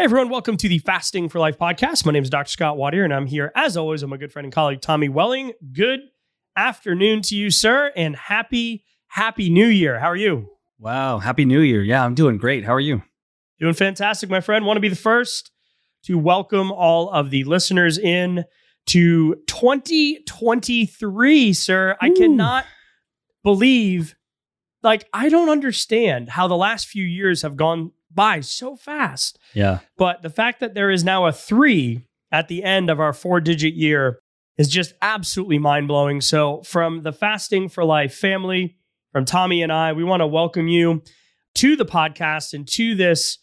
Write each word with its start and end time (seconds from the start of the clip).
Hey 0.00 0.04
everyone, 0.04 0.30
welcome 0.30 0.56
to 0.56 0.66
the 0.66 0.78
Fasting 0.78 1.28
for 1.28 1.38
Life 1.38 1.58
podcast. 1.58 2.06
My 2.06 2.12
name 2.12 2.22
is 2.22 2.30
Dr. 2.30 2.48
Scott 2.48 2.78
Watier, 2.78 3.04
and 3.04 3.12
I'm 3.12 3.26
here 3.26 3.52
as 3.54 3.76
always 3.76 4.00
with 4.00 4.08
my 4.08 4.16
good 4.16 4.32
friend 4.32 4.46
and 4.46 4.52
colleague 4.52 4.80
Tommy 4.80 5.10
Welling. 5.10 5.52
Good 5.74 6.00
afternoon 6.56 7.20
to 7.24 7.36
you, 7.36 7.50
sir, 7.50 7.92
and 7.94 8.16
happy, 8.16 8.86
happy 9.08 9.50
new 9.50 9.66
year. 9.66 9.98
How 9.98 10.06
are 10.06 10.16
you? 10.16 10.48
Wow, 10.78 11.18
happy 11.18 11.44
new 11.44 11.60
year. 11.60 11.82
Yeah, 11.82 12.02
I'm 12.02 12.14
doing 12.14 12.38
great. 12.38 12.64
How 12.64 12.72
are 12.72 12.80
you? 12.80 13.02
Doing 13.58 13.74
fantastic, 13.74 14.30
my 14.30 14.40
friend. 14.40 14.64
Want 14.64 14.78
to 14.78 14.80
be 14.80 14.88
the 14.88 14.96
first 14.96 15.50
to 16.04 16.16
welcome 16.16 16.72
all 16.72 17.10
of 17.10 17.28
the 17.28 17.44
listeners 17.44 17.98
in 17.98 18.46
to 18.86 19.34
2023, 19.48 21.52
sir. 21.52 21.90
Ooh. 21.90 21.96
I 22.00 22.08
cannot 22.08 22.64
believe, 23.44 24.16
like, 24.82 25.06
I 25.12 25.28
don't 25.28 25.50
understand 25.50 26.30
how 26.30 26.48
the 26.48 26.56
last 26.56 26.88
few 26.88 27.04
years 27.04 27.42
have 27.42 27.58
gone 27.58 27.92
by 28.10 28.40
so 28.40 28.76
fast. 28.76 29.38
Yeah. 29.54 29.80
But 29.96 30.22
the 30.22 30.30
fact 30.30 30.60
that 30.60 30.74
there 30.74 30.90
is 30.90 31.04
now 31.04 31.26
a 31.26 31.32
three 31.32 32.06
at 32.32 32.48
the 32.48 32.62
end 32.62 32.90
of 32.90 33.00
our 33.00 33.12
four 33.12 33.40
digit 33.40 33.74
year 33.74 34.20
is 34.58 34.68
just 34.68 34.94
absolutely 35.00 35.58
mind 35.58 35.88
blowing. 35.88 36.20
So, 36.20 36.62
from 36.62 37.02
the 37.02 37.12
Fasting 37.12 37.68
for 37.68 37.84
Life 37.84 38.14
family, 38.14 38.76
from 39.12 39.24
Tommy 39.24 39.62
and 39.62 39.72
I, 39.72 39.92
we 39.92 40.04
want 40.04 40.20
to 40.20 40.26
welcome 40.26 40.68
you 40.68 41.02
to 41.56 41.76
the 41.76 41.86
podcast 41.86 42.52
and 42.52 42.66
to 42.68 42.94
this 42.94 43.38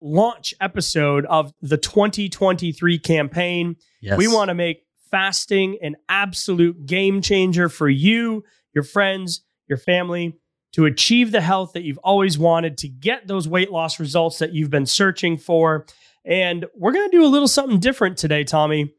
launch 0.00 0.54
episode 0.60 1.24
of 1.26 1.52
the 1.60 1.76
2023 1.76 2.98
campaign. 2.98 3.76
Yes. 4.00 4.18
We 4.18 4.28
want 4.28 4.48
to 4.48 4.54
make 4.54 4.82
fasting 5.10 5.78
an 5.82 5.96
absolute 6.08 6.86
game 6.86 7.22
changer 7.22 7.68
for 7.68 7.88
you, 7.88 8.42
your 8.74 8.84
friends, 8.84 9.44
your 9.68 9.78
family 9.78 10.36
to 10.74 10.86
achieve 10.86 11.32
the 11.32 11.40
health 11.40 11.72
that 11.72 11.82
you've 11.82 11.98
always 11.98 12.38
wanted, 12.38 12.78
to 12.78 12.88
get 12.88 13.26
those 13.26 13.48
weight 13.48 13.70
loss 13.70 14.00
results 14.00 14.38
that 14.38 14.52
you've 14.52 14.70
been 14.70 14.86
searching 14.86 15.36
for. 15.36 15.86
And 16.24 16.66
we're 16.74 16.92
going 16.92 17.08
to 17.10 17.16
do 17.16 17.24
a 17.24 17.28
little 17.28 17.48
something 17.48 17.78
different 17.78 18.16
today, 18.16 18.44
Tommy, 18.44 18.94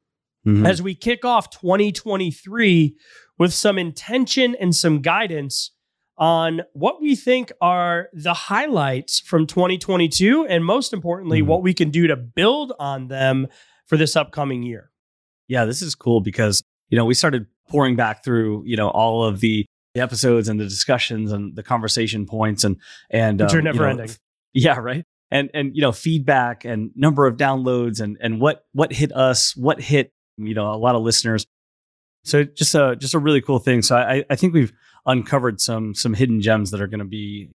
mm-hmm. 0.46 0.66
as 0.66 0.82
we 0.82 0.96
kick 0.96 1.26
off 1.26 1.50
2023 1.50 2.96
with 3.38 3.54
some 3.54 3.78
intention 3.78 4.56
and 4.60 4.76
some 4.76 5.02
guidance 5.02 5.72
on 6.18 6.62
what 6.72 7.02
we 7.02 7.14
think 7.16 7.52
are 7.60 8.08
the 8.14 8.34
highlights 8.34 9.20
from 9.20 9.46
2022 9.46 10.46
and 10.46 10.64
most 10.64 10.94
importantly 10.94 11.40
mm-hmm. 11.40 11.50
what 11.50 11.62
we 11.62 11.74
can 11.74 11.90
do 11.90 12.08
to 12.08 12.16
build 12.16 12.72
on 12.80 13.10
them 13.10 13.48
for 13.86 13.98
this 13.98 14.16
upcoming 14.16 14.64
year. 14.64 14.92
Yeah, 15.48 15.66
this 15.66 15.82
is 15.82 15.94
cool 15.94 16.22
because 16.22 16.64
you 16.90 16.98
know, 16.98 17.06
we 17.06 17.14
started 17.14 17.46
pouring 17.70 17.96
back 17.96 18.24
through, 18.24 18.64
you 18.66 18.78
know, 18.78 18.90
all 18.90 19.24
of 19.24 19.40
the, 19.40 19.66
the 19.96 20.02
episodes 20.02 20.48
and 20.48 20.60
the 20.60 20.66
discussions 20.66 21.32
and 21.32 21.56
the 21.56 21.64
conversation 21.64 22.28
points 22.28 22.64
and 22.64 22.78
and 23.10 23.42
um, 23.42 23.48
are 23.48 23.62
never 23.62 23.90
you 23.90 23.96
know, 23.96 24.02
ending. 24.04 24.16
Yeah, 24.54 24.78
right. 24.78 25.04
And 25.32 25.50
and 25.54 25.76
you 25.76 25.82
know, 25.82 25.92
feedback 25.92 26.66
and 26.66 26.92
number 26.96 27.26
of 27.26 27.38
downloads 27.38 28.00
and 28.02 28.18
and 28.22 28.40
what 28.40 28.66
what 28.74 28.94
hit 28.94 29.12
us, 29.16 29.56
what 29.56 29.82
hit, 29.82 30.12
you 30.38 30.54
know, 30.54 30.72
a 30.72 30.78
lot 30.78 30.96
of 30.96 31.02
listeners. 31.02 31.48
So 32.26 32.44
just 32.44 32.76
a 32.76 32.96
just 32.96 33.16
a 33.16 33.20
really 33.20 33.42
cool 33.42 33.60
thing. 33.60 33.82
So 33.82 33.96
I 33.96 34.24
I 34.30 34.36
think 34.36 34.54
we've 34.54 34.74
uncovered 35.06 35.62
some 35.62 35.96
some 35.96 36.14
hidden 36.14 36.42
gems 36.42 36.72
that 36.72 36.82
are 36.82 36.88
going 36.88 37.00
to 37.00 37.06
be 37.06 37.50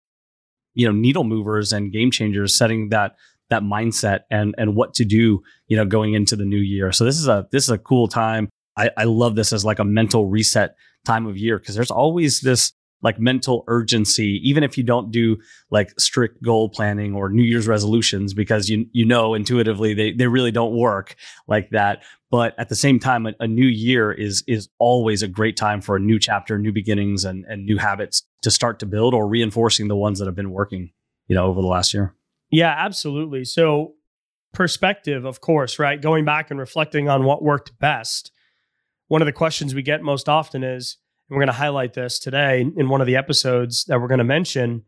you 0.75 0.87
know 0.87 0.93
needle 0.93 1.23
movers 1.23 1.73
and 1.73 1.91
game 1.91 2.09
changers 2.09 2.57
setting 2.57 2.89
that 2.89 3.15
that 3.49 3.63
mindset 3.63 4.21
and 4.29 4.53
and 4.57 4.75
what 4.75 4.93
to 4.93 5.03
do 5.03 5.41
you 5.67 5.75
know 5.75 5.85
going 5.85 6.13
into 6.13 6.35
the 6.35 6.45
new 6.45 6.59
year 6.59 6.91
so 6.91 7.03
this 7.03 7.17
is 7.17 7.27
a 7.27 7.47
this 7.51 7.63
is 7.63 7.69
a 7.69 7.77
cool 7.79 8.07
time 8.07 8.47
i 8.77 8.91
i 8.95 9.03
love 9.03 9.35
this 9.35 9.51
as 9.51 9.65
like 9.65 9.79
a 9.79 9.83
mental 9.83 10.27
reset 10.27 10.75
time 11.05 11.25
of 11.25 11.37
year 11.37 11.57
because 11.59 11.75
there's 11.75 11.91
always 11.91 12.41
this 12.41 12.73
like 13.01 13.19
mental 13.19 13.63
urgency 13.67 14.41
even 14.43 14.63
if 14.63 14.77
you 14.77 14.83
don't 14.83 15.11
do 15.11 15.37
like 15.71 15.97
strict 15.99 16.41
goal 16.43 16.69
planning 16.69 17.13
or 17.15 17.29
new 17.29 17.43
year's 17.43 17.67
resolutions 17.67 18.33
because 18.33 18.69
you 18.69 18.85
you 18.91 19.05
know 19.05 19.33
intuitively 19.33 19.93
they 19.93 20.11
they 20.11 20.27
really 20.27 20.51
don't 20.51 20.75
work 20.75 21.15
like 21.47 21.69
that. 21.71 22.03
But 22.31 22.53
at 22.59 22.69
the 22.69 22.75
same 22.75 22.99
time 22.99 23.25
a, 23.25 23.33
a 23.39 23.47
new 23.47 23.65
year 23.65 24.11
is 24.11 24.43
is 24.47 24.69
always 24.79 25.23
a 25.23 25.27
great 25.27 25.57
time 25.57 25.81
for 25.81 25.95
a 25.95 25.99
new 25.99 26.19
chapter 26.19 26.57
new 26.57 26.71
beginnings 26.71 27.25
and 27.25 27.45
and 27.45 27.65
new 27.65 27.77
habits 27.77 28.23
to 28.43 28.51
start 28.51 28.79
to 28.79 28.85
build 28.85 29.13
or 29.13 29.27
reinforcing 29.27 29.87
the 29.87 29.95
ones 29.95 30.19
that 30.19 30.25
have 30.25 30.35
been 30.35 30.51
working 30.51 30.91
you 31.27 31.35
know 31.35 31.45
over 31.45 31.61
the 31.61 31.67
last 31.67 31.93
year. 31.93 32.15
Yeah 32.51 32.75
absolutely. 32.77 33.45
So 33.45 33.93
perspective 34.53 35.25
of 35.25 35.41
course 35.41 35.79
right? 35.79 36.01
Going 36.01 36.25
back 36.25 36.51
and 36.51 36.59
reflecting 36.59 37.07
on 37.07 37.23
what 37.23 37.43
worked 37.43 37.77
best 37.79 38.31
one 39.09 39.21
of 39.21 39.25
the 39.25 39.33
questions 39.33 39.75
we 39.75 39.81
get 39.81 40.01
most 40.01 40.29
often 40.29 40.63
is 40.63 40.97
and 41.29 41.35
we're 41.35 41.41
going 41.41 41.53
to 41.53 41.59
highlight 41.59 41.93
this 41.93 42.17
today 42.17 42.61
in 42.61 42.89
one 42.89 43.01
of 43.01 43.07
the 43.07 43.15
episodes 43.15 43.85
that 43.85 44.01
we're 44.01 44.07
going 44.07 44.19
to 44.19 44.23
mention. 44.23 44.83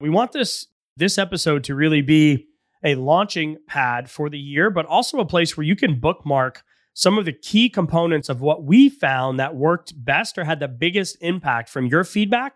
We 0.00 0.08
want 0.08 0.32
this 0.32 0.66
this 0.96 1.18
episode 1.18 1.64
to 1.64 1.74
really 1.74 2.00
be 2.00 2.46
a 2.84 2.94
launching 2.94 3.56
pad 3.66 4.10
for 4.10 4.30
the 4.30 4.38
year, 4.38 4.70
but 4.70 4.86
also 4.86 5.18
a 5.18 5.26
place 5.26 5.56
where 5.56 5.64
you 5.64 5.76
can 5.76 5.98
bookmark 5.98 6.62
some 6.94 7.18
of 7.18 7.24
the 7.24 7.32
key 7.32 7.68
components 7.68 8.28
of 8.28 8.40
what 8.40 8.62
we 8.62 8.88
found 8.88 9.40
that 9.40 9.56
worked 9.56 9.92
best 10.04 10.38
or 10.38 10.44
had 10.44 10.60
the 10.60 10.68
biggest 10.68 11.16
impact 11.20 11.68
from 11.68 11.86
your 11.86 12.04
feedback 12.04 12.54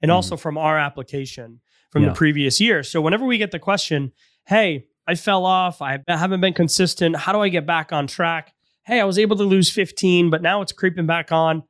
and 0.00 0.10
mm. 0.10 0.14
also 0.14 0.36
from 0.36 0.56
our 0.56 0.78
application 0.78 1.60
from 1.90 2.04
yeah. 2.04 2.10
the 2.10 2.14
previous 2.14 2.60
year. 2.60 2.82
So 2.82 3.00
whenever 3.00 3.26
we 3.26 3.36
get 3.36 3.50
the 3.50 3.58
question, 3.58 4.12
"Hey, 4.46 4.86
I 5.06 5.14
fell 5.14 5.44
off. 5.44 5.82
I 5.82 5.98
haven't 6.08 6.40
been 6.40 6.54
consistent. 6.54 7.16
How 7.16 7.32
do 7.32 7.40
I 7.40 7.50
get 7.50 7.66
back 7.66 7.92
on 7.92 8.06
track?" 8.06 8.54
Hey, 8.84 9.00
I 9.00 9.04
was 9.04 9.18
able 9.18 9.36
to 9.36 9.44
lose 9.44 9.70
15, 9.70 10.30
but 10.30 10.42
now 10.42 10.60
it's 10.62 10.72
creeping 10.72 11.06
back 11.06 11.30
on. 11.30 11.62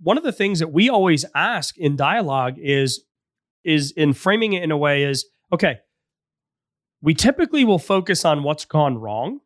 One 0.00 0.18
of 0.18 0.24
the 0.24 0.32
things 0.32 0.58
that 0.58 0.72
we 0.72 0.88
always 0.88 1.24
ask 1.34 1.76
in 1.76 1.96
dialogue 1.96 2.54
is 2.58 3.04
is 3.64 3.90
in 3.92 4.12
framing 4.12 4.52
it 4.52 4.62
in 4.62 4.70
a 4.70 4.76
way 4.76 5.02
is 5.02 5.26
okay 5.52 5.78
we 7.00 7.14
typically 7.14 7.64
will 7.64 7.78
focus 7.78 8.24
on 8.24 8.42
what's 8.42 8.64
gone 8.64 8.98
wrong 8.98 9.40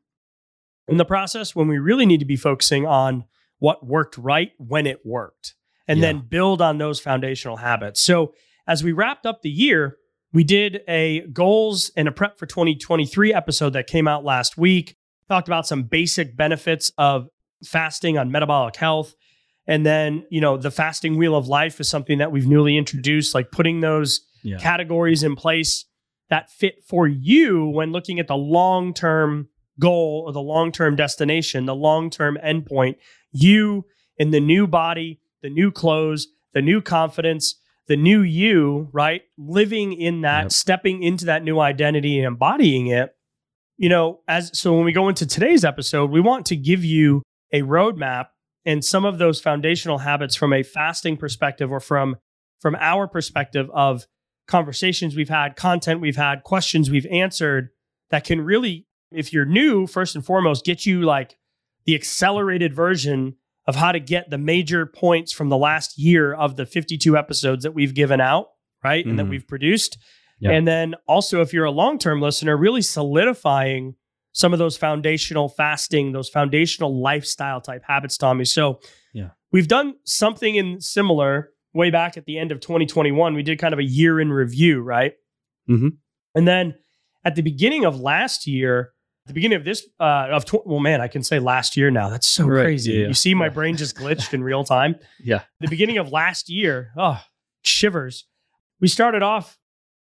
in 0.89 0.97
the 0.97 1.05
process 1.05 1.55
when 1.55 1.69
we 1.69 1.79
really 1.79 2.07
need 2.07 2.21
to 2.21 2.27
be 2.27 2.37
focusing 2.37 2.87
on 2.87 3.25
what 3.59 3.87
worked 3.87 4.19
right 4.19 4.53
when 4.59 4.87
it 4.87 5.01
worked 5.05 5.55
and 5.87 6.01
yeah. 6.01 6.07
then 6.07 6.27
build 6.29 6.61
on 6.61 6.79
those 6.79 6.99
foundational 6.99 7.57
habits. 7.57 8.01
So 8.01 8.35
as 8.67 8.83
we 8.83 8.93
wrapped 8.93 9.27
up 9.27 9.43
the 9.43 9.51
year 9.51 9.99
we 10.33 10.45
did 10.45 10.81
a 10.89 11.27
goals 11.33 11.91
and 11.95 12.09
a 12.09 12.13
prep 12.13 12.39
for 12.39 12.47
2023 12.47 13.35
episode 13.35 13.75
that 13.75 13.87
came 13.87 14.09
out 14.09 14.25
last 14.25 14.57
week 14.57 14.97
talked 15.29 15.49
about 15.49 15.67
some 15.67 15.85
basic 15.85 16.37
benefits 16.37 16.93
of 16.99 17.29
fasting 17.65 18.19
on 18.19 18.31
metabolic 18.31 18.77
health 18.77 19.15
and 19.67 19.87
then, 19.87 20.27
you 20.29 20.41
know, 20.41 20.57
the 20.57 20.71
fasting 20.71 21.17
wheel 21.17 21.37
of 21.37 21.47
life 21.47 21.81
is 21.81 21.89
something 21.89 22.19
that 22.19 22.33
we've 22.33 22.47
newly 22.47 22.77
introduced, 22.77 23.35
like 23.35 23.51
putting 23.53 23.81
those 23.81 24.23
yeah. 24.43 24.59
categories 24.59 25.23
in 25.23 25.37
place 25.37 25.85
that 26.31 26.51
fit 26.51 26.83
for 26.85 27.07
you 27.07 27.67
when 27.67 27.93
looking 27.93 28.19
at 28.19 28.27
the 28.27 28.37
long 28.37 28.93
term 28.93 29.49
goal 29.79 30.25
or 30.27 30.33
the 30.33 30.41
long 30.41 30.73
term 30.73 30.97
destination, 30.97 31.67
the 31.67 31.75
long 31.75 32.11
term 32.11 32.39
endpoint. 32.45 32.97
You 33.31 33.87
in 34.17 34.31
the 34.31 34.41
new 34.41 34.67
body, 34.67 35.21
the 35.43 35.51
new 35.51 35.71
clothes, 35.71 36.27
the 36.55 36.63
new 36.63 36.83
confidence, 36.83 37.55
the 37.87 37.97
new 37.97 38.21
you, 38.21 38.89
right? 38.93 39.23
Living 39.39 39.93
in 39.93 40.23
that, 40.23 40.43
yep. 40.43 40.53
stepping 40.53 41.03
into 41.03 41.25
that 41.27 41.45
new 41.45 41.61
identity 41.61 42.19
and 42.19 42.27
embodying 42.27 42.89
it. 42.89 43.15
You 43.83 43.89
know, 43.89 44.21
as 44.29 44.57
so 44.57 44.73
when 44.75 44.85
we 44.85 44.93
go 44.93 45.09
into 45.09 45.27
today's 45.27 45.65
episode, 45.65 46.13
we 46.13 46.21
want 46.21 46.47
to 46.47 46.57
give 46.57 46.85
you 46.85 47.25
a 47.53 47.63
roadmap 47.63 48.27
and 48.65 48.85
some 48.85 49.05
of 49.05 49.19
those 49.19 49.41
foundational 49.41 49.99
habits 49.99 50.37
from 50.37 50.53
a 50.53 50.63
fasting 50.63 51.17
perspective 51.17 51.73
or 51.73 51.81
from 51.81 52.15
from 52.61 52.77
our 52.79 53.09
perspective 53.09 53.69
of 53.75 54.07
conversations 54.47 55.17
we've 55.17 55.29
had, 55.29 55.57
content 55.57 56.01
we've 56.01 56.15
had, 56.15 56.45
questions 56.45 56.93
we've 56.93 57.09
answered 57.11 57.71
that 58.11 58.23
can 58.23 58.43
really 58.43 58.87
if 59.11 59.33
you're 59.33 59.45
new 59.45 59.89
first 59.89 60.15
and 60.15 60.25
foremost 60.25 60.65
get 60.65 60.87
you 60.87 61.03
like 61.03 61.37
the 61.85 61.97
accelerated 61.97 62.73
version 62.73 63.35
of 63.67 63.75
how 63.75 63.91
to 63.91 63.99
get 63.99 64.31
the 64.31 64.39
major 64.39 64.87
points 64.87 65.33
from 65.33 65.49
the 65.49 65.59
last 65.59 65.99
year 65.99 66.33
of 66.33 66.55
the 66.55 66.67
52 66.67 67.17
episodes 67.17 67.65
that 67.65 67.75
we've 67.75 67.95
given 67.95 68.21
out, 68.21 68.47
right? 68.85 69.01
Mm-hmm. 69.01 69.11
And 69.11 69.19
that 69.19 69.25
mm-hmm. 69.25 69.31
we've 69.31 69.49
produced. 69.49 69.99
Yeah. 70.43 70.51
And 70.53 70.67
then 70.67 70.95
also 71.07 71.41
if 71.41 71.53
you're 71.53 71.65
a 71.65 71.71
long-term 71.71 72.21
listener, 72.21 72.57
really 72.57 72.83
solidifying 72.83 73.95
some 74.33 74.53
of 74.53 74.59
those 74.59 74.77
foundational 74.77 75.49
fasting, 75.49 76.13
those 76.13 76.29
foundational 76.29 77.01
lifestyle 77.01 77.61
type 77.61 77.83
habits, 77.87 78.17
Tommy. 78.17 78.45
So, 78.45 78.81
Yeah. 79.13 79.31
we've 79.53 79.69
done 79.69 79.95
something 80.05 80.55
in 80.57 80.81
similar 80.81 81.51
way 81.75 81.91
back 81.91 82.17
at 82.17 82.25
the 82.25 82.39
end 82.39 82.51
of 82.51 82.61
2021. 82.61 83.35
We 83.35 83.43
did 83.43 83.59
kind 83.59 83.73
of 83.73 83.79
a 83.79 83.85
year 83.85 84.21
in 84.21 84.33
review, 84.33 84.81
right? 84.81 85.13
Mhm. 85.69 85.99
And 86.35 86.49
then 86.49 86.75
at 87.25 87.35
the 87.37 87.43
beginning 87.43 87.85
of 87.85 88.01
last 88.01 88.47
year, 88.47 88.93
the 89.27 89.33
beginning 89.35 89.57
of 89.57 89.65
this, 89.65 89.87
uh, 90.01 90.29
of 90.33 90.45
tw- 90.45 90.67
well, 90.67 90.81
man, 90.81 91.01
I 91.01 91.07
can 91.09 91.23
say 91.23 91.39
last 91.39 91.77
year 91.77 91.91
now. 91.91 92.09
That's 92.09 92.27
so 92.27 92.47
Right. 92.47 92.65
crazy. 92.65 92.93
Yeah. 92.95 93.07
You 93.09 93.15
see, 93.15 93.35
my 93.35 93.49
brain 93.49 93.77
just 93.77 93.95
glitched 94.03 94.35
in 94.35 94.43
real 94.43 94.65
time. 94.65 94.97
Yeah. 95.23 95.43
The 95.61 95.69
beginning 95.69 95.99
of 95.99 96.11
last 96.11 96.49
year, 96.51 96.91
oh, 96.97 97.23
shivers. 97.63 98.27
We 98.81 98.89
started 98.89 99.23
off 99.23 99.59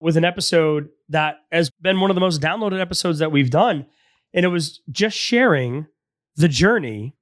with 0.00 0.16
an 0.16 0.24
episode 0.24 0.88
that 1.08 1.36
has 1.50 1.70
been 1.80 2.00
one 2.00 2.10
of 2.10 2.14
the 2.14 2.20
most 2.20 2.40
downloaded 2.40 2.80
episodes 2.80 3.18
that 3.18 3.32
we've 3.32 3.50
done. 3.50 3.86
And 4.32 4.44
it 4.44 4.48
was 4.48 4.80
just 4.90 5.16
sharing 5.16 5.86
the 6.36 6.48
journey 6.48 7.14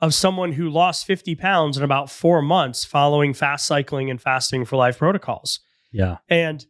of 0.00 0.14
someone 0.14 0.52
who 0.52 0.68
lost 0.68 1.06
50 1.06 1.34
pounds 1.34 1.76
in 1.76 1.82
about 1.82 2.10
four 2.10 2.42
months 2.42 2.84
following 2.84 3.32
fast 3.32 3.66
cycling 3.66 4.10
and 4.10 4.20
fasting 4.20 4.64
for 4.64 4.76
life 4.76 4.98
protocols. 4.98 5.60
Yeah. 5.90 6.18
And 6.28 6.64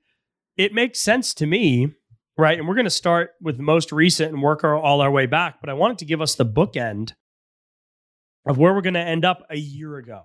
it 0.56 0.72
makes 0.72 1.00
sense 1.00 1.34
to 1.34 1.46
me, 1.46 1.92
right? 2.38 2.58
And 2.58 2.68
we're 2.68 2.74
going 2.74 2.84
to 2.84 2.90
start 2.90 3.30
with 3.40 3.56
the 3.56 3.62
most 3.62 3.92
recent 3.92 4.32
and 4.32 4.42
work 4.42 4.64
our, 4.64 4.76
all 4.76 5.00
our 5.00 5.10
way 5.10 5.26
back. 5.26 5.60
But 5.60 5.70
I 5.70 5.74
wanted 5.74 5.98
to 5.98 6.04
give 6.04 6.20
us 6.20 6.34
the 6.34 6.46
bookend 6.46 7.12
of 8.46 8.58
where 8.58 8.72
we're 8.72 8.80
going 8.80 8.94
to 8.94 9.00
end 9.00 9.24
up 9.24 9.44
a 9.50 9.56
year 9.56 9.96
ago, 9.96 10.22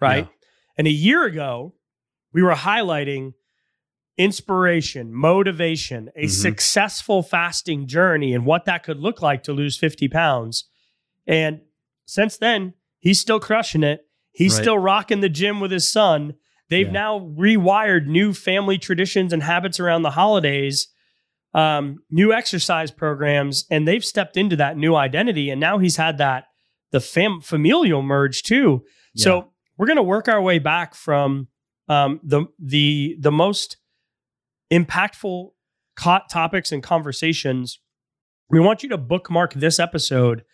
right? 0.00 0.26
Yeah. 0.26 0.46
And 0.78 0.86
a 0.86 0.92
year 0.92 1.24
ago, 1.24 1.74
we 2.32 2.42
were 2.42 2.54
highlighting 2.54 3.34
inspiration, 4.18 5.12
motivation, 5.14 6.10
a 6.16 6.24
Mhm. 6.24 6.30
successful 6.30 7.22
fasting 7.22 7.86
journey, 7.86 8.34
and 8.34 8.44
what 8.44 8.64
that 8.66 8.82
could 8.82 8.98
look 8.98 9.22
like 9.22 9.42
to 9.44 9.52
lose 9.52 9.78
50 9.78 10.08
pounds. 10.08 10.64
And 11.26 11.60
since 12.04 12.36
then, 12.36 12.74
he's 12.98 13.20
still 13.20 13.40
crushing 13.40 13.82
it. 13.84 14.06
He's 14.32 14.54
Right. 14.54 14.62
still 14.62 14.78
rocking 14.78 15.20
the 15.20 15.28
gym 15.28 15.60
with 15.60 15.70
his 15.70 15.90
son. 15.90 16.34
They've 16.68 16.86
Yeah. 16.86 16.92
now 16.92 17.20
rewired 17.20 18.06
new 18.06 18.32
family 18.34 18.76
traditions 18.76 19.32
and 19.32 19.42
habits 19.42 19.80
around 19.80 20.02
the 20.02 20.10
holidays, 20.10 20.88
um, 21.54 22.02
new 22.10 22.32
exercise 22.32 22.90
programs, 22.90 23.64
and 23.70 23.86
they've 23.88 24.04
stepped 24.04 24.36
into 24.36 24.56
that 24.56 24.76
new 24.76 24.94
identity. 24.94 25.48
And 25.50 25.60
now 25.60 25.78
he's 25.78 25.96
had 25.96 26.18
that 26.18 26.44
the 26.90 27.00
fam- 27.00 27.40
familial 27.40 28.02
merge 28.02 28.42
too. 28.42 28.84
So 29.16 29.52
we're 29.76 29.86
going 29.86 29.96
to 29.96 30.02
work 30.02 30.28
our 30.28 30.40
way 30.42 30.58
back 30.58 30.94
from 30.94 31.48
um, 31.88 32.20
the 32.22 32.44
the 32.58 33.16
the 33.18 33.32
most 33.32 33.78
impactful 34.70 35.50
topics 35.96 36.72
and 36.72 36.82
conversations. 36.82 37.80
We 38.50 38.60
want 38.60 38.82
you 38.82 38.88
to 38.90 38.98
bookmark 38.98 39.54
this 39.54 39.78
episode 39.78 40.44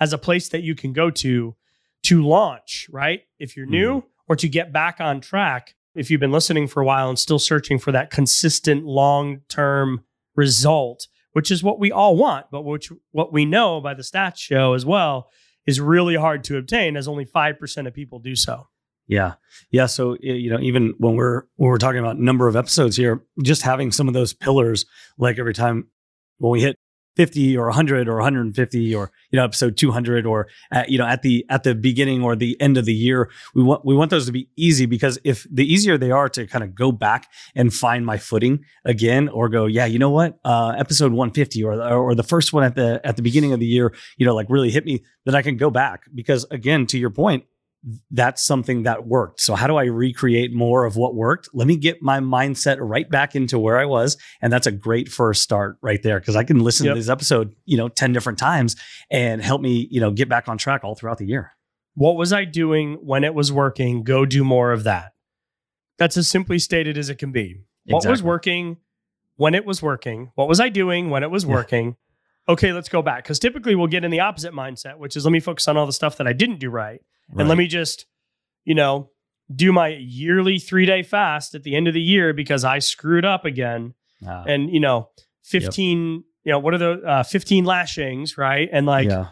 as 0.00 0.12
a 0.12 0.18
place 0.18 0.48
that 0.48 0.62
you 0.62 0.74
can 0.74 0.92
go 0.92 1.10
to 1.10 1.56
to 2.04 2.22
launch, 2.22 2.88
right? 2.90 3.20
If 3.38 3.56
you're 3.56 3.66
new 3.66 3.98
mm-hmm. 3.98 4.06
or 4.28 4.36
to 4.36 4.48
get 4.48 4.72
back 4.72 5.00
on 5.00 5.20
track, 5.20 5.74
if 5.94 6.10
you've 6.10 6.20
been 6.20 6.32
listening 6.32 6.66
for 6.66 6.82
a 6.82 6.84
while 6.84 7.08
and 7.08 7.18
still 7.18 7.38
searching 7.38 7.78
for 7.78 7.92
that 7.92 8.10
consistent 8.10 8.84
long-term 8.84 10.04
result, 10.34 11.06
which 11.32 11.50
is 11.50 11.62
what 11.62 11.78
we 11.78 11.92
all 11.92 12.16
want, 12.16 12.46
but 12.50 12.62
which 12.62 12.90
what 13.12 13.32
we 13.32 13.44
know 13.44 13.80
by 13.80 13.94
the 13.94 14.02
stats 14.02 14.38
show 14.38 14.74
as 14.74 14.84
well 14.84 15.30
is 15.66 15.80
really 15.80 16.16
hard 16.16 16.42
to 16.44 16.56
obtain 16.56 16.96
as 16.96 17.06
only 17.06 17.24
5% 17.24 17.86
of 17.86 17.94
people 17.94 18.18
do 18.18 18.34
so. 18.34 18.68
Yeah. 19.12 19.34
Yeah. 19.70 19.86
So, 19.86 20.16
you 20.20 20.50
know, 20.50 20.58
even 20.60 20.94
when 20.98 21.16
we're, 21.16 21.42
when 21.56 21.68
we're 21.68 21.78
talking 21.78 22.00
about 22.00 22.18
number 22.18 22.48
of 22.48 22.56
episodes 22.56 22.96
here, 22.96 23.22
just 23.42 23.60
having 23.60 23.92
some 23.92 24.08
of 24.08 24.14
those 24.14 24.32
pillars, 24.32 24.86
like 25.18 25.38
every 25.38 25.52
time 25.52 25.88
when 26.38 26.50
we 26.52 26.62
hit 26.62 26.76
50 27.16 27.58
or 27.58 27.66
100 27.66 28.08
or 28.08 28.14
150 28.14 28.94
or, 28.94 29.12
you 29.30 29.36
know, 29.36 29.44
episode 29.44 29.76
200 29.76 30.24
or, 30.24 30.48
at, 30.72 30.88
you 30.88 30.96
know, 30.96 31.04
at 31.04 31.20
the, 31.20 31.44
at 31.50 31.62
the 31.62 31.74
beginning 31.74 32.22
or 32.22 32.34
the 32.34 32.58
end 32.58 32.78
of 32.78 32.86
the 32.86 32.94
year, 32.94 33.28
we 33.54 33.62
want, 33.62 33.84
we 33.84 33.94
want 33.94 34.10
those 34.10 34.24
to 34.24 34.32
be 34.32 34.48
easy 34.56 34.86
because 34.86 35.18
if 35.24 35.46
the 35.52 35.70
easier 35.70 35.98
they 35.98 36.10
are 36.10 36.30
to 36.30 36.46
kind 36.46 36.64
of 36.64 36.74
go 36.74 36.90
back 36.90 37.28
and 37.54 37.70
find 37.74 38.06
my 38.06 38.16
footing 38.16 38.64
again 38.86 39.28
or 39.28 39.50
go, 39.50 39.66
yeah, 39.66 39.84
you 39.84 39.98
know 39.98 40.08
what, 40.08 40.38
uh, 40.42 40.74
episode 40.78 41.12
150 41.12 41.62
or, 41.64 41.82
or 41.82 42.14
the 42.14 42.22
first 42.22 42.54
one 42.54 42.64
at 42.64 42.76
the, 42.76 42.98
at 43.04 43.16
the 43.16 43.22
beginning 43.22 43.52
of 43.52 43.60
the 43.60 43.66
year, 43.66 43.94
you 44.16 44.24
know, 44.24 44.34
like 44.34 44.46
really 44.48 44.70
hit 44.70 44.86
me, 44.86 45.04
then 45.26 45.34
I 45.34 45.42
can 45.42 45.58
go 45.58 45.68
back 45.68 46.04
because 46.14 46.46
again, 46.50 46.86
to 46.86 46.98
your 46.98 47.10
point, 47.10 47.44
that's 48.10 48.44
something 48.44 48.84
that 48.84 49.06
worked. 49.06 49.40
So 49.40 49.54
how 49.54 49.66
do 49.66 49.76
I 49.76 49.84
recreate 49.84 50.52
more 50.52 50.84
of 50.84 50.96
what 50.96 51.14
worked? 51.14 51.48
Let 51.52 51.66
me 51.66 51.76
get 51.76 52.00
my 52.00 52.20
mindset 52.20 52.76
right 52.80 53.08
back 53.10 53.34
into 53.34 53.58
where 53.58 53.78
I 53.78 53.86
was. 53.86 54.16
And 54.40 54.52
that's 54.52 54.66
a 54.68 54.72
great 54.72 55.08
first 55.08 55.42
start 55.42 55.78
right 55.82 56.00
there. 56.02 56.20
Cause 56.20 56.36
I 56.36 56.44
can 56.44 56.60
listen 56.60 56.86
Yep. 56.86 56.94
to 56.94 57.00
this 57.00 57.08
episode, 57.08 57.54
you 57.64 57.76
know, 57.76 57.88
10 57.88 58.12
different 58.12 58.38
times 58.38 58.76
and 59.10 59.42
help 59.42 59.60
me, 59.60 59.88
you 59.90 60.00
know, 60.00 60.12
get 60.12 60.28
back 60.28 60.48
on 60.48 60.58
track 60.58 60.84
all 60.84 60.94
throughout 60.94 61.18
the 61.18 61.26
year. 61.26 61.52
What 61.94 62.16
was 62.16 62.32
I 62.32 62.44
doing 62.44 62.94
when 63.02 63.24
it 63.24 63.34
was 63.34 63.50
working? 63.52 64.04
Go 64.04 64.24
do 64.26 64.44
more 64.44 64.72
of 64.72 64.84
that. 64.84 65.12
That's 65.98 66.16
as 66.16 66.28
simply 66.28 66.58
stated 66.58 66.96
as 66.96 67.10
it 67.10 67.16
can 67.16 67.32
be. 67.32 67.62
What 67.86 68.06
was 68.06 68.22
working 68.22 68.78
when 69.36 69.54
it 69.54 69.64
was 69.66 69.82
working? 69.82 70.30
What 70.36 70.48
was 70.48 70.60
I 70.60 70.68
doing 70.68 71.10
when 71.10 71.22
it 71.22 71.30
was 71.30 71.44
working? 71.44 71.96
Okay, 72.48 72.72
let's 72.72 72.88
go 72.88 73.02
back. 73.02 73.24
Because 73.24 73.38
typically 73.38 73.74
we'll 73.74 73.86
get 73.86 74.04
in 74.04 74.10
the 74.10 74.20
opposite 74.20 74.52
mindset, 74.52 74.98
which 74.98 75.16
is 75.16 75.24
let 75.24 75.30
me 75.32 75.40
focus 75.40 75.68
on 75.68 75.76
all 75.76 75.86
the 75.86 75.92
stuff 75.92 76.16
that 76.18 76.26
I 76.26 76.32
didn't 76.32 76.58
do 76.58 76.70
right. 76.70 77.00
And 77.38 77.48
let 77.48 77.56
me 77.56 77.66
just, 77.66 78.06
you 78.64 78.74
know, 78.74 79.10
do 79.54 79.72
my 79.72 79.88
yearly 79.88 80.58
three 80.58 80.84
day 80.86 81.02
fast 81.02 81.54
at 81.54 81.62
the 81.62 81.74
end 81.76 81.88
of 81.88 81.94
the 81.94 82.00
year 82.00 82.32
because 82.32 82.64
I 82.64 82.78
screwed 82.80 83.24
up 83.24 83.44
again. 83.44 83.94
Uh, 84.26 84.44
And, 84.46 84.70
you 84.70 84.80
know, 84.80 85.08
15, 85.44 86.24
you 86.44 86.52
know, 86.52 86.58
what 86.58 86.74
are 86.74 86.78
the 86.78 86.90
uh, 87.06 87.22
15 87.22 87.64
lashings, 87.64 88.36
right? 88.36 88.68
And 88.72 88.86
like, 88.86 89.08
yeah. 89.08 89.28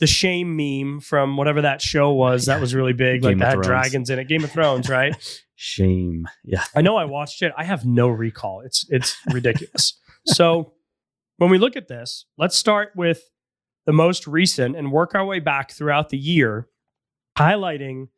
the 0.00 0.06
shame 0.06 0.56
meme 0.56 1.00
from 1.00 1.36
whatever 1.36 1.62
that 1.62 1.80
show 1.80 2.12
was 2.12 2.46
that 2.46 2.60
was 2.60 2.74
really 2.74 2.92
big, 2.94 3.22
like 3.24 3.38
that 3.38 3.48
had 3.56 3.62
dragons 3.62 4.10
in 4.10 4.18
it. 4.18 4.28
Game 4.28 4.44
of 4.44 4.50
Thrones, 4.50 4.88
right? 4.88 5.14
Shame. 5.58 6.26
Yeah. 6.44 6.64
I 6.74 6.82
know 6.82 6.96
I 6.96 7.06
watched 7.06 7.40
it. 7.42 7.52
I 7.56 7.64
have 7.64 7.86
no 7.86 8.08
recall. 8.08 8.60
It's 8.60 8.84
it's 8.90 9.16
ridiculous. 9.32 9.98
so 10.26 10.74
when 11.38 11.50
we 11.50 11.58
look 11.58 11.76
at 11.76 11.88
this, 11.88 12.26
let's 12.38 12.56
start 12.56 12.90
with 12.96 13.22
the 13.84 13.92
most 13.92 14.26
recent 14.26 14.76
and 14.76 14.90
work 14.90 15.14
our 15.14 15.24
way 15.24 15.38
back 15.38 15.70
throughout 15.70 16.08
the 16.08 16.18
year, 16.18 16.68
highlighting 17.38 18.08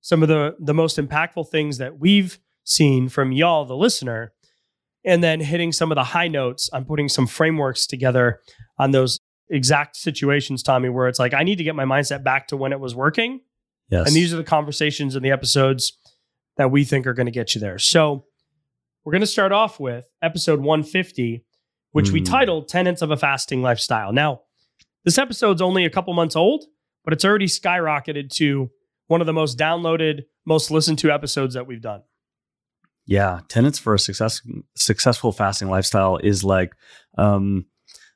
some 0.00 0.22
of 0.22 0.28
the 0.28 0.56
the 0.58 0.74
most 0.74 0.96
impactful 0.96 1.48
things 1.48 1.78
that 1.78 1.98
we've 1.98 2.38
seen 2.64 3.08
from 3.08 3.32
y'all, 3.32 3.64
the 3.64 3.76
listener, 3.76 4.32
and 5.04 5.22
then 5.22 5.40
hitting 5.40 5.72
some 5.72 5.90
of 5.90 5.96
the 5.96 6.04
high 6.04 6.28
notes. 6.28 6.70
I'm 6.72 6.84
putting 6.84 7.08
some 7.08 7.26
frameworks 7.26 7.86
together 7.86 8.40
on 8.78 8.92
those 8.92 9.20
exact 9.50 9.96
situations, 9.96 10.62
Tommy, 10.62 10.88
where 10.88 11.08
it's 11.08 11.18
like 11.18 11.34
I 11.34 11.42
need 11.42 11.56
to 11.56 11.64
get 11.64 11.74
my 11.74 11.84
mindset 11.84 12.24
back 12.24 12.48
to 12.48 12.56
when 12.56 12.72
it 12.72 12.80
was 12.80 12.94
working. 12.94 13.40
Yes. 13.90 14.06
And 14.06 14.14
these 14.14 14.32
are 14.32 14.36
the 14.36 14.44
conversations 14.44 15.16
and 15.16 15.24
the 15.24 15.32
episodes 15.32 15.98
that 16.56 16.70
we 16.70 16.84
think 16.84 17.06
are 17.06 17.14
going 17.14 17.26
to 17.26 17.32
get 17.32 17.54
you 17.54 17.60
there. 17.60 17.78
So 17.78 18.24
we're 19.04 19.12
going 19.12 19.20
to 19.22 19.26
start 19.26 19.50
off 19.50 19.80
with 19.80 20.06
episode 20.22 20.60
150, 20.60 21.44
which 21.92 22.10
we 22.10 22.20
Mm. 22.20 22.26
titled 22.26 22.68
Tenets 22.68 23.02
of 23.02 23.10
a 23.10 23.16
Fasting 23.16 23.62
Lifestyle. 23.62 24.12
Now, 24.12 24.42
this 25.04 25.18
episode's 25.18 25.62
only 25.62 25.84
a 25.84 25.90
couple 25.90 26.12
months 26.14 26.36
old, 26.36 26.64
but 27.04 27.12
it's 27.12 27.24
already 27.24 27.46
skyrocketed 27.46 28.30
to 28.36 28.70
one 29.06 29.20
of 29.20 29.26
the 29.26 29.32
most 29.32 29.58
downloaded, 29.58 30.22
most 30.46 30.70
listened 30.70 30.98
to 31.00 31.10
episodes 31.10 31.54
that 31.54 31.66
we've 31.66 31.80
done. 31.82 32.02
Yeah, 33.06 33.40
tenets 33.48 33.78
for 33.78 33.94
a 33.94 33.98
success, 33.98 34.40
successful 34.76 35.32
fasting 35.32 35.68
lifestyle 35.68 36.18
is 36.18 36.44
like 36.44 36.74
um, 37.18 37.64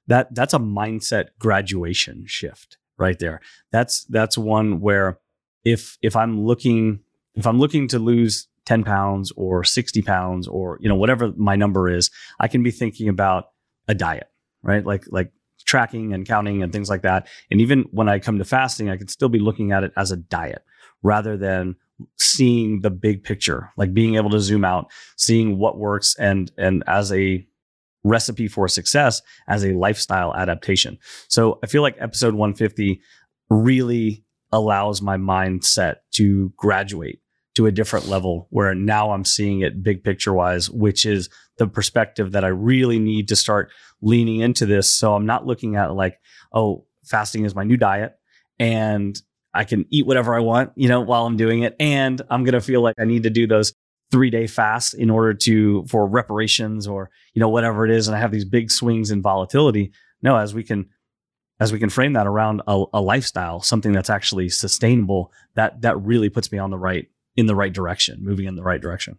that. 0.07 0.33
That's 0.35 0.55
a 0.55 0.59
mindset 0.59 1.29
graduation 1.41 2.25
shift 2.27 2.77
right 2.97 3.19
there. 3.19 3.41
That's 3.73 4.05
that's 4.05 4.39
one 4.39 4.81
where 4.81 5.19
if 5.65 5.99
if 6.01 6.15
I'm 6.15 6.45
looking 6.45 7.01
if 7.35 7.45
I'm 7.47 7.59
looking 7.59 7.89
to 7.89 7.99
lose 7.99 8.47
ten 8.67 8.85
pounds 8.85 9.33
or 9.37 9.65
sixty 9.65 10.01
pounds 10.03 10.47
or 10.47 10.79
you 10.81 10.89
know 10.89 10.95
whatever 10.97 11.33
my 11.37 11.57
number 11.57 11.89
is, 11.89 12.11
I 12.39 12.47
can 12.47 12.63
be 12.63 12.71
thinking 12.71 13.09
about 13.09 13.47
a 13.89 13.95
diet, 13.95 14.29
right? 14.63 14.85
Like 14.85 15.05
like 15.11 15.33
tracking 15.65 16.13
and 16.13 16.27
counting 16.27 16.63
and 16.63 16.73
things 16.73 16.91
like 16.91 17.03
that. 17.03 17.27
And 17.51 17.61
even 17.61 17.85
when 17.91 18.09
I 18.09 18.19
come 18.19 18.39
to 18.39 18.45
fasting, 18.45 18.91
I 18.91 18.97
can 18.97 19.09
still 19.09 19.29
be 19.29 19.39
looking 19.39 19.73
at 19.73 19.85
it 19.85 19.93
as 19.97 20.11
a 20.11 20.17
diet 20.17 20.63
rather 21.03 21.37
than 21.37 21.77
seeing 22.19 22.81
the 22.81 22.91
big 22.91 23.23
picture, 23.23 23.71
like 23.77 23.95
being 23.95 24.17
able 24.17 24.31
to 24.31 24.41
zoom 24.41 24.65
out, 24.65 24.91
seeing 25.17 25.59
what 25.59 25.79
works 25.79 26.17
and 26.19 26.51
and 26.59 26.83
as 26.87 27.13
a 27.13 27.47
recipe 28.05 28.47
for 28.47 28.69
success 28.69 29.23
as 29.49 29.65
a 29.65 29.73
lifestyle 29.73 30.35
adaptation. 30.35 30.99
So 31.29 31.59
I 31.63 31.67
feel 31.67 31.83
like 31.83 31.97
episode 31.99 32.35
150 32.35 33.01
really 33.49 34.25
allows 34.53 35.03
my 35.03 35.17
mindset 35.17 35.97
to 36.13 36.53
graduate 36.57 37.21
to 37.55 37.67
a 37.67 37.73
different 37.73 38.09
level 38.09 38.47
where 38.51 38.75
now 38.75 39.13
I'm 39.13 39.25
seeing 39.25 39.61
it 39.61 39.83
big 39.83 40.05
picture 40.05 40.33
wise, 40.33 40.69
which 40.71 41.07
is 41.07 41.29
the 41.59 41.67
perspective 41.67 42.33
that 42.33 42.45
I 42.45 42.49
really 42.49 42.99
need 42.99 43.29
to 43.29 43.37
start 43.37 43.71
leaning 44.03 44.41
into 44.41 44.67
this. 44.67 44.93
So 44.93 45.15
I'm 45.15 45.27
not 45.27 45.47
looking 45.47 45.77
at 45.77 45.95
like, 45.95 46.19
oh, 46.53 46.87
fasting 47.05 47.45
is 47.45 47.55
my 47.55 47.65
new 47.65 47.77
diet 47.77 48.15
and 48.59 49.21
I 49.53 49.65
can 49.65 49.87
eat 49.91 50.07
whatever 50.07 50.35
I 50.35 50.41
want, 50.41 50.73
you 50.75 50.89
know, 50.89 51.01
while 51.01 51.27
I'm 51.27 51.37
doing 51.37 51.63
it. 51.63 51.77
And 51.79 52.21
I'm 52.29 52.45
going 52.45 52.55
to 52.55 52.61
feel 52.61 52.83
like 52.83 52.97
I 52.99 53.05
need 53.05 53.23
to 53.23 53.31
do 53.31 53.47
those 53.47 53.73
three 54.11 54.31
day 54.31 54.47
fasts 54.47 54.95
in 54.95 55.11
order 55.11 55.35
to, 55.35 55.85
for 55.87 56.07
reparations 56.07 56.87
or, 56.87 57.11
you 57.35 57.41
know, 57.41 57.49
whatever 57.49 57.85
it 57.85 57.91
is. 57.91 58.09
And 58.09 58.17
I 58.17 58.21
have 58.21 58.33
these 58.33 58.45
big 58.45 58.71
swings 58.71 59.11
in 59.11 59.23
volatility. 59.23 59.93
No, 60.23 60.37
as 60.37 60.55
we 60.55 60.65
can 60.65 60.87
as 61.61 61.73
we 61.73 61.79
can 61.79 61.89
frame 61.89 62.15
that 62.15 62.27
around 62.27 62.63
a, 62.67 62.85
a 62.95 63.01
lifestyle, 63.01 63.61
something 63.61 63.93
that's 63.93 64.11
actually 64.11 64.49
sustainable, 64.49 65.33
that 65.55 65.83
that 65.83 65.97
really 66.01 66.29
puts 66.29 66.51
me 66.51 66.59
on 66.59 66.71
the 66.71 66.79
right 66.79 67.07
in 67.37 67.47
the 67.47 67.55
right 67.55 67.73
direction, 67.73 68.19
moving 68.23 68.47
in 68.47 68.57
the 68.57 68.63
right 68.63 68.81
direction. 68.81 69.19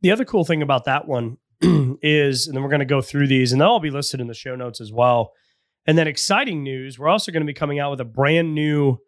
The 0.00 0.10
other 0.10 0.24
cool 0.24 0.44
thing 0.44 0.62
about 0.62 0.84
that 0.84 1.06
one 1.06 1.38
is, 2.02 2.46
and 2.46 2.56
then 2.56 2.62
we're 2.62 2.68
going 2.70 2.80
to 2.80 2.84
go 2.86 3.00
through 3.00 3.26
these, 3.28 3.52
and 3.52 3.60
they'll 3.60 3.68
all 3.68 3.80
be 3.80 3.90
listed 3.90 4.20
in 4.20 4.26
the 4.26 4.34
show 4.34 4.54
notes 4.56 4.80
as 4.80 4.92
well. 4.92 5.32
And 5.86 5.96
then 5.98 6.06
exciting 6.06 6.62
news, 6.62 6.98
we're 6.98 7.08
also 7.08 7.32
going 7.32 7.42
to 7.42 7.46
be 7.46 7.54
coming 7.54 7.78
out 7.80 7.90
with 7.90 8.00
a 8.00 8.04
brand 8.04 8.54
new 8.54 8.98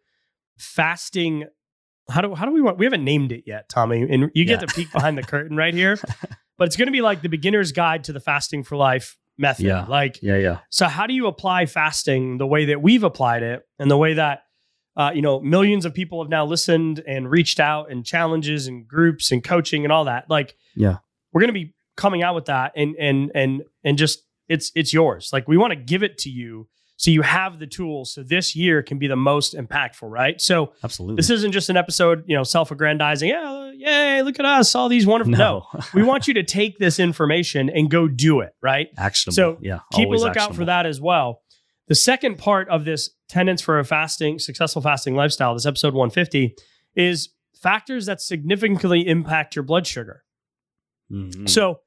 fasting. 0.58 1.44
How 2.11 2.20
do 2.20 2.34
how 2.34 2.46
do 2.46 2.52
we 2.52 2.61
want? 2.62 2.78
We 2.78 2.84
haven't 2.84 3.04
named 3.04 3.32
it 3.32 3.44
yet, 3.46 3.68
Tommy, 3.68 4.02
and 4.02 4.30
you 4.34 4.44
get 4.44 4.61
Yeah. 4.61 4.66
to 4.66 4.75
peek 4.75 4.92
behind 4.92 5.16
the 5.16 5.23
curtain 5.34 5.56
right 5.56 5.73
here. 5.75 5.99
But 6.58 6.66
it's 6.68 6.76
going 6.76 6.87
to 6.87 6.92
be 6.92 7.00
like 7.00 7.23
the 7.23 7.28
beginner's 7.28 7.73
guide 7.73 8.04
to 8.04 8.12
the 8.12 8.20
fasting 8.20 8.62
for 8.62 8.76
life 8.76 9.16
method. 9.38 9.64
Yeah. 9.66 9.87
Like 9.87 10.20
Yeah, 10.23 10.37
yeah. 10.37 10.58
So, 10.70 10.87
how 10.87 11.06
do 11.06 11.14
you 11.14 11.26
apply 11.26 11.66
fasting 11.66 12.38
the 12.38 12.46
way 12.46 12.66
that 12.66 12.82
we've 12.82 13.02
applied 13.02 13.42
it 13.42 13.62
and 13.78 13.90
the 13.90 13.96
way 13.96 14.14
that, 14.14 14.42
uh, 14.96 15.11
you 15.14 15.23
know, 15.23 15.40
millions 15.40 15.84
of 15.84 15.94
people 15.94 16.23
have 16.23 16.30
now 16.30 16.44
listened 16.44 17.02
and 17.06 17.28
reached 17.28 17.58
out 17.58 17.90
and 17.90 18.04
challenges 18.04 18.66
and 18.68 18.87
groups 18.87 19.32
and 19.32 19.42
coaching 19.42 19.84
and 19.84 19.92
all 19.92 20.04
that? 20.04 20.28
Like, 20.30 20.54
Yeah. 20.76 20.99
we're 21.32 21.40
going 21.40 21.52
to 21.52 21.58
be 21.61 21.74
coming 21.97 22.23
out 22.23 22.35
with 22.35 22.47
that 22.47 22.73
and, 22.77 22.95
and, 22.97 23.31
and, 23.35 23.63
and 23.85 23.99
just 23.99 24.23
it's, 24.49 24.71
it's 24.75 24.93
yours. 24.93 25.31
Like, 25.33 25.49
we 25.49 25.57
want 25.57 25.73
to 25.73 25.77
give 25.77 26.03
it 26.03 26.19
to 26.19 26.31
you 26.31 26.69
so 26.97 27.11
you 27.11 27.23
have 27.23 27.59
the 27.59 27.67
tools 27.67 28.15
so 28.15 28.23
this 28.23 28.55
year 28.55 28.83
can 28.83 28.99
be 28.99 29.09
the 29.09 29.17
most 29.17 29.55
impactful, 29.55 30.09
right? 30.09 30.41
So, 30.41 30.75
Absolutely. 30.83 31.17
this 31.17 31.29
isn't 31.31 31.53
just 31.53 31.69
an 31.69 31.77
episode, 31.77 32.23
you 32.27 32.37
know, 32.37 32.45
self 32.45 32.71
aggrandizing. 32.71 33.29
Yeah, 33.29 33.73
yay, 33.75 34.23
look 34.23 34.39
at 34.39 34.47
us, 34.47 34.75
all 34.75 34.89
these 34.89 35.07
wonderful. 35.07 35.33
No, 35.33 35.67
no. 35.75 35.81
we 35.93 36.03
want 36.05 36.29
you 36.29 36.35
to 36.35 36.45
take 36.45 36.79
this 36.79 37.01
information 37.01 37.69
and 37.69 37.91
go 37.91 38.07
do 38.07 38.41
it, 38.41 38.53
right? 38.63 38.89
actionable. 38.97 39.35
So, 39.35 39.59
yeah. 39.61 39.81
keep 39.93 40.09
a 40.09 40.13
lookout 40.13 40.55
for 40.55 40.67
that 40.67 40.87
as 40.87 41.01
well. 41.01 41.41
The 41.89 41.95
second 41.95 42.39
part 42.39 42.69
of 42.69 42.85
this 42.85 43.11
tenets 43.29 43.61
for 43.61 43.79
a 43.79 43.85
fasting, 43.85 44.39
successful 44.39 44.81
fasting 44.81 45.17
lifestyle, 45.17 45.53
this 45.55 45.67
episode 45.67 45.95
150, 45.95 46.55
is 46.95 47.31
factors 47.61 48.07
that 48.07 48.21
significantly 48.21 49.07
impact 49.07 49.57
your 49.57 49.65
blood 49.65 49.87
sugar. 49.87 50.23
Mhm. 51.13 51.49
So, 51.49 51.81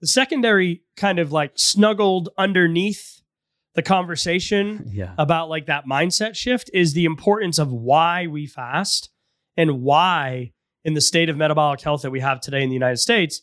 the 0.00 0.06
secondary 0.06 0.82
kind 0.96 1.18
of 1.18 1.32
like 1.32 1.52
snuggled 1.56 2.28
underneath 2.36 3.22
the 3.74 3.82
conversation 3.82 4.88
yeah. 4.92 5.12
about 5.18 5.48
like 5.48 5.66
that 5.66 5.86
mindset 5.86 6.34
shift 6.34 6.70
is 6.72 6.92
the 6.92 7.04
importance 7.04 7.58
of 7.58 7.72
why 7.72 8.26
we 8.26 8.46
fast 8.46 9.10
and 9.56 9.82
why 9.82 10.52
in 10.84 10.94
the 10.94 11.00
state 11.00 11.28
of 11.28 11.36
metabolic 11.36 11.80
health 11.80 12.02
that 12.02 12.10
we 12.10 12.20
have 12.20 12.40
today 12.40 12.62
in 12.62 12.68
the 12.68 12.74
United 12.74 12.98
States 12.98 13.42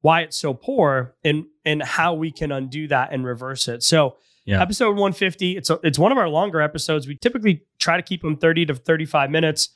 why 0.00 0.20
it's 0.20 0.36
so 0.38 0.52
poor 0.52 1.14
and 1.24 1.44
and 1.64 1.82
how 1.82 2.12
we 2.12 2.30
can 2.30 2.52
undo 2.52 2.86
that 2.86 3.10
and 3.10 3.24
reverse 3.24 3.68
it. 3.68 3.82
So 3.82 4.16
Yeah. 4.44 4.60
episode 4.60 4.90
150 4.90 5.56
it's 5.56 5.70
a, 5.70 5.80
it's 5.82 5.98
one 5.98 6.12
of 6.12 6.18
our 6.18 6.28
longer 6.28 6.60
episodes. 6.60 7.08
We 7.08 7.16
typically 7.16 7.62
try 7.78 7.96
to 7.96 8.02
keep 8.02 8.20
them 8.20 8.36
30 8.36 8.66
to 8.66 8.74
35 8.74 9.30
minutes 9.30 9.70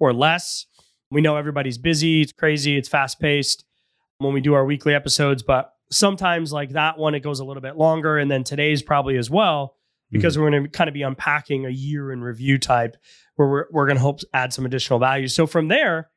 or 0.00 0.12
less. 0.12 0.66
We 1.12 1.20
know 1.20 1.36
everybody's 1.36 1.78
busy, 1.78 2.22
it's 2.22 2.32
crazy, 2.32 2.76
it's 2.76 2.88
fast 2.88 3.20
paced 3.20 3.64
when 4.18 4.34
we 4.34 4.40
do 4.40 4.54
our 4.54 4.64
weekly 4.64 4.94
episodes, 4.94 5.42
but 5.42 5.72
sometimes 5.90 6.52
like 6.52 6.70
that 6.70 6.98
one 6.98 7.14
it 7.14 7.20
goes 7.20 7.40
a 7.40 7.44
little 7.44 7.62
bit 7.62 7.76
longer 7.76 8.18
and 8.18 8.30
then 8.30 8.44
today's 8.44 8.82
probably 8.82 9.16
as 9.16 9.30
well 9.30 9.74
because 10.10 10.34
mm-hmm. 10.34 10.42
we're 10.42 10.50
going 10.50 10.64
to 10.64 10.68
kind 10.68 10.88
of 10.88 10.94
be 10.94 11.02
unpacking 11.02 11.64
a 11.64 11.70
year 11.70 12.12
in 12.12 12.20
review 12.20 12.58
type 12.58 12.96
where 13.36 13.48
we're, 13.48 13.64
we're 13.70 13.86
going 13.86 13.96
to 13.96 14.02
hope 14.02 14.20
add 14.34 14.52
some 14.52 14.66
additional 14.66 14.98
value. 14.98 15.28
So 15.28 15.46
from 15.46 15.68
there, 15.68 16.10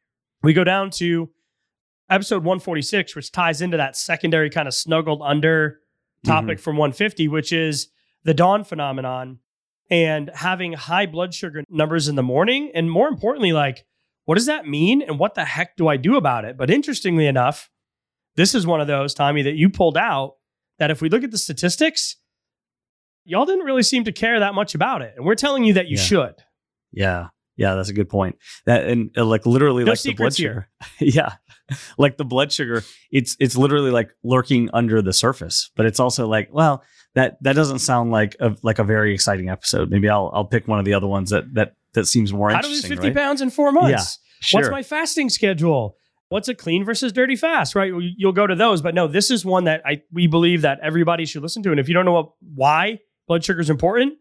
we 0.44 0.54
go 0.54 0.64
down 0.64 0.90
to 0.92 1.30
episode 2.10 2.44
146, 2.44 3.16
which 3.16 3.32
ties 3.32 3.62
into 3.62 3.78
that 3.78 3.96
secondary 3.96 4.50
kind 4.50 4.68
of 4.68 4.74
snuggled 4.74 5.22
under 5.24 5.80
topic 6.26 6.58
mm-hmm. 6.58 6.64
from 6.64 6.78
150, 6.78 7.28
which 7.30 7.54
is 7.54 7.88
the 8.24 8.34
dawn 8.34 8.64
phenomenon 8.64 9.40
and 9.90 10.30
having 10.34 10.74
high 10.74 11.06
blood 11.06 11.34
sugar 11.34 11.64
numbers 11.70 12.08
in 12.08 12.16
the 12.16 12.24
morning. 12.24 12.72
And 12.74 12.90
more 12.90 13.08
importantly, 13.08 13.52
like, 13.52 13.86
what 14.26 14.36
does 14.36 14.46
that 14.46 14.68
mean? 14.68 15.02
And 15.02 15.20
what 15.20 15.36
the 15.36 15.46
heck 15.46 15.76
do 15.76 15.88
I 15.88 15.98
do 15.98 16.16
about 16.16 16.46
it? 16.46 16.58
But 16.58 16.70
interestingly 16.70 17.28
enough, 17.28 17.70
this 18.42 18.56
is 18.56 18.66
one 18.66 18.82
of 18.82 18.88
those, 18.88 19.14
Tommy, 19.14 19.44
that 19.44 19.56
you 19.56 19.70
pulled 19.70 19.98
out 19.98 20.36
that 20.80 20.90
if 20.92 21.02
we 21.02 21.10
look 21.10 21.24
at 21.24 21.32
the 21.32 21.38
statistics, 21.38 22.16
y'all 23.24 23.46
didn't 23.46 23.66
really 23.66 23.84
seem 23.84 24.04
to 24.06 24.12
care 24.12 24.40
that 24.40 24.54
much 24.56 24.76
about 24.76 25.02
it. 25.02 25.14
And 25.16 25.26
we're 25.26 25.36
telling 25.36 25.64
you 25.64 25.74
that 25.74 25.88
you 25.88 25.98
Yeah. 25.98 26.04
should. 26.04 26.34
Yeah. 26.92 27.28
Yeah, 27.58 27.76
that's 27.76 27.90
a 27.90 27.94
good 27.94 28.10
point. 28.10 28.38
That 28.66 28.88
and 28.88 29.12
uh, 29.16 29.26
like 29.26 29.46
literally 29.46 29.84
No 29.84 29.92
like 29.92 30.02
the 30.02 30.14
blood 30.14 30.36
sugar. 30.36 30.70
yeah. 31.00 31.34
Like 31.98 32.18
the 32.18 32.26
blood 32.26 32.52
sugar, 32.52 32.84
it's 33.12 33.36
it's 33.40 33.56
literally 33.56 33.92
like 33.92 34.10
lurking 34.24 34.70
under 34.74 35.02
the 35.02 35.14
surface. 35.14 35.70
But 35.76 35.86
it's 35.86 36.00
also 36.00 36.28
like, 36.28 36.50
well, 36.52 36.84
that 37.14 37.38
that 37.44 37.54
doesn't 37.56 37.80
sound 37.80 38.10
like 38.12 38.36
a 38.40 38.56
like 38.64 38.80
a 38.80 38.84
very 38.84 39.14
exciting 39.14 39.50
episode. 39.50 39.92
Maybe 39.92 40.10
I'll 40.10 40.32
I'll 40.34 40.46
pick 40.46 40.68
one 40.68 40.80
of 40.80 40.86
the 40.86 40.94
other 40.96 41.08
ones 41.08 41.30
that 41.30 41.54
that 41.54 41.76
that 41.94 42.06
seems 42.08 42.34
more 42.34 42.50
How 42.50 42.62
to 42.62 42.68
lose 42.68 42.78
interesting. 42.84 42.98
50 42.98 43.08
right? 43.10 43.16
pounds 43.16 43.42
in 43.42 43.50
four 43.52 43.72
months? 43.72 44.18
Sure. 44.40 44.62
What's 44.62 44.72
my 44.72 44.82
fasting 44.82 45.30
schedule? 45.30 45.98
What's 46.32 46.48
a 46.48 46.56
clean 46.56 46.86
versus 46.86 47.12
dirty 47.12 47.36
fast? 47.36 47.76
Right? 47.76 47.90
You- 47.90 48.14
You'll 48.18 48.32
go 48.32 48.48
to 48.48 48.56
those, 48.56 48.82
but 48.82 48.96
no, 48.96 49.06
this 49.08 49.30
is 49.30 49.44
one 49.44 49.66
that 49.66 49.82
I 49.86 50.02
we 50.14 50.28
believe 50.28 50.62
that 50.62 50.80
everybody 50.82 51.26
should 51.26 51.42
listen 51.44 51.62
to. 51.64 51.72
And 51.72 51.80
if 51.80 51.88
you 51.90 51.94
don't 51.94 52.06
know 52.06 52.14
what, 52.14 52.30
why 52.56 53.00
blood 53.28 53.44
sugar 53.44 53.60
is 53.60 53.70
important, 53.70 54.14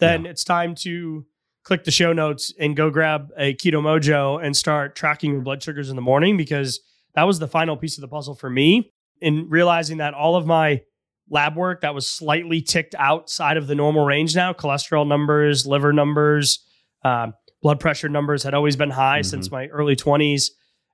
then 0.00 0.24
it's 0.26 0.44
time 0.44 0.74
to 0.76 1.26
click 1.64 1.84
the 1.84 1.90
show 1.90 2.14
notes 2.14 2.54
and 2.58 2.74
go 2.74 2.88
grab 2.88 3.28
a 3.36 3.52
Keto 3.54 3.82
Mojo 3.82 4.42
and 4.42 4.56
start 4.56 4.96
tracking 4.96 5.32
your 5.32 5.42
blood 5.42 5.62
sugars 5.62 5.90
in 5.90 5.96
the 5.96 6.02
morning 6.02 6.36
because 6.38 6.80
that 7.14 7.24
was 7.24 7.38
the 7.38 7.48
final 7.48 7.76
piece 7.76 7.98
of 7.98 8.02
the 8.02 8.08
puzzle 8.08 8.34
for 8.34 8.48
me 8.48 8.92
in 9.20 9.46
realizing 9.50 9.98
that 9.98 10.14
all 10.14 10.36
of 10.36 10.46
my 10.46 10.80
lab 11.28 11.54
work 11.56 11.82
that 11.82 11.94
was 11.94 12.08
slightly 12.08 12.62
ticked 12.62 12.94
outside 12.98 13.58
of 13.58 13.66
the 13.66 13.74
normal 13.74 14.06
range 14.06 14.34
now, 14.34 14.54
cholesterol 14.54 15.06
numbers, 15.06 15.66
liver 15.66 15.92
numbers, 15.92 16.64
um, 17.04 17.34
blood 17.60 17.78
pressure 17.80 18.08
numbers 18.08 18.42
had 18.42 18.54
always 18.54 18.76
been 18.76 18.90
high 18.90 19.20
since 19.20 19.50
my 19.50 19.66
early 19.66 19.96
20s. 19.96 20.50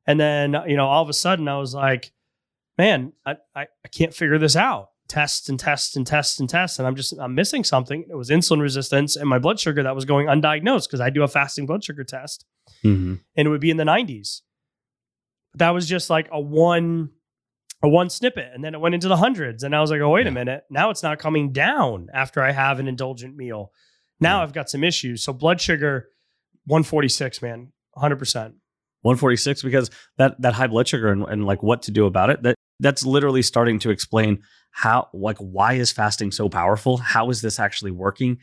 And 0.06 0.18
then, 0.20 0.54
you 0.66 0.76
know, 0.76 0.87
all 0.87 1.02
of 1.02 1.08
a 1.08 1.12
sudden 1.14 1.49
I 1.49 1.58
was 1.58 1.75
like, 1.75 2.12
man, 2.78 3.12
I, 3.25 3.37
I, 3.54 3.62
I 3.84 3.88
can't 3.90 4.14
figure 4.14 4.38
this 4.38 4.56
out. 4.56 4.88
Tests 5.08 5.49
and 5.49 5.58
tests 5.61 5.96
and 5.96 6.06
tests 6.06 6.40
and 6.40 6.49
tests. 6.49 6.78
And 6.78 6.87
I'm 6.88 6.96
just, 6.96 7.14
I'm 7.18 7.34
missing 7.34 7.62
something. 7.64 8.04
It 8.11 8.14
was 8.16 8.30
insulin 8.30 8.61
resistance 8.61 9.16
and 9.16 9.28
my 9.28 9.38
blood 9.38 9.61
sugar 9.61 9.82
that 9.82 9.94
was 9.94 10.04
going 10.04 10.26
undiagnosed 10.26 10.88
because 10.88 11.00
I 11.00 11.11
do 11.11 11.23
a 11.23 11.28
fasting 11.28 11.66
blood 11.66 11.84
sugar 11.84 12.04
test 12.04 12.44
Mhm. 12.82 13.20
and 13.37 13.46
it 13.46 13.50
would 13.50 13.61
be 13.61 13.70
in 13.70 13.76
the 13.76 13.84
90s. 13.84 14.40
But 15.52 15.58
That 15.61 15.70
was 15.70 15.87
just 15.88 16.11
like 16.11 16.28
a 16.32 16.40
one, 16.40 17.11
a 17.82 17.88
one 17.88 18.11
snippet. 18.11 18.50
And 18.54 18.64
then 18.64 18.75
it 18.75 18.80
went 18.80 18.94
into 18.94 19.08
the 19.08 19.16
hundreds. 19.18 19.62
And 19.62 19.75
I 19.76 19.80
was 19.80 19.90
like, 19.90 20.00
oh, 20.00 20.11
wait 20.11 20.23
Yeah. 20.26 20.32
a 20.32 20.34
minute. 20.34 20.64
Now 20.70 20.90
it's 20.90 21.02
not 21.02 21.18
coming 21.18 21.52
down 21.52 22.08
after 22.12 22.42
I 22.42 22.52
have 22.52 22.78
an 22.80 22.88
indulgent 22.88 23.37
meal. 23.37 23.73
Now 24.20 24.38
Yeah. 24.38 24.42
I've 24.44 24.52
got 24.52 24.68
some 24.70 24.82
issues. 24.84 25.23
So 25.23 25.32
blood 25.32 25.61
sugar, 25.61 26.08
146, 26.66 27.42
man, 27.42 27.73
100%. 27.96 28.54
146 29.04 29.62
because 29.62 29.90
that 30.18 30.40
that 30.40 30.54
high 30.54 30.66
blood 30.66 30.88
sugar 30.88 31.08
and, 31.08 31.25
and 31.25 31.44
like 31.44 31.62
what 31.62 31.82
to 31.82 31.90
do 31.90 32.06
about 32.06 32.30
it 32.30 32.42
that 32.42 32.56
that's 32.80 33.06
literally 33.06 33.42
starting 33.42 33.78
to 33.80 33.90
explain 33.90 34.42
how 34.70 35.08
like 35.12 35.38
why 35.38 35.75
is 35.75 35.92
fasting 35.92 36.32
so 36.32 36.49
powerful? 36.49 36.96
How 36.96 37.30
is 37.30 37.40
this 37.40 37.61
actually 37.61 37.92
working? 37.92 38.38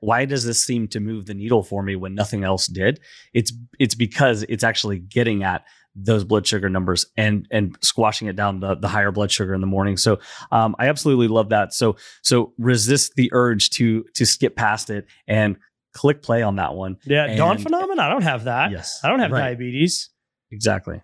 Why 0.00 0.24
does 0.24 0.44
this 0.44 0.64
seem 0.64 0.88
to 0.88 1.00
move 1.00 1.26
the 1.26 1.34
needle 1.34 1.62
for 1.62 1.82
me 1.82 1.96
when 1.96 2.14
nothing 2.14 2.44
else 2.44 2.66
did? 2.66 3.00
It's 3.34 3.52
it's 3.78 3.94
because 3.94 4.42
it's 4.44 4.64
actually 4.64 4.98
getting 5.00 5.42
at 5.42 5.64
those 5.94 6.24
blood 6.24 6.46
sugar 6.46 6.68
numbers 6.68 7.06
and 7.16 7.46
and 7.50 7.76
squashing 7.82 8.28
it 8.28 8.36
down 8.36 8.60
the, 8.60 8.74
the 8.74 8.88
higher 8.88 9.10
blood 9.10 9.30
sugar 9.30 9.54
in 9.54 9.60
the 9.60 9.66
morning. 9.66 9.96
So 9.96 10.18
um, 10.50 10.74
i 10.78 10.88
absolutely 10.88 11.28
love 11.28 11.50
that. 11.50 11.74
So 11.74 11.96
so 12.22 12.52
resist 12.58 13.12
the 13.16 13.30
urge 13.32 13.70
to 13.70 14.04
to 14.14 14.24
skip 14.24 14.56
past 14.56 14.88
it 14.88 15.06
and 15.26 15.56
click 15.96 16.22
play 16.22 16.42
on 16.42 16.56
that 16.56 16.74
one 16.74 16.96
Yeah. 17.04 17.34
Dawn 17.36 17.52
And- 17.56 17.62
phenomenon. 17.62 17.98
I 18.04 18.08
don't 18.10 18.22
have 18.22 18.44
that. 18.44 18.70
yes 18.70 19.00
I 19.02 19.08
don't 19.08 19.20
have 19.20 19.32
right. 19.32 19.40
diabetes 19.40 20.10
exactly 20.52 21.02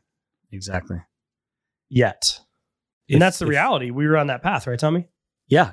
exactly 0.52 0.99
yet. 1.88 2.38
If- 3.08 3.14
and 3.16 3.22
that's 3.22 3.38
the 3.38 3.46
if- 3.46 3.50
reality. 3.50 3.90
We 3.90 4.06
were 4.06 4.16
on 4.16 4.26
that 4.28 4.42
path, 4.42 4.66
right, 4.66 4.78
Tommy? 4.78 5.08
Yeah, 5.49 5.72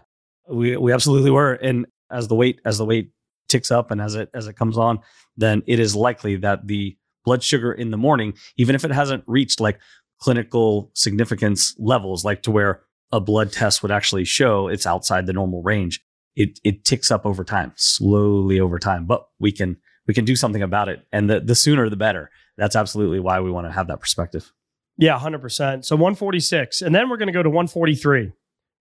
we 0.50 0.76
we 0.78 0.92
absolutely 0.94 1.32
were. 1.32 1.54
And 1.54 1.86
as 2.12 2.28
the 2.28 2.36
weight 2.36 2.60
as 2.66 2.78
the 2.78 2.86
weight 2.86 3.12
ticks 3.48 3.72
up 3.72 3.92
and 3.92 4.02
as 4.02 4.16
it 4.16 4.30
as 4.34 4.48
it 4.48 4.56
comes 4.56 4.78
on, 4.78 5.00
then 5.38 5.62
it 5.68 5.80
is 5.80 5.96
likely 5.96 6.36
that 6.38 6.68
the 6.68 6.98
blood 7.26 7.44
sugar 7.44 7.72
in 7.72 7.92
the 7.92 7.98
morning, 7.98 8.34
even 8.58 8.76
if 8.76 8.84
it 8.86 8.92
hasn't 8.92 9.24
reached 9.28 9.60
like 9.60 9.80
clinical 10.20 10.92
significance 10.96 11.76
levels, 11.80 12.26
like 12.26 12.42
to 12.44 12.52
where 12.52 12.82
a 13.12 13.20
blood 13.20 13.52
test 13.52 13.82
would 13.82 13.92
actually 13.92 14.26
show 14.26 14.68
it's 14.68 14.86
outside 14.86 15.26
the 15.26 15.34
normal 15.34 15.62
range, 15.64 16.02
it 16.36 16.60
it 16.64 16.86
ticks 16.86 17.12
up 17.12 17.26
over 17.26 17.44
time, 17.44 17.74
slowly 17.76 18.60
over 18.60 18.80
time. 18.80 19.06
But 19.06 19.26
we 19.40 19.52
can 19.52 19.78
we 20.08 20.14
can 20.14 20.26
do 20.26 20.36
something 20.36 20.62
about 20.62 20.90
it, 20.90 21.06
and 21.12 21.30
the 21.30 21.40
the 21.40 21.56
sooner 21.56 21.90
the 21.90 21.96
better. 21.98 22.30
That's 22.58 22.76
absolutely 22.76 23.20
why 23.20 23.40
we 23.40 23.52
want 23.52 23.68
to 23.68 23.72
have 23.72 23.88
that 23.88 24.00
perspective. 24.02 24.52
Yeah, 24.98 25.18
100%. 25.18 25.86
So 25.86 25.96
146. 25.96 26.82
And 26.82 26.94
then 26.94 27.10
we're 27.10 27.16
going 27.16 27.28
to 27.28 27.34
go 27.34 27.42
to 27.42 27.50
143, 27.50 28.34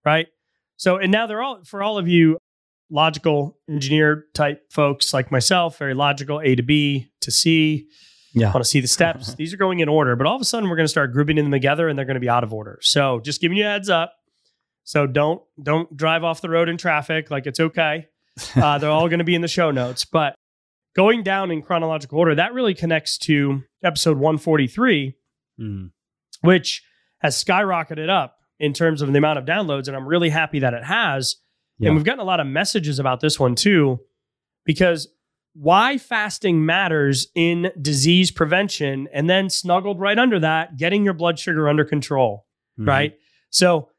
right? 0.05 0.27
So, 0.75 0.97
and 0.97 1.13
now 1.13 1.27
they're 1.27 1.41
all, 1.41 1.63
for 1.63 1.81
all 1.81 1.97
of 1.97 2.09
you 2.09 2.37
logical 2.89 3.57
engineer 3.69 4.25
type 4.33 4.63
folks 4.71 5.13
like 5.13 5.31
myself, 5.31 5.77
very 5.77 5.93
logical 5.93 6.41
A 6.43 6.55
to 6.55 6.63
B 6.63 7.11
to 7.21 7.31
C, 7.31 7.87
Yeah. 8.33 8.47
want 8.51 8.63
to 8.65 8.69
see 8.69 8.81
the 8.81 8.87
steps. 8.89 9.33
These 9.37 9.53
are 9.53 9.57
going 9.57 9.79
in 9.79 9.87
order, 9.87 10.15
but 10.17 10.27
all 10.27 10.35
of 10.35 10.41
a 10.41 10.45
sudden 10.45 10.69
we're 10.69 10.75
going 10.75 10.85
to 10.87 10.89
start 10.91 11.13
grouping 11.13 11.37
them 11.37 11.51
together 11.51 11.87
and 11.87 11.97
they're 11.97 12.05
going 12.05 12.15
to 12.15 12.19
be 12.21 12.27
out 12.29 12.43
of 12.43 12.51
order. 12.53 12.79
So 12.81 13.21
just 13.21 13.39
giving 13.39 13.57
you 13.57 13.65
a 13.65 13.69
heads 13.69 13.89
up. 13.89 14.13
So 14.89 15.05
don't 15.05 15.39
don't 15.61 15.95
drive 15.95 16.23
off 16.23 16.41
the 16.41 16.49
road 16.49 16.67
in 16.67 16.75
traffic. 16.75 17.29
Like 17.29 17.45
it's 17.45 17.59
okay. 17.59 18.07
Uh, 18.55 18.79
they're 18.79 18.89
all 18.89 19.07
going 19.07 19.19
to 19.19 19.23
be 19.23 19.35
in 19.35 19.41
the 19.43 19.47
show 19.47 19.69
notes. 19.69 20.03
But 20.03 20.33
going 20.95 21.21
down 21.21 21.51
in 21.51 21.61
chronological 21.61 22.17
order, 22.17 22.33
that 22.33 22.53
really 22.55 22.73
connects 22.73 23.19
to 23.19 23.61
episode 23.83 24.17
143, 24.17 25.15
Mm. 25.61 25.91
which 26.41 26.81
has 27.19 27.35
skyrocketed 27.43 28.09
up 28.09 28.37
in 28.59 28.73
terms 28.73 29.03
of 29.03 29.11
the 29.11 29.17
amount 29.19 29.37
of 29.37 29.45
downloads. 29.45 29.87
And 29.87 29.95
I'm 29.95 30.07
really 30.07 30.29
happy 30.29 30.57
that 30.59 30.73
it 30.73 30.83
has. 30.83 31.35
Yeah. 31.77 31.89
And 31.89 31.95
we've 31.95 32.03
gotten 32.05 32.21
a 32.21 32.23
lot 32.23 32.39
of 32.39 32.47
messages 32.47 32.97
about 32.97 33.19
this 33.19 33.39
one 33.39 33.53
too, 33.53 33.99
because 34.65 35.07
why 35.53 35.99
fasting 35.99 36.65
matters 36.65 37.27
in 37.35 37.71
disease 37.79 38.31
prevention. 38.31 39.07
And 39.13 39.29
then 39.29 39.51
snuggled 39.51 39.99
right 39.99 40.17
under 40.17 40.39
that, 40.39 40.77
getting 40.77 41.03
your 41.05 41.13
blood 41.13 41.37
sugar 41.37 41.69
under 41.69 41.85
control 41.85 42.47
Mhm. 42.79 42.87
right? 42.87 43.13
So 43.51 43.89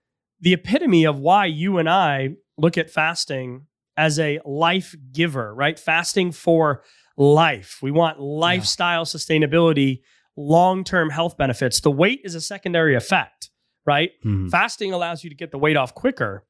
the 0.41 0.53
epitome 0.53 1.05
of 1.05 1.19
why 1.19 1.47
you 1.47 1.79
and 1.79 1.89
I 1.89 2.31
look 2.57 2.79
at 2.79 2.91
fasting 2.91 3.67
as 3.97 4.19
a 4.19 4.41
life 4.45 4.95
giver, 5.13 5.55
right? 5.55 5.79
Fasting 5.79 6.33
for 6.33 6.83
life. 7.17 7.79
We 7.83 7.91
want 7.91 8.19
lifestyle 8.21 9.05
sustainability, 9.05 10.01
long-term 10.37 11.11
health 11.11 11.37
benefits. 11.37 11.81
The 11.81 11.91
weight 11.91 12.21
is 12.25 12.35
a 12.35 12.41
secondary 12.41 12.95
effect, 12.95 13.51
right? 13.85 14.11
Mhm. 14.25 14.51
Fasting 14.51 14.93
allows 14.93 15.23
you 15.23 15.29
to 15.31 15.37
get 15.37 15.51
the 15.51 15.59
weight 15.59 15.77
off 15.77 15.95
quicker, 15.95 16.47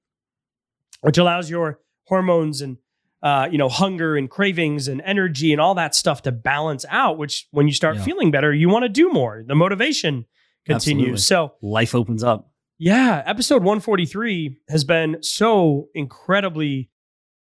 which 1.01 1.19
allows 1.19 1.51
your 1.51 1.81
hormones 2.05 2.61
and 2.61 2.77
uh, 3.23 3.47
you 3.51 3.59
know 3.59 3.69
hunger 3.69 4.17
and 4.17 4.31
cravings 4.31 4.89
and 4.89 5.03
energy 5.05 5.53
and 5.53 5.61
all 5.61 5.75
that 5.75 5.95
stuff 5.95 6.23
to 6.23 6.33
balance 6.33 6.87
out. 6.89 7.19
Which 7.19 7.49
when 7.51 7.67
you 7.67 7.75
start 7.75 7.97
Yeah. 7.97 8.05
feeling 8.05 8.31
better, 8.31 8.53
you 8.55 8.69
want 8.71 8.85
to 8.85 8.89
do 8.89 9.11
more. 9.13 9.43
The 9.47 9.55
motivation 9.55 10.25
Absolutely. 10.69 11.03
continues. 11.05 11.27
So 11.27 11.53
Life 11.61 11.95
opens 11.95 12.23
up. 12.25 12.50
Yeah, 12.83 13.23
episode 13.27 13.63
143 13.63 14.57
has 14.71 14.85
been 14.85 15.19
so 15.23 15.89
incredibly 15.95 16.91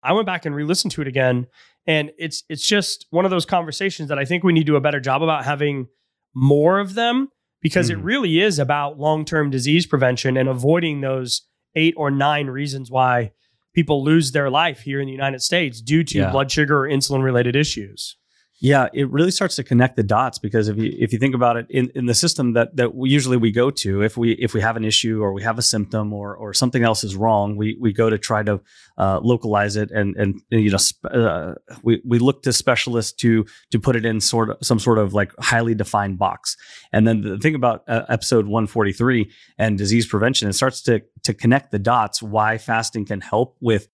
I 0.02 0.12
went 0.12 0.24
back 0.26 0.46
and 0.46 0.54
re-listened 0.54 0.92
to 0.92 1.02
it 1.02 1.08
again 1.08 1.46
and 1.86 2.10
it's 2.18 2.42
it's 2.48 2.66
just 2.66 3.06
one 3.10 3.24
of 3.24 3.30
those 3.30 3.44
conversations 3.44 4.08
that 4.08 4.18
I 4.18 4.24
think 4.24 4.42
we 4.44 4.52
need 4.52 4.60
to 4.60 4.72
do 4.72 4.76
a 4.76 4.80
better 4.80 4.98
job 5.00 5.22
about 5.22 5.44
having 5.44 5.88
more 6.34 6.78
of 6.80 6.94
them 6.94 7.28
because 7.60 7.90
it 7.90 7.98
Mhm. 7.98 8.04
really 8.04 8.40
is 8.40 8.58
about 8.58 8.98
long-term 8.98 9.50
disease 9.50 9.86
prevention 9.86 10.36
and 10.36 10.48
avoiding 10.48 11.00
those 11.00 11.42
8 11.74 11.94
or 11.96 12.10
9 12.10 12.46
reasons 12.48 12.90
why 12.90 13.32
people 13.74 14.02
lose 14.02 14.32
their 14.32 14.48
life 14.48 14.80
here 14.80 15.00
in 15.00 15.06
the 15.06 15.12
United 15.12 15.42
States 15.42 15.80
due 15.82 16.02
to 16.04 16.18
Yeah. 16.18 16.30
blood 16.30 16.50
sugar 16.50 16.84
or 16.84 16.88
insulin 16.88 17.22
related 17.22 17.54
issues. 17.56 18.16
Yeah, 18.58 18.88
it 18.94 19.10
really 19.10 19.30
starts 19.32 19.56
to 19.56 19.64
connect 19.64 19.96
the 19.96 20.02
dots 20.02 20.38
because 20.38 20.68
if 20.68 20.78
you 20.78 20.90
if 20.98 21.12
you 21.12 21.18
think 21.18 21.34
about 21.34 21.58
it 21.58 21.66
in, 21.68 21.90
in 21.94 22.06
the 22.06 22.14
system 22.14 22.54
that 22.54 22.74
that 22.76 22.94
we 22.94 23.10
usually 23.10 23.36
we 23.36 23.52
go 23.52 23.70
to 23.70 24.02
if 24.02 24.16
we 24.16 24.32
if 24.32 24.54
we 24.54 24.62
have 24.62 24.78
an 24.78 24.84
issue 24.84 25.22
or 25.22 25.34
we 25.34 25.42
have 25.42 25.58
a 25.58 25.62
symptom 25.62 26.10
or 26.14 26.34
or 26.34 26.54
something 26.54 26.82
else 26.82 27.04
is 27.04 27.14
wrong 27.14 27.56
we 27.56 27.76
we 27.78 27.92
go 27.92 28.08
to 28.08 28.16
try 28.16 28.42
to 28.42 28.58
uh, 28.96 29.20
localize 29.22 29.76
it 29.76 29.90
and 29.90 30.16
and 30.16 30.40
you 30.48 30.70
know 30.70 30.78
sp- 30.80 31.04
uh, 31.12 31.52
we 31.82 32.00
we 32.06 32.18
look 32.18 32.42
to 32.44 32.52
specialists 32.52 33.12
to 33.12 33.44
to 33.70 33.78
put 33.78 33.94
it 33.94 34.06
in 34.06 34.22
sort 34.22 34.48
of 34.48 34.56
some 34.62 34.78
sort 34.78 34.96
of 34.96 35.12
like 35.12 35.32
highly 35.38 35.74
defined 35.74 36.18
box. 36.18 36.56
And 36.94 37.06
then 37.06 37.20
the 37.20 37.38
thing 37.38 37.54
about 37.54 37.84
uh, 37.86 38.06
episode 38.08 38.46
143 38.46 39.30
and 39.58 39.76
disease 39.76 40.06
prevention 40.06 40.48
it 40.48 40.54
starts 40.54 40.80
to 40.82 41.02
to 41.24 41.34
connect 41.34 41.72
the 41.72 41.78
dots 41.78 42.22
why 42.22 42.56
fasting 42.56 43.04
can 43.04 43.20
help 43.20 43.58
with 43.60 43.88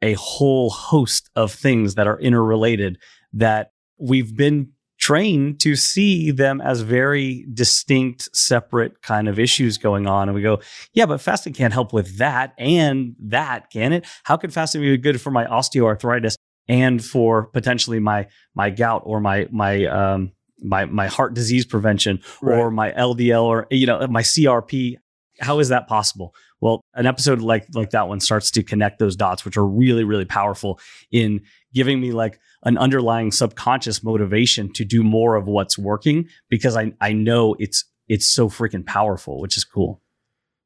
a 0.00 0.14
whole 0.14 0.70
host 0.70 1.28
of 1.36 1.52
things 1.52 1.96
that 1.96 2.06
are 2.06 2.18
interrelated 2.20 2.96
that 3.34 3.72
we've 3.98 4.36
been 4.36 4.72
trained 4.98 5.60
to 5.60 5.76
see 5.76 6.30
them 6.30 6.60
as 6.60 6.80
very 6.80 7.46
distinct, 7.54 8.28
separate 8.36 9.00
kind 9.00 9.28
of 9.28 9.38
issues 9.38 9.78
going 9.78 10.06
on. 10.06 10.28
And 10.28 10.34
we 10.34 10.42
go, 10.42 10.60
yeah, 10.92 11.06
but 11.06 11.20
fasting 11.20 11.52
can't 11.52 11.72
help 11.72 11.92
with 11.92 12.18
that 12.18 12.52
and 12.58 13.14
that, 13.20 13.70
can 13.70 13.92
it? 13.92 14.06
How 14.24 14.36
could 14.36 14.52
fasting 14.52 14.82
be 14.82 14.96
good 14.98 15.20
for 15.20 15.30
my 15.30 15.46
osteoarthritis 15.46 16.34
and 16.68 17.02
for 17.02 17.46
potentially 17.46 17.98
my 17.98 18.26
my 18.54 18.70
gout 18.70 19.02
or 19.04 19.20
my 19.20 19.48
my 19.50 19.86
um 19.86 20.32
my 20.60 20.84
my 20.84 21.06
heart 21.06 21.32
disease 21.34 21.64
prevention 21.64 22.20
or 22.42 22.70
my 22.70 22.90
LDL 22.92 23.44
or 23.44 23.66
you 23.70 23.86
know 23.86 24.06
my 24.08 24.22
CRP? 24.22 24.96
How 25.40 25.60
is 25.60 25.68
that 25.68 25.86
possible? 25.86 26.34
Well, 26.60 26.82
an 26.94 27.06
episode 27.06 27.40
like 27.40 27.66
like 27.72 27.90
that 27.90 28.08
one 28.08 28.20
starts 28.20 28.50
to 28.52 28.64
connect 28.64 28.98
those 28.98 29.14
dots, 29.14 29.44
which 29.44 29.56
are 29.56 29.66
really 29.66 30.04
really 30.04 30.24
powerful 30.24 30.80
in 31.12 31.42
giving 31.74 32.00
me 32.00 32.12
like 32.12 32.40
an 32.64 32.78
underlying 32.78 33.30
subconscious 33.30 34.02
motivation 34.02 34.72
to 34.72 34.84
do 34.84 35.02
more 35.02 35.36
of 35.36 35.46
what's 35.46 35.78
working 35.78 36.28
because 36.48 36.76
I 36.76 36.92
I 37.00 37.12
know 37.12 37.56
it's 37.58 37.84
it's 38.08 38.26
so 38.26 38.48
freaking 38.48 38.86
powerful, 38.86 39.40
which 39.40 39.56
is 39.56 39.64
cool. 39.64 40.02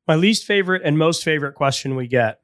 My 0.06 0.14
least 0.14 0.44
favorite 0.44 0.82
and 0.84 0.98
most 0.98 1.24
favorite 1.24 1.54
question 1.54 1.96
we 1.96 2.06
get. 2.08 2.38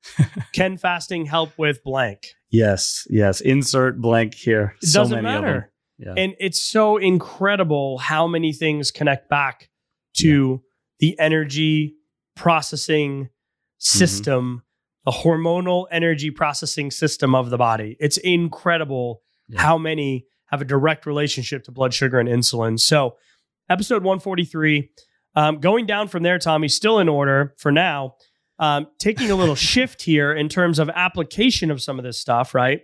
Can 0.52 0.76
fasting 0.76 1.26
help 1.26 1.56
with 1.56 1.84
blank? 1.84 2.34
Yes, 2.50 3.06
yes. 3.08 3.40
Insert 3.40 4.00
blank 4.00 4.34
here. 4.34 4.74
It 4.82 4.88
So 4.88 5.00
doesn't 5.00 5.22
many 5.22 5.40
matter. 5.40 5.72
Yeah. 5.98 6.14
And 6.16 6.34
it's 6.40 6.60
so 6.60 6.96
incredible 6.96 7.98
how 7.98 8.26
many 8.26 8.52
things 8.52 8.90
connect 8.90 9.28
back 9.28 9.70
to 10.18 10.62
the 10.98 11.18
energy 11.18 11.94
processing 12.34 13.24
mm-hmm. 13.24 13.28
system, 13.78 14.62
the 15.04 15.10
hormonal 15.10 15.86
energy 15.90 16.30
processing 16.30 16.90
system 16.90 17.34
of 17.34 17.50
the 17.50 17.58
body. 17.58 17.96
It's 18.00 18.18
incredible 18.18 19.22
Yeah. 19.48 19.62
how 19.62 19.78
many 19.78 20.26
have 20.46 20.60
a 20.60 20.64
direct 20.64 21.06
relationship 21.06 21.64
to 21.64 21.72
blood 21.72 21.92
sugar 21.94 22.18
and 22.20 22.28
insulin. 22.28 22.78
So, 22.78 23.16
episode 23.70 24.02
143, 24.04 24.90
um, 25.34 25.58
going 25.60 25.86
down 25.86 26.08
from 26.08 26.22
there, 26.22 26.38
Tommy, 26.38 26.68
still 26.68 26.98
in 26.98 27.08
order 27.08 27.54
for 27.58 27.72
now. 27.72 28.14
Um, 28.58 28.86
taking 28.98 29.30
a 29.30 29.34
little 29.34 29.54
shift 29.72 30.02
here 30.02 30.32
in 30.32 30.48
terms 30.48 30.78
of 30.78 30.88
application 30.90 31.70
of 31.70 31.82
some 31.82 31.98
of 31.98 32.04
this 32.04 32.18
stuff, 32.20 32.54
right? 32.54 32.80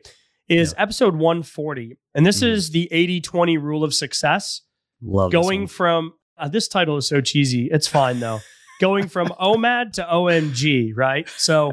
Is 0.49 0.75
episode 0.79 1.15
140. 1.15 1.99
And 2.15 2.25
this 2.25 2.41
Mhm. 2.41 2.49
is 2.49 2.71
the 2.71 2.89
80 2.91 3.21
20 3.21 3.59
rule 3.59 3.85
of 3.85 3.93
success. 3.95 4.63
Love 5.03 5.31
going 5.31 5.67
from 5.67 6.15
uh, 6.39 6.49
this 6.49 6.69
title 6.69 6.97
is 6.97 7.07
so 7.07 7.21
cheesy. 7.21 7.69
It's 7.71 7.87
fine 7.87 8.19
though. 8.21 8.41
going 8.81 9.09
from 9.09 9.29
OMAD 9.41 9.93
to 9.95 10.05
OMG, 10.05 10.93
right? 10.97 11.29
So 11.37 11.73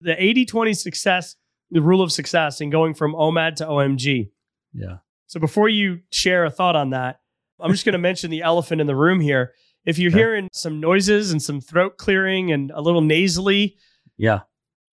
the 0.00 0.20
80 0.22 0.46
20 0.46 0.74
success, 0.74 1.36
the 1.70 1.80
rule 1.82 2.02
of 2.02 2.12
success, 2.12 2.60
and 2.60 2.70
going 2.72 2.94
from 2.94 3.12
OMAD 3.14 3.56
to 3.56 3.66
OMG. 3.66 4.30
Yeah. 4.72 4.98
So 5.26 5.38
before 5.40 5.68
you 5.68 6.00
share 6.10 6.44
a 6.44 6.50
thought 6.50 6.76
on 6.76 6.90
that, 6.90 7.20
I'm 7.60 7.70
just 7.72 7.84
going 7.84 7.92
to 7.94 7.98
mention 7.98 8.30
the 8.30 8.42
elephant 8.42 8.80
in 8.80 8.86
the 8.86 8.96
room 8.96 9.20
here. 9.20 9.52
If 9.84 9.98
you're 9.98 10.10
Okay. 10.10 10.18
hearing 10.18 10.48
some 10.52 10.80
noises 10.80 11.30
and 11.32 11.42
some 11.42 11.60
throat 11.60 11.96
clearing 11.98 12.52
and 12.52 12.70
a 12.70 12.80
little 12.80 13.00
nasally, 13.00 13.76
Yeah. 14.16 14.40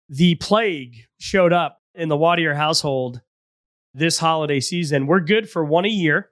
the 0.09 0.35
plague 0.35 0.95
showed 1.19 1.51
up 1.53 1.81
in 1.95 2.09
the 2.09 2.15
Watier 2.17 2.55
household 2.55 3.21
this 3.93 4.19
holiday 4.19 4.59
season. 4.59 5.07
We're 5.07 5.19
good 5.21 5.49
for 5.49 5.65
one 5.65 5.85
a 5.85 5.89
year, 5.89 6.29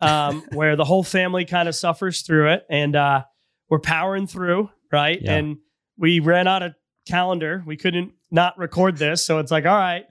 um, 0.00 0.42
where 0.52 0.76
the 0.76 0.84
whole 0.84 1.02
family 1.02 1.44
kind 1.44 1.68
of 1.68 1.74
suffers 1.74 2.22
through 2.22 2.52
it, 2.52 2.64
and 2.70 2.94
uh, 2.96 3.24
we're 3.68 3.80
powering 3.80 4.26
through, 4.26 4.70
right? 4.92 5.20
Yeah. 5.20 5.34
And 5.34 5.56
we 5.98 6.20
ran 6.20 6.46
out 6.46 6.62
of 6.62 6.74
calendar. 7.06 7.62
We 7.66 7.76
couldn't 7.76 8.12
not 8.30 8.58
record 8.58 8.96
this, 8.96 9.24
so 9.24 9.38
it's 9.38 9.50
like, 9.50 9.66
all 9.66 9.76
right, 9.76 10.04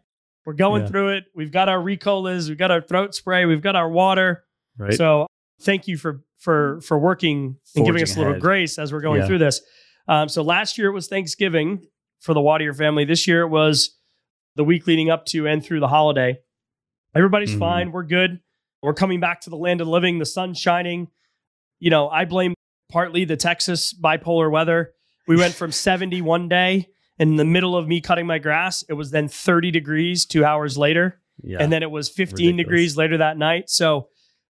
we're 0.46 0.54
going 0.54 0.84
Yeah. 0.84 0.88
through 0.90 1.10
it. 1.18 1.26
We've 1.36 1.52
got 1.52 1.70
our 1.70 1.80
Ricolas, 1.80 2.50
we've 2.50 2.58
got 2.58 2.72
our 2.72 2.82
throat 2.82 3.16
spray, 3.16 3.46
we've 3.46 3.62
got 3.62 3.76
our 3.76 3.90
water. 3.90 4.44
Right. 4.78 4.94
So 4.94 5.28
thank 5.62 5.88
you 5.88 5.98
for 5.98 6.22
for 6.40 6.82
for 6.82 7.00
working 7.00 7.58
and 7.76 7.86
giving 7.86 8.04
us 8.04 8.16
a 8.16 8.20
little 8.20 8.34
ahead. 8.34 8.42
grace 8.42 8.78
as 8.78 8.92
we're 8.92 9.00
going 9.02 9.22
Yeah. 9.22 9.28
through 9.28 9.38
this. 9.38 9.62
Um, 10.10 10.28
so 10.28 10.42
last 10.42 10.78
year 10.78 10.90
it 10.90 10.94
was 10.94 11.08
Thanksgiving 11.08 11.88
for 12.20 12.34
the 12.34 12.42
Watier 12.42 12.76
family. 12.76 13.06
This 13.06 13.26
year 13.28 13.42
it 13.42 13.48
was 13.48 13.98
the 14.56 14.64
week 14.66 14.86
leading 14.86 15.10
up 15.10 15.26
to 15.28 15.48
and 15.48 15.64
through 15.64 15.80
the 15.80 15.88
holiday. 15.88 16.38
Everybody's 17.16 17.56
Mhm. 17.56 17.60
fine. 17.60 17.92
We're 17.94 18.04
good. 18.04 18.40
We're 18.82 18.94
coming 18.94 19.20
back 19.22 19.40
to 19.42 19.50
the 19.50 19.56
land 19.56 19.80
of 19.80 19.88
living. 19.88 20.20
The 20.20 20.26
sun's 20.26 20.60
shining. 20.60 21.08
You 21.80 21.90
know, 21.90 22.10
I 22.10 22.26
blame 22.26 22.54
partly 22.92 23.24
the 23.24 23.38
Texas 23.38 23.94
bipolar 23.94 24.52
weather. 24.52 24.94
We 25.28 25.38
went 25.38 25.54
from 25.54 25.72
70 25.72 26.22
one 26.22 26.50
day 26.50 26.90
in 27.18 27.36
the 27.36 27.46
middle 27.46 27.76
of 27.76 27.88
me 27.88 28.02
cutting 28.02 28.28
my 28.28 28.40
grass. 28.40 28.84
It 28.90 28.94
was 28.94 29.12
then 29.12 29.28
30 29.28 29.72
degrees 29.72 30.26
two 30.26 30.44
hours 30.44 30.78
later 30.78 31.20
yeah. 31.42 31.58
and 31.60 31.72
then 31.72 31.84
it 31.84 31.92
was 31.92 32.10
15 32.10 32.36
Ridiculous. 32.36 32.58
degrees 32.58 32.98
later 32.98 33.18
that 33.18 33.38
night. 33.38 33.70
So 33.70 34.10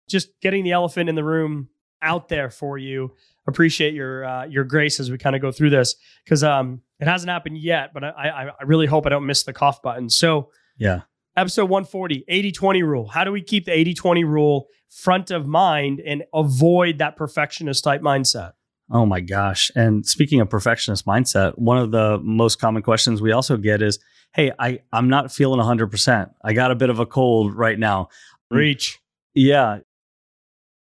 just 0.09 0.29
getting 0.41 0.65
the 0.65 0.73
elephant 0.73 1.09
in 1.09 1.15
the 1.15 1.25
room 1.25 1.69
out 2.03 2.29
there 2.29 2.51
for 2.51 2.79
you. 2.79 3.15
Appreciate 3.47 3.95
your 3.95 4.25
uh, 4.25 4.45
your 4.45 4.65
grace 4.65 5.01
as 5.01 5.11
we 5.11 5.17
kind 5.17 5.35
of 5.35 5.41
go 5.41 5.51
through 5.51 5.71
this 5.71 5.95
because 6.25 6.45
um, 6.45 6.83
it 7.01 7.09
hasn't 7.09 7.31
happened 7.31 7.59
yet, 7.59 7.95
but 7.95 8.05
I, 8.05 8.09
I 8.11 8.49
I 8.49 8.65
really 8.65 8.87
hope 8.87 9.07
I 9.07 9.09
don't 9.09 9.25
miss 9.25 9.45
the 9.45 9.55
cough 9.55 9.81
button. 9.81 10.11
So 10.11 10.51
yeah. 10.77 11.03
episode 11.35 11.65
140 11.65 12.25
80 12.29 12.53
20 12.53 12.83
rule. 12.83 13.09
How 13.09 13.25
do 13.25 13.33
we 13.33 13.41
keep 13.41 13.65
the 13.65 13.73
80 13.73 13.95
20 13.95 14.25
rule 14.25 14.67
front 14.91 15.31
of 15.31 15.47
mind 15.47 16.01
and 16.05 16.25
avoid 16.35 16.99
that 16.99 17.17
perfectionist 17.17 17.85
type 17.85 18.03
mindset? 18.03 18.53
Oh 18.91 19.05
my 19.07 19.21
gosh. 19.21 19.71
And 19.77 20.07
speaking 20.07 20.41
of 20.41 20.49
perfectionist 20.49 21.05
mindset, 21.07 21.59
one 21.59 21.79
of 21.79 21.91
the 21.91 22.19
most 22.23 22.59
common 22.61 22.83
questions 22.83 23.21
we 23.21 23.33
also 23.33 23.57
get 23.57 23.83
is, 23.83 23.99
"Hey, 24.35 24.53
I 24.59 24.81
I'm 24.93 25.09
not 25.09 25.31
feeling 25.33 25.61
100%. 25.61 26.31
I 26.45 26.53
got 26.55 26.71
a 26.71 26.75
bit 26.75 26.89
of 26.91 26.99
a 26.99 27.07
cold 27.07 27.55
right 27.55 27.79
now." 27.79 28.09
Reach. 28.51 28.99
Yeah. 29.35 29.81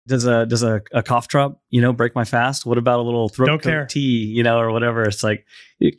does 0.08 0.26
a 0.26 0.46
does 0.46 0.62
a, 0.62 0.82
a 0.94 1.02
cough 1.02 1.28
drop 1.28 1.60
you 1.72 1.82
know 1.82 1.92
break 1.92 2.14
my 2.14 2.24
fast 2.24 2.64
what 2.64 2.78
about 2.78 3.00
a 3.00 3.02
little 3.02 3.28
throat 3.28 3.48
coat 3.48 3.62
care. 3.64 3.86
tea 3.88 4.00
you 4.38 4.44
know 4.44 4.60
or 4.60 4.70
whatever 4.72 5.02
it's 5.02 5.24
like 5.24 5.48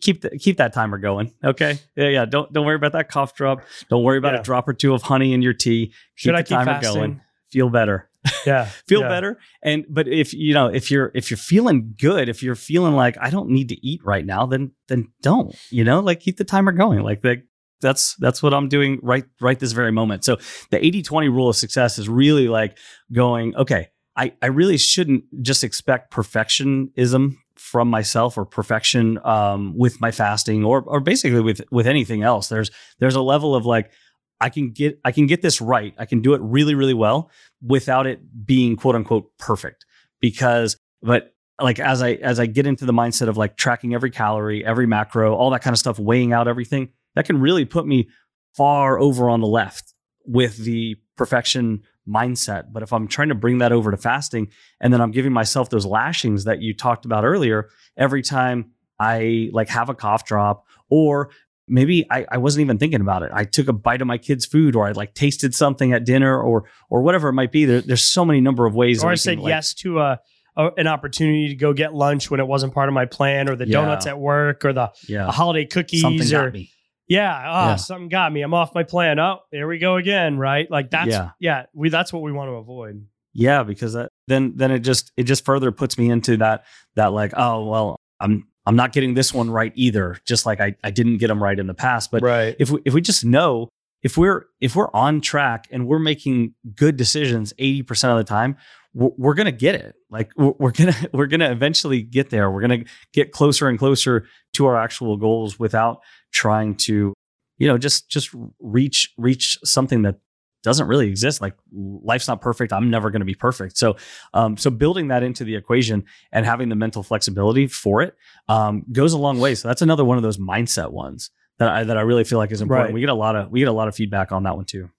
keep 0.01 0.21
the, 0.21 0.31
keep 0.39 0.59
that 0.59 0.73
timer 0.73 0.97
going 0.97 1.33
okay 1.43 1.77
yeah 1.97 2.09
yeah 2.09 2.25
don't 2.25 2.53
don't 2.53 2.65
worry 2.65 2.77
about 2.77 2.93
that 2.93 3.09
cough 3.09 3.35
drop 3.35 3.63
don't 3.91 4.05
worry 4.05 4.17
about 4.19 4.35
Yeah. 4.35 4.41
a 4.41 4.43
drop 4.45 4.69
or 4.69 4.75
two 4.75 4.95
of 4.95 5.03
honey 5.03 5.33
in 5.33 5.43
your 5.43 5.55
tea 5.55 5.87
keep 5.87 5.95
Should 6.15 6.35
the 6.35 6.39
I 6.39 6.43
keep 6.45 6.57
timer 6.57 6.81
fasting? 6.81 6.95
going 6.95 7.21
feel 7.51 7.69
better 7.69 8.09
Yeah. 8.47 8.67
feel 8.87 9.01
yeah. 9.01 9.09
better 9.09 9.39
and 9.63 9.85
but 9.89 10.07
if 10.07 10.33
you 10.33 10.55
know 10.55 10.67
if 10.67 10.91
you're 10.91 11.11
if 11.15 11.31
you're 11.31 11.39
feeling 11.39 11.95
good 12.01 12.29
if 12.29 12.43
you're 12.43 12.55
feeling 12.55 12.95
like 12.95 13.17
i 13.21 13.29
don't 13.29 13.51
need 13.51 13.69
to 13.71 13.87
eat 13.87 14.01
right 14.05 14.25
now 14.25 14.47
then 14.47 14.71
then 14.89 15.09
don't 15.21 15.55
you 15.71 15.83
know 15.83 16.01
like 16.01 16.21
keep 16.21 16.37
the 16.37 16.45
timer 16.45 16.71
going 16.71 17.03
like 17.03 17.23
the, 17.23 17.43
that's 17.81 18.15
that's 18.17 18.43
what 18.43 18.55
i'm 18.55 18.69
doing 18.69 19.01
right 19.03 19.25
right 19.41 19.59
this 19.59 19.73
very 19.73 19.91
moment 19.91 20.25
so 20.25 20.37
the 20.71 20.79
80-20 20.79 21.29
rule 21.33 21.49
of 21.49 21.57
success 21.57 21.99
is 21.99 22.09
really 22.09 22.49
like 22.49 22.79
going 23.13 23.55
okay 23.57 23.89
i 24.17 24.33
i 24.43 24.47
really 24.47 24.79
shouldn't 24.79 25.25
just 25.43 25.65
expect 25.65 26.13
perfectionism 26.13 27.37
from 27.57 27.89
myself 27.89 28.37
or 28.37 28.45
perfection 28.45 29.19
um, 29.25 29.77
with 29.77 30.01
my 30.01 30.11
fasting 30.11 30.65
or 30.65 30.83
or 30.83 31.01
basically 31.01 31.41
with 31.41 31.63
with 31.71 31.87
anything 31.87 32.23
else 32.23 32.49
there's 32.49 32.71
there's 33.01 33.15
a 33.15 33.23
level 33.23 33.55
of 33.55 33.67
like 33.67 33.91
I 34.41 34.51
can 34.51 34.71
get 34.71 35.01
I 35.05 35.13
can 35.13 35.27
get 35.27 35.43
this 35.43 35.61
right. 35.61 35.95
I 35.99 36.05
can 36.05 36.21
do 36.21 36.35
it 36.35 36.41
really 36.43 36.75
really 36.75 36.95
well 36.95 37.31
without 37.63 38.07
it 38.07 38.47
being 38.47 38.77
quote 38.77 38.95
unquote 38.95 39.37
perfect. 39.39 39.87
Because 40.21 40.77
but 41.03 41.35
like 41.61 41.81
as 41.81 42.03
I 42.03 42.13
as 42.13 42.39
I 42.39 42.47
get 42.47 42.67
into 42.67 42.85
the 42.85 42.93
mindset 42.93 43.29
of 43.29 43.37
like 43.37 43.57
tracking 43.57 43.95
every 43.95 44.11
calorie, 44.11 44.65
every 44.65 44.87
macro, 44.87 45.35
all 45.35 45.51
that 45.51 45.63
kind 45.63 45.73
of 45.75 45.79
stuff, 45.79 45.99
weighing 45.99 46.33
out 46.33 46.49
everything, 46.49 46.91
that 47.15 47.27
can 47.27 47.41
really 47.41 47.65
put 47.65 47.87
me 47.87 48.09
far 48.55 48.99
over 48.99 49.29
on 49.29 49.41
the 49.41 49.47
left 49.47 49.95
with 50.25 50.57
the 50.59 50.97
perfection 51.17 51.83
mindset. 52.09 52.73
But 52.73 52.83
if 52.83 52.93
I'm 52.93 53.09
trying 53.09 53.29
to 53.29 53.35
bring 53.35 53.59
that 53.59 53.73
over 53.73 53.91
to 53.91 53.97
fasting 53.97 54.49
and 54.81 54.93
then 54.93 55.01
I'm 55.01 55.11
giving 55.11 55.33
myself 55.33 55.71
those 55.71 55.87
lashings 55.87 56.45
that 56.45 56.61
you 56.61 56.75
talked 56.75 57.05
about 57.05 57.25
earlier 57.25 57.69
every 57.97 58.23
time 58.23 58.73
I 58.99 59.51
like 59.53 59.69
have 59.69 59.89
a 59.89 59.95
cough 59.95 60.25
drop 60.25 60.67
or 60.89 61.31
maybe 61.69 62.07
I, 62.11 62.27
I 62.31 62.39
wasn't 62.39 62.63
even 62.63 62.79
thinking 62.79 63.01
about 63.01 63.23
it. 63.23 63.31
I 63.33 63.45
took 63.45 63.69
a 63.69 63.73
bite 63.73 64.01
of 64.01 64.07
my 64.07 64.19
kid's 64.19 64.47
food, 64.47 64.77
or 64.77 64.87
I 64.87 64.93
like 64.93 65.15
tasted 65.15 65.55
something 65.55 65.93
at 65.93 66.05
dinner, 66.05 66.41
or 66.41 66.65
or 66.91 67.03
whatever 67.03 67.29
it 67.29 67.33
might 67.35 67.53
be. 67.53 67.65
There, 67.65 67.81
there's 67.81 68.05
so 68.05 68.25
many 68.25 68.41
number 68.41 68.67
of 68.67 68.75
ways. 68.75 69.03
Or 69.05 69.11
I 69.11 69.15
said 69.17 69.39
like- 69.39 69.49
yes 69.49 69.75
to 69.75 70.01
a, 70.01 70.21
a 70.57 70.71
an 70.77 70.87
opportunity 70.87 71.49
to 71.49 71.55
go 71.55 71.73
get 71.73 71.95
lunch 71.95 72.31
when 72.31 72.41
it 72.41 72.47
wasn't 72.47 72.73
part 72.75 72.89
of 72.89 72.95
my 72.95 73.07
plan, 73.07 73.49
or 73.49 73.57
the 73.57 73.67
Yeah. 73.67 73.81
donuts 73.81 74.07
at 74.07 74.19
work, 74.19 74.65
or 74.65 74.73
the 74.73 74.91
Yeah, 75.09 75.31
holiday 75.31 75.65
cookies, 75.67 76.01
something 76.03 76.27
or 76.35 76.45
got 76.47 76.53
me. 76.55 76.71
yeah, 77.09 77.33
ah, 77.35 77.69
Yeah. 77.71 77.77
something 77.77 78.09
got 78.09 78.33
me. 78.33 78.43
I'm 78.43 78.55
off 78.55 78.75
my 78.75 78.83
plan. 78.85 79.19
Oh, 79.19 79.41
there 79.53 79.67
we 79.69 79.79
go 79.79 79.97
again. 79.97 80.39
Right? 80.39 80.71
Like 80.71 80.91
that's 80.91 81.11
Yeah. 81.11 81.31
yeah. 81.41 81.65
we 81.75 81.89
that's 81.89 82.13
what 82.13 82.23
we 82.23 82.33
want 82.33 82.49
to 82.49 82.55
avoid. 82.55 83.05
Yeah, 83.39 83.65
because 83.65 83.93
that, 83.93 84.13
then 84.29 84.55
then 84.57 84.71
it 84.71 84.79
just 84.79 85.13
it 85.19 85.25
just 85.25 85.45
further 85.45 85.71
puts 85.71 85.99
me 85.99 86.09
into 86.11 86.39
that 86.39 86.65
that 86.95 87.13
like 87.13 87.33
oh 87.37 87.67
well 87.69 88.01
I'm 88.19 88.47
I'm 88.67 88.77
not 88.77 88.93
getting 88.93 89.15
this 89.15 89.33
one 89.33 89.51
right 89.51 89.73
either. 89.75 90.19
Just 90.27 90.45
like 90.45 90.61
I 90.61 90.77
I 90.83 90.91
didn't 90.91 91.19
get 91.19 91.29
them 91.29 91.43
right 91.43 91.59
in 91.59 91.67
the 91.67 91.75
past, 91.75 92.11
but 92.11 92.23
right. 92.23 92.57
if 92.59 92.71
we 92.71 92.81
if 92.85 92.95
we 92.95 93.01
just 93.01 93.25
know 93.25 93.69
if 94.03 94.17
we're 94.17 94.47
if 94.61 94.77
we're 94.77 94.91
on 94.95 95.21
track 95.21 95.67
and 95.71 95.87
we're 95.87 95.99
making 95.99 96.55
good 96.75 96.97
decisions 96.97 97.53
80% 97.59 98.11
of 98.11 98.19
the 98.19 98.25
time 98.25 98.57
we're, 98.95 99.11
we're 99.17 99.35
gonna 99.35 99.51
get 99.51 99.75
it 99.75 99.97
like 100.11 100.31
we're, 100.37 100.53
we're 100.59 100.71
gonna 100.71 100.95
we're 101.13 101.27
gonna 101.27 101.51
eventually 101.51 102.03
get 102.03 102.31
there 102.31 102.51
we're 102.51 102.61
gonna 102.61 102.85
get 103.13 103.33
closer 103.33 103.69
and 103.69 103.79
closer 103.79 104.27
to 104.55 104.67
our 104.67 104.77
actual 104.77 105.17
goals 105.17 105.59
without 105.59 106.01
trying 106.33 106.77
to 106.77 107.15
you 107.59 107.67
know 107.67 107.79
just 107.79 108.09
just 108.09 108.31
reach 108.61 109.13
reach 109.17 109.59
something 109.65 110.03
that 110.03 110.21
doesn't 110.63 110.89
really 110.89 111.09
exist 111.09 111.41
like 111.41 111.55
life's 111.73 112.27
not 112.27 112.41
perfect 112.41 112.73
i'm 112.73 112.91
never 112.91 113.11
going 113.11 113.21
to 113.21 113.27
be 113.27 113.35
perfect 113.35 113.77
so 113.79 113.95
um 114.35 114.57
so 114.57 114.69
building 114.71 115.09
that 115.09 115.23
into 115.23 115.45
the 115.45 115.55
equation 115.55 116.05
and 116.33 116.45
having 116.45 116.69
the 116.69 116.75
mental 116.75 117.03
flexibility 117.03 117.67
for 117.67 118.03
it 118.03 118.15
um 118.49 118.85
goes 118.93 119.13
a 119.13 119.19
long 119.19 119.39
way 119.39 119.55
so 119.55 119.69
that's 119.69 119.83
another 119.83 120.05
one 120.05 120.17
of 120.17 120.23
those 120.25 120.39
mindset 120.39 120.91
ones 120.91 121.31
that 121.59 121.69
I 121.71 121.85
that 121.85 121.97
I 121.97 122.03
really 122.03 122.25
feel 122.25 122.37
like 122.39 122.51
is 122.53 122.61
important. 122.61 122.89
Right. 122.89 122.95
We 122.95 123.01
get 123.01 123.09
a 123.09 123.15
lot 123.15 123.35
of 123.35 123.51
we 123.51 123.61
get 123.61 123.69
a 123.69 123.73
lot 123.73 123.89
of 123.89 123.95
feedback 123.95 124.31
on 124.31 124.43
that 124.43 124.57
one 124.57 124.67
too. 124.67 124.91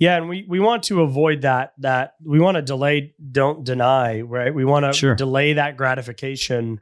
Yeah, 0.00 0.16
and 0.16 0.28
we 0.28 0.44
we 0.48 0.58
want 0.58 0.82
to 0.84 1.02
avoid 1.02 1.42
that 1.42 1.74
that 1.78 2.14
we 2.24 2.40
want 2.40 2.56
to 2.56 2.62
delay, 2.62 3.14
don't 3.30 3.62
deny, 3.62 4.20
right? 4.22 4.52
We 4.52 4.64
want 4.64 4.84
to 4.84 4.92
Sure. 4.92 5.14
delay 5.14 5.52
that 5.52 5.76
gratification 5.76 6.80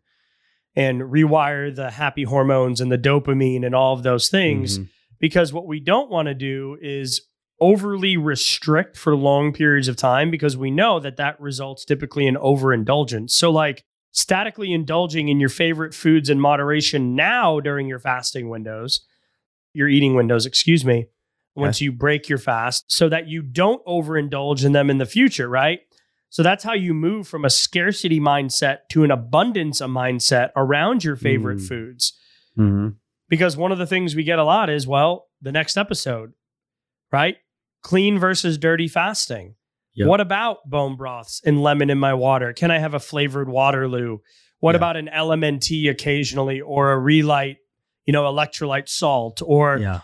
and 0.75 1.03
rewire 1.03 1.75
the 1.75 1.91
happy 1.91 2.23
hormones 2.23 2.81
and 2.81 2.91
the 2.91 2.97
dopamine 2.97 3.67
and 3.67 3.75
all 3.75 3.93
of 3.93 4.03
those 4.05 4.29
things 4.29 4.79
Mhm. 4.79 4.89
because 5.19 5.53
what 5.53 5.67
we 5.67 5.81
don't 5.81 6.11
want 6.11 6.29
to 6.29 6.35
do 6.35 6.79
is 6.81 7.21
overly 7.61 8.17
restrict 8.17 8.97
for 8.97 9.15
long 9.15 9.53
periods 9.53 9.89
of 9.89 9.97
time 9.97 10.31
because 10.31 10.57
we 10.57 10.71
know 10.71 10.99
that 11.01 11.17
that 11.17 11.39
results 11.41 11.85
typically 11.85 12.27
in 12.27 12.37
overindulgence. 12.37 13.35
So 13.35 13.51
like 13.51 13.85
statically 14.13 14.73
indulging 14.73 15.29
in 15.29 15.39
your 15.41 15.49
favorite 15.51 15.95
foods 15.95 16.29
in 16.31 16.41
moderation 16.41 17.15
now 17.15 17.61
during 17.61 17.87
your 17.87 17.99
fasting 17.99 18.49
windows, 18.49 19.03
your 19.75 19.89
eating 19.89 20.15
windows, 20.15 20.47
excuse 20.47 20.85
me, 20.85 21.07
once 21.55 21.81
you 21.81 21.93
break 21.93 22.29
your 22.29 22.39
fast 22.39 22.85
so 22.91 23.09
that 23.09 23.29
you 23.29 23.43
don't 23.43 23.85
overindulge 23.85 24.65
in 24.65 24.73
them 24.73 24.89
in 24.89 24.99
the 24.99 25.05
future, 25.07 25.49
right? 25.49 25.81
So 26.31 26.43
that's 26.43 26.65
how 26.65 26.73
you 26.73 26.95
move 26.95 27.29
from 27.29 27.45
a 27.45 27.51
scarcity 27.51 28.21
mindset 28.21 28.79
to 28.91 29.05
an 29.05 29.11
abundance 29.11 29.81
of 29.81 29.91
mindset 29.91 30.51
around 30.57 31.05
your 31.05 31.17
favorite 31.17 31.59
Mm. 31.59 31.69
foods 31.69 32.13
Mhm. 32.57 32.95
because 33.29 33.57
one 33.57 33.73
of 33.73 33.79
the 33.79 33.87
things 33.87 34.15
we 34.17 34.23
get 34.25 34.39
a 34.39 34.45
lot 34.45 34.71
is 34.71 34.87
well 34.87 35.27
the 35.43 35.53
next 35.53 35.77
episode 35.77 36.33
right 37.13 37.37
clean 37.83 38.19
versus 38.19 38.59
dirty 38.59 38.89
fasting 38.89 39.55
Yep. 39.95 40.09
what 40.09 40.21
about 40.21 40.59
bone 40.71 40.97
broths 40.97 41.41
and 41.45 41.61
lemon 41.63 41.91
in 41.91 41.99
my 41.99 42.15
water 42.15 42.53
can 42.53 42.71
i 42.71 42.79
have 42.79 42.95
a 42.95 43.01
flavored 43.01 43.49
waterloo 43.49 44.19
what 44.61 44.73
Yeah. 44.73 44.77
about 44.77 44.97
an 44.97 45.09
lmnt 45.13 45.91
occasionally 45.91 46.61
or 46.61 46.93
a 46.93 46.99
Re-Lyte 46.99 47.57
you 48.07 48.13
know 48.13 48.23
electrolyte 48.25 48.89
salt 48.89 49.43
or 49.45 49.79
Yeah. 49.79 50.01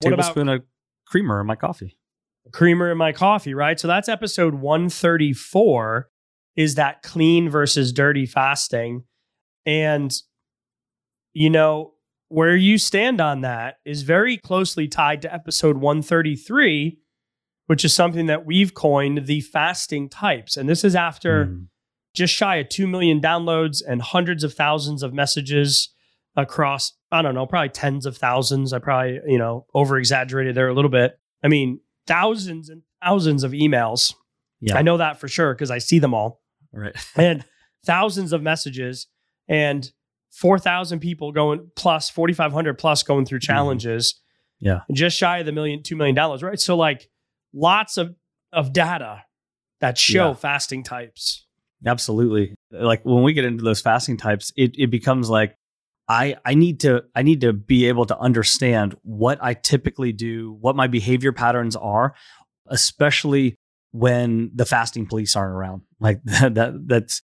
what 0.00 0.12
about 0.12 0.22
Tablespoon 0.34 0.48
of 0.48 0.62
creamer 1.06 1.40
in 1.40 1.46
my 1.46 1.54
coffee. 1.56 1.98
creamer 2.52 2.90
in 2.90 2.98
my 2.98 3.12
coffee 3.12 3.54
right 3.54 3.78
so 3.78 3.86
that's 3.86 4.08
episode 4.08 4.54
134 4.54 6.08
is 6.56 6.74
that 6.74 7.02
clean 7.02 7.48
versus 7.48 7.92
dirty 7.92 8.26
fasting 8.26 9.04
and 9.64 10.12
you 11.32 11.48
know 11.50 11.92
where 12.30 12.54
you 12.56 12.78
stand 12.78 13.20
on 13.20 13.40
that 13.42 13.76
is 13.84 14.02
very 14.02 14.36
closely 14.38 14.86
tied 14.88 15.20
to 15.22 15.32
episode 15.34 15.76
133 15.76 16.98
which 17.66 17.84
is 17.84 17.94
something 17.94 18.26
that 18.26 18.44
we've 18.44 18.74
coined 18.74 19.26
the 19.26 19.40
fasting 19.40 20.08
types 20.08 20.56
and 20.56 20.68
this 20.68 20.82
is 20.84 20.96
after 20.96 21.46
Mhm. 21.46 21.66
just 22.14 22.32
shy 22.34 22.56
of 22.56 22.68
2 22.68 22.86
million 22.86 23.20
downloads 23.20 23.82
and 23.86 24.00
hundreds 24.02 24.42
of 24.44 24.54
thousands 24.54 25.02
of 25.02 25.12
messages 25.12 25.90
across 26.36 26.92
i 27.10 27.20
don't 27.22 27.34
know 27.34 27.46
probably 27.46 27.68
tens 27.68 28.06
of 28.06 28.16
thousands 28.16 28.72
i 28.72 28.78
probably 28.78 29.20
you 29.26 29.38
know 29.38 29.66
over 29.74 29.98
exaggerated 29.98 30.54
there 30.54 30.68
a 30.68 30.74
little 30.74 30.90
bit 30.90 31.18
i 31.44 31.48
mean 31.48 31.80
thousands 32.06 32.68
and 32.68 32.82
thousands 33.02 33.42
of 33.44 33.52
emails 33.52 34.14
Yeah. 34.60 34.76
i 34.76 34.82
know 34.82 34.96
that 34.98 35.18
for 35.20 35.26
sure 35.28 35.52
because 35.54 35.70
i 35.70 35.78
see 35.78 35.98
them 35.98 36.14
all 36.14 36.40
Right. 36.72 36.94
and 37.16 37.44
thousands 37.84 38.32
of 38.32 38.42
messages 38.42 39.08
and 39.48 39.90
4000 40.30 41.00
people 41.00 41.32
going 41.32 41.70
plus 41.76 42.08
4500 42.10 42.78
plus 42.78 43.02
going 43.02 43.24
through 43.26 43.40
challenges 43.40 44.14
Mm-hmm. 44.62 44.66
Yeah. 44.66 44.80
just 44.92 45.16
shy 45.16 45.38
of 45.38 45.46
the 45.46 45.52
million 45.52 45.82
two 45.82 45.96
million 45.96 46.14
dollars 46.14 46.42
right 46.42 46.60
so 46.60 46.76
like 46.76 47.08
lots 47.54 47.96
of 47.96 48.14
of 48.52 48.72
data 48.74 49.22
that 49.80 49.96
show 49.96 50.28
Yeah. 50.28 50.34
fasting 50.34 50.82
types 50.82 51.46
Absolutely. 51.86 52.54
Like 52.70 53.02
when 53.06 53.22
we 53.22 53.32
get 53.32 53.46
into 53.46 53.64
those 53.64 53.80
fasting 53.80 54.18
types, 54.18 54.52
it 54.54 54.72
it 54.76 54.88
becomes 54.90 55.30
like 55.30 55.54
I 56.08 56.36
I 56.44 56.52
need 56.52 56.80
to 56.80 57.04
I 57.14 57.22
need 57.22 57.40
to 57.40 57.54
be 57.54 57.86
able 57.88 58.04
to 58.04 58.18
understand 58.18 58.94
what 59.00 59.38
I 59.42 59.54
typically 59.54 60.12
do, 60.12 60.52
what 60.60 60.76
my 60.76 60.88
behavior 60.88 61.32
patterns 61.32 61.76
are, 61.76 62.14
especially 62.68 63.56
when 63.92 64.50
the 64.54 64.64
fasting 64.66 65.06
police 65.06 65.34
aren't 65.36 65.54
around. 65.54 65.82
Like 65.98 66.20
that, 66.24 66.54
that 66.56 66.86
that's 66.86 67.22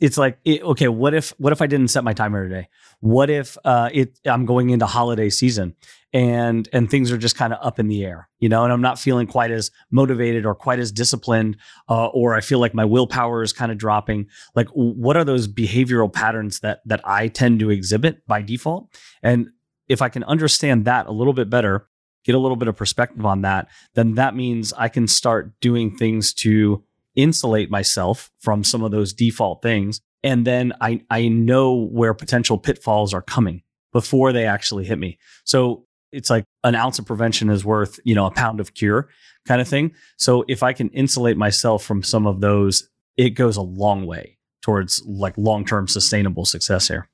it's 0.00 0.18
like 0.18 0.38
it, 0.44 0.62
okay, 0.62 0.88
what 0.88 1.14
if 1.14 1.30
what 1.38 1.52
if 1.52 1.62
I 1.62 1.66
didn't 1.66 1.88
set 1.88 2.04
my 2.04 2.12
timer 2.12 2.48
today? 2.48 2.68
What 3.00 3.30
if 3.30 3.56
uh 3.64 3.90
it 3.92 4.18
I'm 4.26 4.44
going 4.44 4.70
into 4.70 4.86
holiday 4.86 5.30
season 5.30 5.74
and 6.12 6.68
and 6.72 6.90
things 6.90 7.12
are 7.12 7.18
just 7.18 7.36
kind 7.36 7.52
of 7.52 7.64
up 7.64 7.78
in 7.78 7.88
the 7.88 8.04
air, 8.04 8.28
you 8.38 8.48
know, 8.48 8.64
and 8.64 8.72
I'm 8.72 8.80
not 8.80 8.98
feeling 8.98 9.26
quite 9.26 9.50
as 9.50 9.70
motivated 9.90 10.46
or 10.46 10.54
quite 10.54 10.78
as 10.78 10.92
disciplined 10.92 11.56
uh, 11.88 12.06
or 12.06 12.34
I 12.34 12.40
feel 12.40 12.58
like 12.58 12.74
my 12.74 12.84
willpower 12.84 13.42
is 13.42 13.52
kind 13.52 13.70
of 13.72 13.78
dropping. 13.78 14.26
Like, 14.54 14.68
what 14.72 15.16
are 15.16 15.24
those 15.24 15.48
behavioral 15.48 16.12
patterns 16.12 16.60
that 16.60 16.80
that 16.86 17.00
I 17.04 17.28
tend 17.28 17.60
to 17.60 17.70
exhibit 17.70 18.26
by 18.26 18.42
default? 18.42 18.88
And 19.22 19.48
if 19.88 20.02
I 20.02 20.08
can 20.08 20.24
understand 20.24 20.84
that 20.86 21.06
a 21.06 21.12
little 21.12 21.34
bit 21.34 21.50
better, 21.50 21.88
get 22.24 22.34
a 22.34 22.38
little 22.38 22.56
bit 22.56 22.68
of 22.68 22.76
perspective 22.76 23.26
on 23.26 23.42
that, 23.42 23.68
then 23.94 24.14
that 24.14 24.34
means 24.34 24.72
I 24.72 24.88
can 24.88 25.06
start 25.06 25.52
doing 25.60 25.96
things 25.96 26.32
to 26.34 26.82
insulate 27.16 27.70
myself 27.70 28.30
from 28.40 28.64
some 28.64 28.82
of 28.82 28.90
those 28.90 29.12
default 29.12 29.62
things. 29.62 30.00
And 30.22 30.46
then 30.46 30.72
I 30.80 31.02
I 31.10 31.28
know 31.28 31.74
where 31.74 32.14
potential 32.14 32.58
pitfalls 32.58 33.12
are 33.14 33.22
coming 33.22 33.62
before 33.92 34.32
they 34.32 34.46
actually 34.46 34.84
hit 34.84 34.98
me. 34.98 35.18
So 35.44 35.86
it's 36.12 36.30
like 36.30 36.44
an 36.62 36.74
ounce 36.74 36.98
of 36.98 37.06
prevention 37.06 37.50
is 37.50 37.64
worth, 37.64 37.98
you 38.04 38.14
know, 38.14 38.26
a 38.26 38.30
pound 38.30 38.60
of 38.60 38.74
cure 38.74 39.08
kind 39.46 39.60
of 39.60 39.68
thing. 39.68 39.92
So 40.16 40.44
if 40.48 40.62
I 40.62 40.72
can 40.72 40.88
insulate 40.90 41.36
myself 41.36 41.84
from 41.84 42.02
some 42.02 42.26
of 42.26 42.40
those, 42.40 42.88
it 43.16 43.30
goes 43.30 43.56
a 43.56 43.62
long 43.62 44.06
way 44.06 44.38
towards 44.62 45.02
like 45.06 45.36
long-term 45.36 45.88
sustainable 45.88 46.44
success 46.44 46.88
here. 46.88 47.08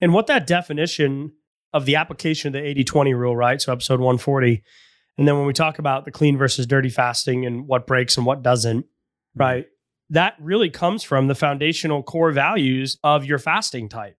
And 0.00 0.12
what 0.12 0.26
that 0.26 0.46
definition 0.46 1.32
of 1.72 1.86
the 1.86 1.96
application 1.96 2.48
of 2.48 2.52
the 2.54 2.68
80 2.68 2.84
20 2.84 3.14
rule, 3.14 3.36
right? 3.36 3.60
So, 3.60 3.72
episode 3.72 4.00
140. 4.00 4.62
And 5.18 5.28
then 5.28 5.36
when 5.36 5.46
we 5.46 5.52
talk 5.52 5.78
about 5.78 6.04
the 6.04 6.10
clean 6.10 6.36
versus 6.36 6.66
dirty 6.66 6.88
fasting 6.88 7.46
and 7.46 7.66
what 7.66 7.86
breaks 7.86 8.16
and 8.16 8.26
what 8.26 8.42
doesn't. 8.42 8.86
Mm-hmm. 9.34 9.40
right? 9.40 9.66
That 10.10 10.34
really 10.40 10.70
comes 10.70 11.02
from 11.04 11.28
the 11.28 11.34
foundational 11.34 12.02
core 12.02 12.32
values 12.32 12.98
of 13.04 13.24
your 13.24 13.38
fasting 13.38 13.88
type. 13.88 14.16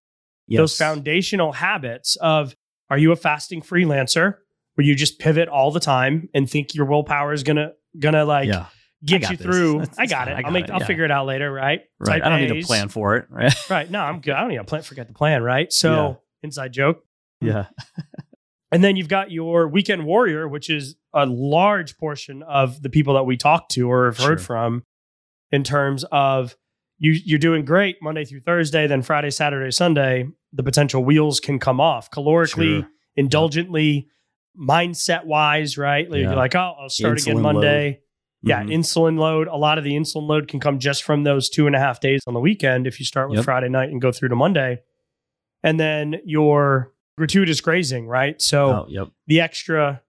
Those 0.48 0.76
foundational 0.76 1.52
habits 1.52 2.16
of 2.16 2.54
are 2.90 2.98
you 2.98 3.10
a 3.12 3.16
fasting 3.16 3.62
freelancer 3.62 4.34
where 4.74 4.86
you 4.86 4.94
just 4.94 5.18
pivot 5.18 5.48
all 5.48 5.70
the 5.70 5.80
time 5.80 6.28
and 6.34 6.48
think 6.48 6.74
your 6.74 6.84
willpower 6.86 7.32
is 7.32 7.42
gonna 7.42 7.72
gonna 7.98 8.24
like 8.26 8.48
yeah. 8.48 8.66
get 9.04 9.30
you 9.30 9.36
this. 9.36 9.46
through? 9.46 9.78
That's- 9.78 9.98
I 9.98 10.06
got 10.06 10.28
it. 10.28 10.32
I 10.32 10.36
I'll 10.36 10.42
got 10.44 10.52
make 10.52 10.64
it. 10.66 10.70
I'll 10.72 10.80
Yeah. 10.80 10.86
figure 10.86 11.04
it 11.04 11.10
out 11.10 11.26
later, 11.26 11.50
right? 11.50 11.80
Right. 11.98 12.18
Type 12.18 12.22
I 12.26 12.28
don't 12.28 12.40
need 12.40 12.50
A's. 12.52 12.64
to 12.64 12.66
plan 12.66 12.88
for 12.88 13.16
it. 13.16 13.26
Right. 13.30 13.54
Right. 13.70 13.90
No, 13.90 14.00
I'm 14.00 14.20
good. 14.20 14.34
I 14.34 14.40
don't 14.40 14.50
need 14.50 14.56
to 14.58 14.64
plan 14.64 14.82
forget 14.82 15.08
the 15.08 15.14
plan, 15.14 15.42
right? 15.42 15.72
So 15.72 15.92
Yeah. 15.92 16.14
inside 16.42 16.72
joke. 16.72 17.02
yeah. 17.40 17.66
And 18.70 18.82
then 18.82 18.96
you've 18.96 19.08
got 19.08 19.30
your 19.30 19.68
weekend 19.68 20.04
warrior, 20.06 20.48
which 20.48 20.70
is 20.70 20.96
a 21.14 21.26
large 21.26 21.98
portion 21.98 22.42
of 22.42 22.80
the 22.82 22.88
people 22.88 23.14
that 23.14 23.24
we 23.24 23.36
talk 23.36 23.68
to 23.70 23.90
or 23.90 24.06
have 24.06 24.16
heard 24.16 24.38
Sure. 24.38 24.46
from 24.46 24.84
in 25.52 25.62
terms 25.64 26.04
of 26.10 26.56
you 26.98 27.12
you're 27.24 27.38
doing 27.38 27.64
great 27.64 27.96
Monday 28.02 28.24
through 28.24 28.40
Thursday, 28.40 28.86
then 28.86 29.02
Friday, 29.02 29.30
Saturday, 29.30 29.70
Sunday, 29.70 30.26
the 30.52 30.62
potential 30.62 31.04
wheels 31.04 31.40
can 31.40 31.58
come 31.58 31.80
off 31.80 32.10
calorically, 32.10 32.80
Sure. 32.80 32.88
indulgently, 33.16 34.08
mindset 34.58 35.24
wise, 35.24 35.78
right? 35.78 36.10
Like, 36.10 36.20
Yeah. 36.20 36.26
You're 36.28 36.36
like, 36.36 36.54
oh, 36.54 36.74
I'll 36.80 36.88
start 36.88 37.20
again 37.22 37.36
Insulin 37.36 37.42
load. 37.42 37.52
Monday. 37.54 38.00
Yeah, 38.44 38.62
Mhm. 38.62 38.72
insulin 38.74 39.18
load. 39.18 39.46
A 39.48 39.56
lot 39.56 39.78
of 39.78 39.84
the 39.84 39.92
insulin 39.92 40.26
load 40.26 40.48
can 40.48 40.58
come 40.60 40.78
just 40.80 41.04
from 41.04 41.22
those 41.22 41.48
two 41.48 41.66
and 41.68 41.76
a 41.76 41.78
half 41.78 42.00
days 42.00 42.20
on 42.26 42.34
the 42.34 42.40
weekend 42.40 42.86
if 42.86 42.98
you 42.98 43.06
start 43.06 43.28
with 43.30 43.36
Yep. 43.38 43.44
Friday 43.44 43.68
night 43.68 43.90
and 43.90 44.00
go 44.00 44.10
through 44.10 44.30
to 44.30 44.36
Monday. 44.36 44.80
And 45.62 45.78
then 45.78 46.20
your 46.24 46.92
gratuitous 47.16 47.60
grazing, 47.60 48.08
right? 48.08 48.40
So 48.42 48.70
Oh, 48.70 48.86
yep. 48.88 49.08
the 49.26 49.40
extra 49.40 50.02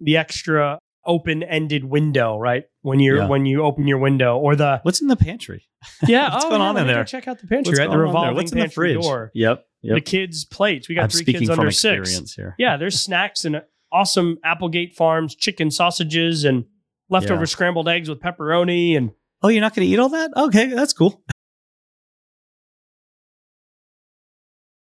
the 0.00 0.16
extra 0.16 0.78
open-ended 1.06 1.84
window, 1.84 2.36
right? 2.38 2.64
When 2.82 3.00
you're 3.00 3.18
Yeah. 3.18 3.28
when 3.28 3.46
you 3.46 3.62
open 3.62 3.86
your 3.86 3.98
window 3.98 4.36
or 4.38 4.56
the 4.56 4.80
What's 4.82 5.00
in 5.00 5.08
the 5.08 5.16
pantry? 5.16 5.66
yeah, 6.06 6.30
What's 6.34 6.44
oh, 6.44 6.48
going 6.50 6.60
yeah, 6.60 6.66
on 6.68 6.76
in 6.76 6.86
there? 6.86 7.04
Check 7.04 7.28
out 7.28 7.38
the 7.40 7.46
pantry, 7.46 7.70
What's 7.70 7.78
right? 7.80 7.86
The 7.86 7.96
going 7.96 7.98
on 7.98 7.98
there? 7.98 8.06
revolving 8.06 8.34
What's 8.36 8.52
in 8.52 8.58
the 8.58 8.62
pantry 8.64 8.92
fridge? 8.94 9.02
door. 9.02 9.30
Yep. 9.34 9.64
The 9.82 10.00
kids' 10.00 10.44
plates. 10.44 10.88
We 10.88 10.94
got 10.96 11.04
I'm 11.04 11.10
three 11.10 11.24
kids 11.24 11.48
under 11.48 11.70
six. 11.70 11.96
experience 12.00 12.34
here. 12.34 12.54
Yeah, 12.58 12.76
there's 12.76 12.98
snacks 13.00 13.44
and 13.44 13.62
awesome 13.92 14.38
Applegate 14.44 14.94
Farms 14.94 15.34
chicken 15.36 15.70
sausages 15.70 16.44
and 16.44 16.64
leftover 17.08 17.42
Yeah. 17.42 17.46
scrambled 17.46 17.88
eggs 17.88 18.08
with 18.08 18.20
pepperoni 18.20 18.96
and 18.96 19.12
Oh, 19.42 19.48
you're 19.48 19.60
not 19.60 19.74
going 19.76 19.86
to 19.86 19.92
eat 19.92 19.98
all 19.98 20.08
that? 20.08 20.30
Okay, 20.36 20.66
that's 20.68 20.92
cool. 20.92 21.22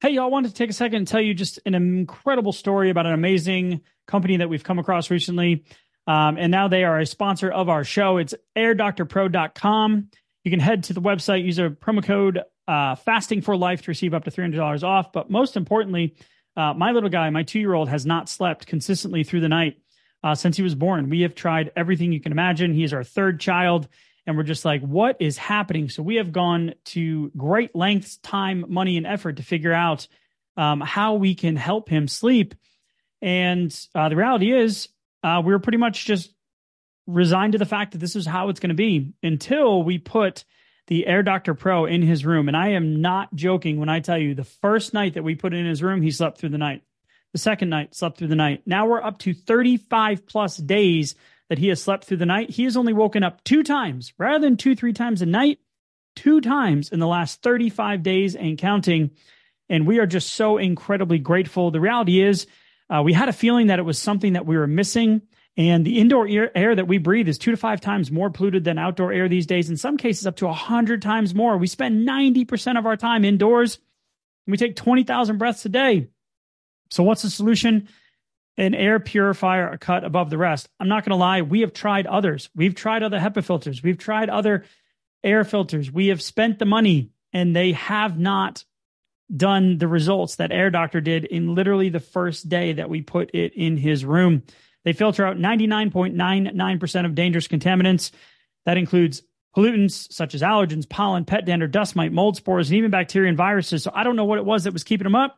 Hey, 0.02 0.12
y'all, 0.12 0.30
wanted 0.30 0.50
to 0.50 0.54
take 0.54 0.70
a 0.70 0.74
second 0.74 0.98
and 0.98 1.08
tell 1.08 1.22
you 1.22 1.34
just 1.34 1.60
an 1.66 1.76
incredible 1.76 2.52
story 2.52 2.90
about 2.90 3.06
an 3.06 3.14
amazing 3.14 3.82
company 4.06 4.38
that 4.38 4.50
we've 4.50 4.64
come 4.64 4.78
across 4.80 5.10
recently. 5.10 5.64
Um, 6.06 6.38
and 6.38 6.52
now 6.52 6.68
they 6.68 6.84
are 6.84 7.00
a 7.00 7.06
sponsor 7.06 7.50
of 7.50 7.70
our 7.70 7.84
show. 7.84 8.18
It's 8.18 8.34
airdoctorpro.com. 8.58 10.10
You 10.44 10.52
can 10.52 10.60
head 10.60 10.86
to 10.86 10.94
the 10.94 11.02
website, 11.02 11.46
use 11.46 11.60
a 11.60 11.70
promo 11.70 12.04
code 12.04 12.42
uh, 12.68 12.96
fasting 12.96 13.42
for 13.42 13.56
life 13.56 13.84
to 13.84 13.92
receive 13.92 14.14
up 14.14 14.26
to 14.26 14.32
$300 14.32 14.84
off. 14.84 15.12
But 15.14 15.30
most 15.30 15.56
importantly, 15.56 16.16
uh, 16.56 16.74
my 16.74 16.92
little 16.92 17.10
guy, 17.10 17.30
my 17.30 17.44
two 17.44 17.60
year 17.60 17.74
old, 17.74 17.90
has 17.90 18.06
not 18.06 18.30
slept 18.30 18.68
consistently 18.68 19.24
through 19.24 19.42
the 19.42 19.50
night 19.50 19.78
uh, 20.24 20.36
since 20.36 20.58
he 20.58 20.64
was 20.64 20.76
born. 20.76 21.10
We 21.10 21.22
have 21.22 21.36
tried 21.36 21.72
everything 21.76 22.12
you 22.12 22.22
can 22.22 22.32
imagine. 22.32 22.74
He 22.74 22.84
is 22.84 22.94
our 22.94 23.04
third 23.04 23.40
child. 23.40 23.88
And 24.26 24.38
we're 24.38 24.44
just 24.44 24.64
like, 24.64 24.82
what 24.82 25.18
is 25.20 25.38
happening? 25.38 25.90
So 25.90 26.02
we 26.02 26.16
have 26.16 26.32
gone 26.32 26.76
to 26.86 27.30
great 27.36 27.76
lengths, 27.76 28.18
time, 28.18 28.66
money, 28.70 28.96
and 28.96 29.06
effort 29.06 29.38
to 29.38 29.44
figure 29.44 29.74
out 29.74 30.08
um, 30.56 30.80
how 30.80 31.16
we 31.16 31.36
can 31.36 31.56
help 31.56 31.90
him 31.90 32.08
sleep. 32.08 32.56
And 33.22 33.76
uh, 33.94 34.10
the 34.10 34.16
reality 34.16 34.54
is, 34.54 34.88
uh, 35.24 35.42
we 35.44 35.54
were 35.54 35.60
pretty 35.60 35.78
much 35.78 36.06
just 36.06 36.34
resigned 37.08 37.54
to 37.54 37.60
the 37.60 37.66
fact 37.66 37.92
that 37.94 37.98
this 38.00 38.16
is 38.16 38.26
how 38.26 38.50
it's 38.50 38.60
going 38.60 38.70
to 38.70 38.76
be 38.76 39.14
until 39.22 39.84
we 39.84 39.98
put 39.98 40.46
the 40.88 41.08
Air 41.08 41.24
Doctor 41.24 41.54
Pro 41.54 41.86
in 41.86 42.02
his 42.02 42.26
room. 42.26 42.48
And 42.48 42.58
I 42.58 42.70
am 42.70 43.02
not 43.02 43.34
joking 43.34 43.80
when 43.80 43.90
I 43.90 44.00
tell 44.00 44.18
you 44.18 44.36
the 44.36 44.44
first 44.44 44.94
night 44.94 45.14
that 45.14 45.24
we 45.24 45.36
put 45.36 45.54
it 45.54 45.58
in 45.58 45.66
his 45.66 45.84
room, 45.84 46.02
he 46.02 46.12
slept 46.12 46.38
through 46.38 46.50
the 46.50 46.58
night. 46.58 46.84
The 47.32 47.40
second 47.40 47.70
night, 47.70 47.96
slept 47.96 48.18
through 48.18 48.28
the 48.28 48.36
night. 48.36 48.62
Now 48.66 48.86
we're 48.86 49.02
up 49.02 49.18
to 49.20 49.34
35 49.34 50.28
plus 50.28 50.58
days 50.58 51.16
that 51.50 51.58
he 51.58 51.70
has 51.70 51.82
slept 51.82 52.06
through 52.06 52.18
the 52.18 52.26
night. 52.26 52.52
He 52.52 52.66
has 52.66 52.78
only 52.78 52.94
woken 52.94 53.24
up 53.24 53.44
two 53.44 53.64
times 53.64 54.14
rather 54.18 54.40
than 54.40 54.58
two, 54.58 54.76
three 54.76 54.94
times 54.94 55.22
a 55.22 55.26
night, 55.26 55.60
two 56.16 56.42
times 56.42 56.92
in 56.92 57.00
the 57.00 57.08
last 57.08 57.42
35 57.42 58.04
days 58.04 58.36
and 58.36 58.58
counting. 58.58 59.12
And 59.70 59.88
we 59.88 60.00
are 60.00 60.06
just 60.06 60.34
so 60.34 60.58
incredibly 60.58 61.18
grateful. 61.18 61.72
The 61.72 61.80
reality 61.80 62.22
is, 62.22 62.46
uh, 62.94 63.02
we 63.02 63.14
had 63.14 63.30
a 63.30 63.34
feeling 63.34 63.68
that 63.68 63.80
it 63.80 63.84
was 63.84 63.98
something 63.98 64.34
that 64.34 64.46
we 64.46 64.56
were 64.58 64.68
missing. 64.68 65.22
And 65.56 65.86
the 65.86 66.00
indoor 66.00 66.28
air, 66.28 66.56
air 66.56 66.76
that 66.76 66.88
we 66.88 66.98
breathe 66.98 67.28
is 67.28 67.38
two 67.38 67.52
to 67.52 67.58
five 67.58 67.82
times 67.82 68.12
more 68.12 68.30
polluted 68.30 68.64
than 68.64 68.78
outdoor 68.78 69.12
air 69.12 69.28
these 69.28 69.46
days. 69.46 69.70
In 69.70 69.78
some 69.78 69.98
cases, 69.98 70.28
up 70.28 70.36
to 70.38 70.46
100 70.46 71.02
times 71.02 71.34
more. 71.34 71.58
We 71.58 71.68
spend 71.68 72.08
90% 72.08 72.78
of 72.78 72.86
our 72.86 72.98
time 72.98 73.26
indoors 73.26 73.80
and 74.46 74.52
we 74.52 74.58
take 74.58 74.76
20,000 74.76 75.38
breaths 75.38 75.66
a 75.66 75.70
day. 75.70 76.10
So, 76.90 77.04
what's 77.04 77.24
the 77.24 77.30
solution? 77.30 77.88
An 78.58 78.76
air 78.76 79.00
purifier, 79.00 79.70
a 79.70 79.80
cut 79.80 80.04
above 80.04 80.30
the 80.30 80.38
rest. 80.38 80.70
I'm 80.80 80.88
not 80.88 81.04
going 81.04 81.12
to 81.12 81.16
lie, 81.16 81.42
we 81.42 81.62
have 81.62 81.74
tried 81.74 82.06
others. 82.06 82.52
We've 82.56 82.76
tried 82.76 83.02
other 83.02 83.20
HEPA 83.20 83.44
filters, 83.44 83.82
we've 83.82 83.98
tried 83.98 84.30
other 84.30 84.66
air 85.24 85.44
filters. 85.44 85.92
We 85.92 86.08
have 86.08 86.22
spent 86.22 86.60
the 86.60 86.66
money 86.66 87.12
and 87.32 87.56
they 87.56 87.72
have 87.72 88.20
not 88.20 88.64
done 89.36 89.78
the 89.78 89.88
results 89.88 90.36
that 90.36 90.52
Air 90.52 90.70
Doctor 90.70 91.02
did 91.02 91.26
in 91.26 91.56
literally 91.56 91.90
the 91.90 92.00
first 92.00 92.50
day 92.50 92.74
that 92.74 92.90
we 92.90 93.02
put 93.02 93.34
it 93.34 93.54
in 93.56 93.78
his 93.78 94.06
room. 94.06 94.44
They 94.84 94.94
filter 94.94 95.26
out 95.26 95.38
99.99% 95.38 97.06
of 97.06 97.16
dangerous 97.16 97.48
contaminants. 97.48 98.12
That 98.66 98.78
includes 98.78 99.24
pollutants 99.56 100.12
such 100.12 100.36
as 100.36 100.42
allergens, 100.42 100.88
pollen, 100.88 101.26
pet 101.26 101.46
dander, 101.46 101.68
dust 101.68 101.96
mite, 101.96 102.12
mold 102.12 102.36
spores, 102.36 102.70
and 102.70 102.78
even 102.78 102.92
bacteria 102.92 103.30
and 103.30 103.38
viruses. 103.38 103.84
So 103.84 103.92
I 103.94 104.04
don't 104.04 104.16
know 104.16 104.26
what 104.26 104.40
it 104.40 104.46
was 104.46 104.64
that 104.64 104.74
was 104.74 104.84
keeping 104.84 105.06
them 105.06 105.16
up, 105.16 105.38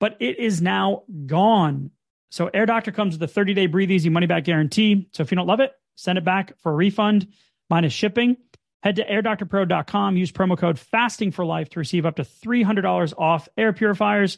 but 0.00 0.16
it 0.20 0.38
is 0.38 0.60
now 0.60 1.02
gone. 1.26 1.90
So 2.30 2.50
Air 2.52 2.66
Doctor 2.66 2.90
comes 2.90 3.14
with 3.14 3.22
a 3.22 3.32
30 3.32 3.54
day 3.54 3.66
breathe 3.66 3.90
easy 3.90 4.10
money 4.10 4.26
back 4.26 4.44
guarantee. 4.44 5.08
So 5.12 5.22
if 5.22 5.30
you 5.30 5.36
don't 5.36 5.46
love 5.46 5.60
it, 5.60 5.72
send 5.94 6.18
it 6.18 6.24
back 6.24 6.58
for 6.58 6.72
a 6.72 6.74
refund 6.74 7.28
minus 7.70 7.92
shipping. 7.92 8.36
Head 8.84 8.96
to 8.96 9.04
airdoctorpro.com, 9.06 10.18
use 10.18 10.30
promo 10.30 10.58
code 10.58 10.78
fasting 10.78 11.30
for 11.30 11.42
life 11.46 11.70
to 11.70 11.78
receive 11.78 12.04
up 12.04 12.16
to 12.16 12.22
$300 12.22 13.14
off 13.16 13.48
air 13.56 13.72
purifiers, 13.72 14.36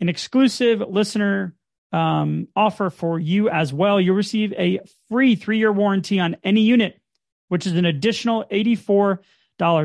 an 0.00 0.08
exclusive 0.08 0.80
listener 0.80 1.54
um, 1.92 2.48
offer 2.56 2.90
for 2.90 3.16
you 3.20 3.48
as 3.48 3.72
well. 3.72 4.00
You'll 4.00 4.16
receive 4.16 4.52
a 4.54 4.80
free 5.08 5.36
three 5.36 5.58
year 5.58 5.70
warranty 5.70 6.18
on 6.18 6.36
any 6.42 6.62
unit, 6.62 7.00
which 7.46 7.64
is 7.64 7.74
an 7.74 7.84
additional 7.84 8.44
$84 8.50 9.20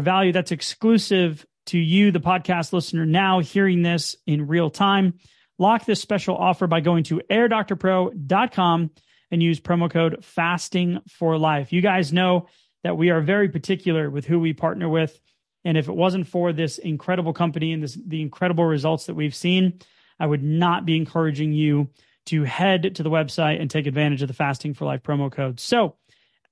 value. 0.01 0.31
That's 0.31 0.51
exclusive 0.51 1.45
to 1.67 1.77
you, 1.77 2.09
the 2.11 2.19
podcast 2.19 2.73
listener, 2.73 3.05
now 3.05 3.37
hearing 3.37 3.83
this 3.83 4.15
in 4.25 4.47
real 4.47 4.71
time. 4.71 5.19
Lock 5.59 5.85
this 5.85 6.01
special 6.01 6.35
offer 6.35 6.65
by 6.65 6.79
going 6.79 7.03
to 7.03 7.21
airdoctorpro.com 7.29 8.89
and 9.29 9.43
use 9.43 9.59
promo 9.59 9.91
code 9.91 10.25
fasting 10.25 11.01
for 11.07 11.37
life. 11.37 11.71
You 11.71 11.81
guys 11.83 12.11
know 12.11 12.47
that 12.83 12.97
we 12.97 13.09
are 13.09 13.21
very 13.21 13.49
particular 13.49 14.09
with 14.09 14.25
who 14.25 14.39
we 14.39 14.53
partner 14.53 14.89
with. 14.89 15.19
And 15.63 15.77
if 15.77 15.87
it 15.87 15.95
wasn't 15.95 16.27
for 16.27 16.53
this 16.53 16.77
incredible 16.77 17.33
company 17.33 17.71
and 17.71 17.83
this, 17.83 17.97
the 18.05 18.21
incredible 18.21 18.65
results 18.65 19.05
that 19.05 19.13
we've 19.13 19.35
seen, 19.35 19.79
I 20.19 20.25
would 20.25 20.43
not 20.43 20.85
be 20.85 20.97
encouraging 20.97 21.53
you 21.53 21.89
to 22.27 22.43
head 22.43 22.95
to 22.95 23.03
the 23.03 23.09
website 23.09 23.59
and 23.59 23.69
take 23.69 23.87
advantage 23.87 24.21
of 24.21 24.27
the 24.27 24.33
Fasting 24.33 24.73
for 24.73 24.85
Life 24.85 25.03
promo 25.03 25.31
code. 25.31 25.59
So, 25.59 25.95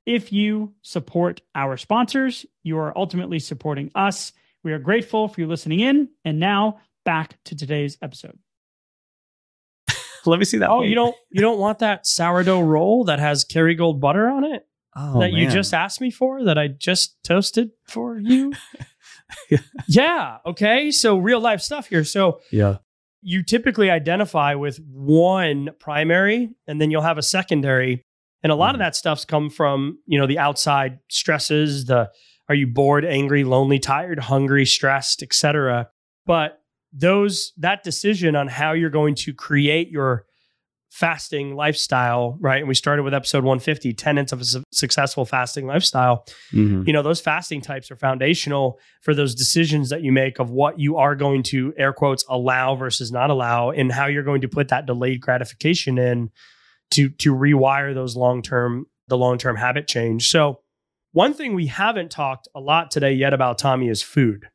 if 0.06 0.32
you 0.32 0.74
support 0.82 1.42
our 1.54 1.78
sponsors, 1.78 2.46
you 2.64 2.80
are 2.80 2.98
ultimately 2.98 3.38
supporting 3.38 3.92
us. 3.94 4.32
We 4.64 4.74
are 4.74 4.80
grateful 4.80 5.28
for 5.28 5.42
you 5.42 5.48
listening 5.48 5.82
in. 5.82 6.10
And 6.26 6.40
now 6.40 6.80
back 7.06 7.38
to 7.46 7.56
today's 7.56 7.98
episode. 8.02 8.40
Let 10.26 10.40
me 10.40 10.46
see 10.46 10.58
that. 10.60 10.70
Oh, 10.70 10.80
plate. 10.80 10.90
you 10.90 10.96
don't 10.96 11.16
you 11.30 11.42
don't 11.42 11.60
want 11.60 11.80
that 11.80 12.08
sourdough 12.08 12.62
roll 12.62 13.04
that 13.06 13.20
has 13.20 13.46
Kerrygold 13.46 14.00
butter 14.00 14.28
on 14.30 14.46
it 14.46 14.66
Oh, 15.02 15.20
that 15.22 15.32
you 15.32 15.48
just 15.50 15.74
asked 15.74 16.02
me 16.02 16.12
for 16.12 16.44
that 16.44 16.58
I 16.58 16.68
just 16.68 17.16
toasted 17.24 17.70
for 17.88 18.20
you? 18.20 18.52
yeah. 19.88 20.38
Okay. 20.46 20.92
So 20.92 21.18
real 21.18 21.40
life 21.40 21.62
stuff 21.62 21.88
here. 21.88 22.04
So 22.04 22.42
Yeah. 22.52 22.78
you 23.22 23.44
typically 23.44 23.90
identify 23.90 24.56
with 24.56 24.80
one 24.92 25.70
primary 25.80 26.50
and 26.68 26.80
then 26.82 26.92
you'll 26.92 27.02
have 27.02 27.18
a 27.18 27.22
secondary. 27.24 28.04
And 28.44 28.52
a 28.52 28.56
lot 28.56 28.74
of 28.76 28.80
Mhm. 28.80 28.84
that 28.86 28.96
stuff's 28.96 29.26
come 29.26 29.50
from, 29.50 30.00
you 30.06 30.18
know, 30.20 30.28
the 30.28 30.40
outside 30.40 31.00
stresses, 31.10 31.86
the 31.86 32.10
are 32.48 32.56
you 32.56 32.66
bored, 32.68 33.06
angry, 33.06 33.44
lonely, 33.44 33.78
tired, 33.80 34.20
hungry, 34.20 34.66
stressed, 34.66 35.22
etc. 35.22 35.90
But 36.26 36.62
those 36.92 37.54
that 37.58 37.84
decision 37.84 38.36
on 38.36 38.48
how 38.48 38.72
you're 38.74 38.90
going 38.90 39.14
to 39.16 39.34
create 39.34 39.90
your 39.92 40.26
fasting 40.90 41.56
lifestyle, 41.56 42.36
right? 42.40 42.60
And 42.60 42.68
we 42.68 42.74
started 42.74 43.04
with 43.04 43.14
episode 43.14 43.44
150, 43.44 43.94
tenets 43.94 44.32
of 44.32 44.42
a 44.42 44.46
su- 44.46 44.64
successful 44.72 45.24
fasting 45.24 45.68
lifestyle. 45.68 46.26
Mhm. 46.52 46.86
You 46.88 46.94
know, 46.94 47.02
those 47.04 47.22
fasting 47.22 47.62
types 47.62 47.92
are 47.92 47.96
foundational 47.96 48.80
for 49.02 49.14
those 49.14 49.36
decisions 49.36 49.90
that 49.90 50.02
you 50.02 50.12
make 50.12 50.40
of 50.40 50.50
what 50.50 50.80
you 50.80 50.98
are 50.98 51.16
going 51.16 51.44
to 51.44 51.74
air 51.78 51.94
quotes 51.94 52.26
allow 52.28 52.76
versus 52.76 53.12
not 53.12 53.30
allow 53.30 53.70
and 53.70 53.92
how 53.92 54.08
you're 54.08 54.24
going 54.24 54.42
to 54.42 54.48
put 54.50 54.70
that 54.70 54.86
delayed 54.88 55.22
gratification 55.22 55.98
in 55.98 56.32
to 56.92 57.10
to 57.10 57.36
rewire 57.36 57.94
those 57.94 58.16
long-term 58.16 58.86
the 59.08 59.18
long-term 59.18 59.56
habit 59.56 59.88
change. 59.88 60.30
So, 60.30 60.62
one 61.12 61.34
thing 61.34 61.54
we 61.56 61.68
haven't 61.68 62.10
talked 62.12 62.48
a 62.56 62.60
lot 62.60 62.92
today 62.92 63.14
yet 63.14 63.34
about 63.34 63.58
Tommy 63.58 63.90
is 63.90 64.02
food. 64.04 64.48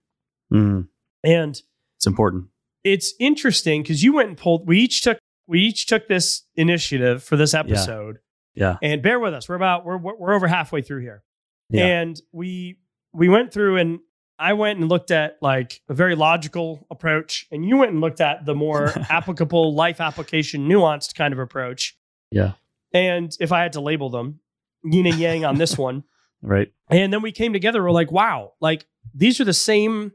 Mhm. 0.52 0.88
And 1.24 1.60
It's 1.96 2.06
important. 2.06 2.46
it's 2.84 3.14
interesting 3.18 3.82
because 3.82 4.02
you 4.02 4.12
went 4.12 4.28
and 4.28 4.36
pulled 4.38 4.66
we 4.68 4.78
each 4.80 5.02
took 5.02 5.18
we 5.46 5.60
each 5.60 5.86
took 5.86 6.08
this 6.08 6.42
initiative 6.56 7.22
for 7.22 7.36
this 7.36 7.54
episode 7.54 8.18
Yeah. 8.54 8.76
and 8.82 9.02
bear 9.02 9.18
with 9.20 9.34
us 9.34 9.48
we're 9.48 9.54
about 9.56 9.84
we're 9.84 9.96
we're 9.98 10.32
over 10.34 10.46
halfway 10.48 10.82
through 10.82 11.00
here 11.02 11.22
Yeah. 11.70 11.84
and 11.86 12.20
we 12.32 12.78
we 13.12 13.28
went 13.28 13.52
through 13.52 13.76
and 13.78 13.98
i 14.38 14.52
went 14.52 14.78
and 14.80 14.88
looked 14.88 15.10
at 15.10 15.36
like 15.40 15.80
a 15.88 15.94
very 15.94 16.14
logical 16.14 16.86
approach 16.90 17.46
and 17.50 17.64
you 17.64 17.76
went 17.76 17.92
and 17.92 18.00
looked 18.00 18.20
at 18.20 18.44
the 18.46 18.54
more 18.54 18.92
applicable 19.10 19.74
life 19.74 20.00
application 20.00 20.68
nuanced 20.68 21.14
kind 21.14 21.32
of 21.32 21.38
approach 21.38 21.96
Yeah. 22.30 22.52
and 22.92 23.34
if 23.40 23.52
i 23.52 23.62
had 23.62 23.72
to 23.74 23.80
label 23.80 24.10
them 24.10 24.40
yin 24.84 25.06
and 25.06 25.18
yang 25.18 25.44
on 25.44 25.58
this 25.58 25.76
one 25.88 26.04
Right. 26.42 26.72
and 26.90 27.10
then 27.10 27.22
we 27.22 27.32
came 27.32 27.54
together. 27.54 27.82
We're 27.82 27.90
like, 27.90 28.12
wow, 28.12 28.52
like 28.60 28.84
these 29.14 29.40
are 29.40 29.46
the 29.46 29.54
same 29.54 30.12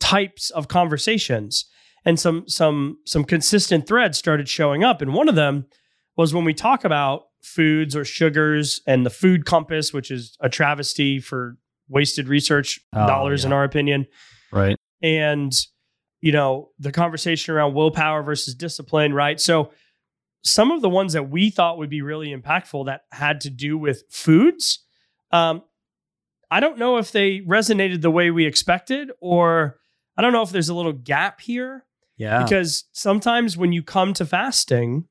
types 0.00 0.48
of 0.48 0.68
conversations, 0.68 1.66
and 2.06 2.18
some 2.18 2.48
some 2.48 2.98
some 3.04 3.24
consistent 3.24 3.86
threads 3.86 4.16
started 4.16 4.48
showing 4.48 4.82
up. 4.82 5.02
And 5.02 5.12
one 5.12 5.28
of 5.28 5.34
them 5.34 5.66
was 6.16 6.32
when 6.32 6.44
we 6.44 6.54
talk 6.54 6.84
about 6.84 7.24
foods 7.42 7.94
or 7.94 8.04
sugars 8.04 8.80
and 8.86 9.04
the 9.04 9.10
food 9.10 9.44
compass, 9.44 9.92
which 9.92 10.10
is 10.10 10.36
a 10.40 10.48
travesty 10.48 11.20
for 11.20 11.58
wasted 11.88 12.28
research 12.28 12.80
Oh, 12.94 13.06
dollars, 13.06 13.44
in 13.44 13.52
our 13.52 13.64
opinion. 13.64 14.06
Right. 14.50 14.76
And 15.02 15.52
you 16.22 16.32
know 16.32 16.70
the 16.78 16.92
conversation 16.92 17.54
around 17.54 17.74
willpower 17.74 18.22
versus 18.22 18.54
discipline, 18.54 19.12
right? 19.12 19.38
So 19.38 19.70
some 20.42 20.70
of 20.70 20.80
the 20.80 20.88
ones 20.88 21.12
that 21.12 21.28
we 21.28 21.50
thought 21.50 21.76
would 21.76 21.90
be 21.90 22.02
really 22.02 22.34
impactful 22.34 22.86
that 22.86 23.02
had 23.12 23.42
to 23.42 23.50
do 23.50 23.76
with 23.76 24.04
foods 24.08 24.84
um, 25.32 25.62
I 26.50 26.60
don't 26.60 26.78
know 26.78 26.98
if 26.98 27.10
they 27.12 27.40
resonated 27.40 28.02
the 28.02 28.10
way 28.10 28.30
we 28.30 28.46
expected, 28.46 29.10
or 29.20 29.80
I 30.16 30.22
don't 30.22 30.32
know 30.32 30.42
if 30.42 30.50
there's 30.50 30.68
a 30.68 30.74
little 30.74 30.92
gap 30.92 31.40
here 31.40 31.84
Yeah. 32.16 32.42
because 32.42 32.84
sometimes 32.92 33.56
when 33.56 33.72
you 33.72 33.82
come 33.82 34.14
to 34.14 34.24
fasting, 34.24 35.06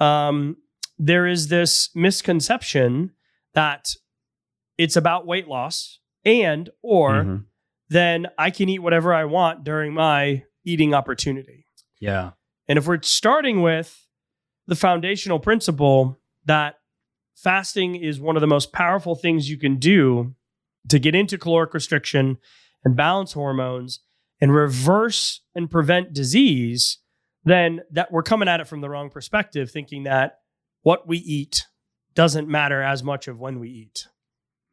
um, 0.00 0.56
there 0.98 1.26
is 1.26 1.48
this 1.48 1.90
misconception 1.94 3.12
that 3.54 3.94
it's 4.78 4.96
about 4.96 5.26
weight 5.26 5.46
loss 5.48 6.00
and 6.24 6.70
or 6.82 7.10
Mhm. 7.24 7.44
then 7.88 8.26
I 8.38 8.50
can 8.50 8.68
eat 8.68 8.80
whatever 8.80 9.12
I 9.14 9.24
want 9.24 9.64
during 9.64 9.92
my 9.94 10.44
eating 10.64 10.94
opportunity. 10.94 11.66
Yeah. 12.00 12.32
And 12.68 12.78
if 12.78 12.86
we're 12.86 13.02
starting 13.02 13.62
with 13.62 14.06
the 14.66 14.76
foundational 14.76 15.38
principle 15.38 16.18
that 16.44 16.76
fasting 17.36 17.96
is 17.96 18.20
one 18.20 18.36
of 18.36 18.40
the 18.40 18.46
most 18.46 18.72
powerful 18.72 19.14
things 19.14 19.50
you 19.50 19.58
can 19.58 19.76
do 19.78 20.34
to 20.88 20.98
get 20.98 21.14
into 21.14 21.38
caloric 21.38 21.74
restriction 21.74 22.38
and 22.84 22.96
balance 22.96 23.32
hormones 23.32 24.00
and 24.42 24.52
reverse 24.52 25.40
and 25.54 25.70
prevent 25.70 26.12
disease, 26.12 26.98
then 27.44 27.80
that 27.92 28.10
we're 28.10 28.24
coming 28.24 28.48
at 28.48 28.60
it 28.60 28.66
from 28.66 28.80
the 28.80 28.90
wrong 28.90 29.08
perspective, 29.08 29.70
thinking 29.70 30.02
that 30.02 30.40
what 30.82 31.06
we 31.06 31.18
eat 31.18 31.66
doesn't 32.14 32.48
matter 32.48 32.82
as 32.82 33.04
much 33.04 33.28
of 33.28 33.38
when 33.38 33.60
we 33.60 33.70
eat. 33.70 34.08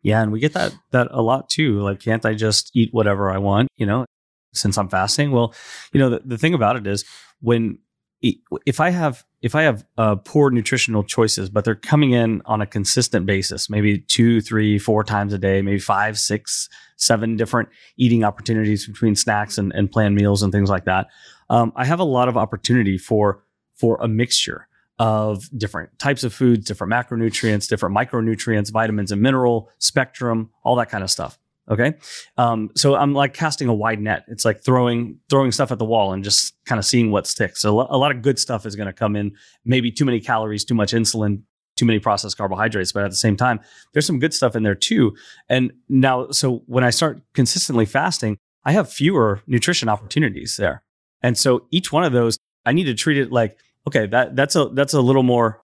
Yeah, 0.01 0.23
and 0.23 0.31
we 0.31 0.39
get 0.39 0.53
that 0.53 0.73
that 0.89 1.09
a 1.11 1.21
lot 1.21 1.49
too. 1.49 1.81
Like, 1.81 1.99
can't 1.99 2.25
I 2.25 2.33
just 2.33 2.71
eat 2.75 2.89
whatever 2.93 3.29
I 3.29 3.37
want? 3.37 3.67
You 3.75 3.85
know, 3.85 4.05
since 4.53 4.75
I'm 4.75 4.89
fasting. 4.89 5.31
Well, 5.31 5.53
you 5.93 5.99
know, 5.99 6.09
the, 6.09 6.21
the 6.25 6.37
thing 6.37 6.55
about 6.55 6.75
it 6.75 6.87
is 6.87 7.05
when 7.39 7.77
if 8.21 8.79
I 8.79 8.89
have 8.89 9.23
if 9.41 9.55
I 9.55 9.63
have 9.63 9.85
uh, 9.97 10.15
poor 10.15 10.49
nutritional 10.49 11.03
choices, 11.03 11.49
but 11.49 11.63
they're 11.63 11.75
coming 11.75 12.11
in 12.11 12.41
on 12.45 12.61
a 12.61 12.65
consistent 12.65 13.25
basis, 13.25 13.69
maybe 13.69 13.99
two, 13.99 14.41
three, 14.41 14.77
four 14.77 15.03
times 15.03 15.33
a 15.33 15.37
day, 15.37 15.61
maybe 15.61 15.79
five, 15.79 16.19
six, 16.19 16.67
seven 16.97 17.37
different 17.37 17.69
eating 17.97 18.23
opportunities 18.23 18.85
between 18.85 19.15
snacks 19.15 19.57
and, 19.57 19.71
and 19.73 19.91
planned 19.91 20.15
meals 20.15 20.43
and 20.43 20.51
things 20.51 20.69
like 20.69 20.85
that. 20.85 21.07
Um, 21.49 21.71
I 21.75 21.85
have 21.85 21.99
a 21.99 22.05
lot 22.05 22.27
of 22.27 22.37
opportunity 22.37 22.97
for 22.97 23.43
for 23.75 23.97
a 24.01 24.07
mixture 24.09 24.67
of 24.99 25.49
different 25.57 25.97
types 25.97 26.25
of 26.25 26.33
foods, 26.33 26.65
different 26.65 26.91
macronutrients, 26.91 27.69
different 27.69 27.95
micronutrients, 27.95 28.71
vitamins 28.71 29.13
and 29.13 29.21
mineral 29.21 29.69
spectrum, 29.77 30.49
all 30.63 30.75
that 30.75 30.89
kind 30.89 31.03
of 31.03 31.09
stuff. 31.09 31.39
Okay. 31.69 31.93
Um, 32.37 32.71
so 32.75 32.95
I'm 32.95 33.13
like 33.13 33.33
casting 33.33 33.67
a 33.67 33.73
wide 33.73 33.99
net. 33.99 34.25
It's 34.27 34.43
like 34.43 34.63
throwing 34.63 35.19
throwing 35.29 35.51
stuff 35.51 35.71
at 35.71 35.77
the 35.77 35.85
wall 35.85 36.13
and 36.13 36.23
just 36.23 36.55
kind 36.65 36.79
of 36.79 36.85
seeing 36.85 37.11
what 37.11 37.27
sticks. 37.27 37.61
So 37.61 37.81
a 37.81 37.97
lot 37.97 38.11
of 38.11 38.21
good 38.21 38.39
stuff 38.39 38.65
is 38.65 38.75
going 38.75 38.87
to 38.87 38.93
come 38.93 39.15
in. 39.15 39.33
Maybe 39.65 39.91
too 39.91 40.05
many 40.05 40.19
calories, 40.19 40.65
too 40.65 40.73
much 40.73 40.93
insulin, 40.93 41.43
too 41.77 41.85
many 41.85 41.99
processed 41.99 42.37
carbohydrates, 42.37 42.91
but 42.91 43.03
at 43.03 43.11
the 43.11 43.15
same 43.15 43.37
time, 43.37 43.59
there's 43.93 44.05
some 44.05 44.19
good 44.19 44.33
stuff 44.33 44.55
in 44.55 44.63
there 44.63 44.75
too. 44.75 45.15
And 45.47 45.71
now, 45.87 46.29
so 46.31 46.63
when 46.65 46.83
I 46.83 46.89
start 46.89 47.21
consistently 47.33 47.85
fasting, 47.85 48.37
I 48.65 48.73
have 48.73 48.91
fewer 48.91 49.41
nutrition 49.47 49.89
opportunities 49.89 50.57
there. 50.57 50.83
And 51.21 51.37
so 51.37 51.67
each 51.71 51.91
one 51.91 52.03
of 52.03 52.13
those, 52.13 52.37
I 52.65 52.73
need 52.73 52.85
to 52.85 52.93
treat 52.93 53.17
it 53.17 53.31
like, 53.31 53.57
okay, 53.87 54.05
that 54.07 54.35
that's 54.35 54.55
a 54.55 54.69
that's 54.73 54.93
a 54.93 55.01
little 55.01 55.23
more. 55.23 55.61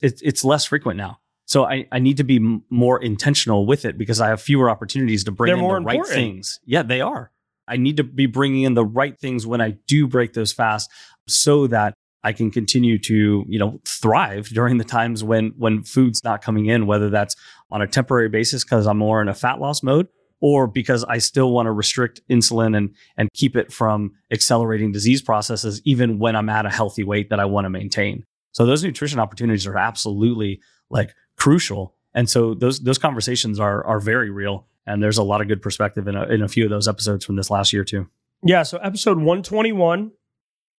It's 0.00 0.22
it's 0.22 0.44
less 0.44 0.64
frequent 0.64 0.96
now. 0.96 1.19
So 1.50 1.64
I, 1.64 1.84
I 1.90 1.98
need 1.98 2.18
to 2.18 2.24
be 2.24 2.36
m- 2.36 2.62
more 2.70 3.02
intentional 3.02 3.66
with 3.66 3.84
it 3.84 3.98
because 3.98 4.20
I 4.20 4.28
have 4.28 4.40
fewer 4.40 4.70
opportunities 4.70 5.24
to 5.24 5.32
bring 5.32 5.48
They're 5.48 5.56
in 5.56 5.62
more 5.62 5.80
the 5.80 5.84
right 5.84 6.06
things. 6.06 6.60
Yeah, 6.64 6.84
they 6.84 7.00
are. 7.00 7.32
I 7.66 7.76
need 7.76 7.96
to 7.96 8.04
be 8.04 8.26
bringing 8.26 8.62
in 8.62 8.74
the 8.74 8.84
right 8.84 9.18
things 9.18 9.48
when 9.48 9.60
I 9.60 9.76
do 9.88 10.06
break 10.06 10.32
those 10.32 10.52
fasts 10.52 10.88
so 11.26 11.66
that 11.66 11.94
I 12.22 12.32
can 12.32 12.52
continue 12.52 12.98
to, 13.00 13.44
you 13.48 13.58
know, 13.58 13.80
thrive 13.84 14.50
during 14.50 14.78
the 14.78 14.84
times 14.84 15.24
when 15.24 15.52
when 15.56 15.82
food's 15.82 16.22
not 16.22 16.40
coming 16.40 16.66
in, 16.66 16.86
whether 16.86 17.10
that's 17.10 17.34
on 17.72 17.82
a 17.82 17.86
temporary 17.88 18.28
basis 18.28 18.62
because 18.62 18.86
I'm 18.86 18.98
more 18.98 19.20
in 19.20 19.26
a 19.26 19.34
fat 19.34 19.58
loss 19.58 19.82
mode 19.82 20.06
or 20.40 20.68
because 20.68 21.02
I 21.02 21.18
still 21.18 21.50
want 21.50 21.66
to 21.66 21.72
restrict 21.72 22.20
insulin 22.30 22.76
and 22.76 22.94
and 23.16 23.28
keep 23.34 23.56
it 23.56 23.72
from 23.72 24.12
accelerating 24.30 24.92
disease 24.92 25.20
processes 25.20 25.82
even 25.84 26.20
when 26.20 26.36
I'm 26.36 26.48
at 26.48 26.64
a 26.64 26.70
healthy 26.70 27.02
weight 27.02 27.30
that 27.30 27.40
I 27.40 27.46
want 27.46 27.64
to 27.64 27.70
maintain. 27.70 28.22
So 28.52 28.66
those 28.66 28.84
nutrition 28.84 29.18
opportunities 29.18 29.66
are 29.66 29.78
absolutely 29.78 30.60
like 30.90 31.14
crucial. 31.40 31.94
And 32.14 32.28
so 32.30 32.54
those 32.54 32.80
those 32.80 32.98
conversations 32.98 33.58
are 33.58 33.84
are 33.84 33.98
very 34.00 34.30
real 34.30 34.66
and 34.86 35.02
there's 35.02 35.18
a 35.18 35.22
lot 35.22 35.40
of 35.40 35.48
good 35.48 35.62
perspective 35.62 36.06
in 36.08 36.16
a, 36.16 36.24
in 36.24 36.42
a 36.42 36.48
few 36.48 36.64
of 36.64 36.70
those 36.70 36.86
episodes 36.88 37.24
from 37.24 37.36
this 37.36 37.50
last 37.50 37.72
year 37.72 37.84
too. 37.84 38.08
Yeah. 38.44 38.62
So 38.62 38.78
episode 38.78 39.16
121 39.18 40.12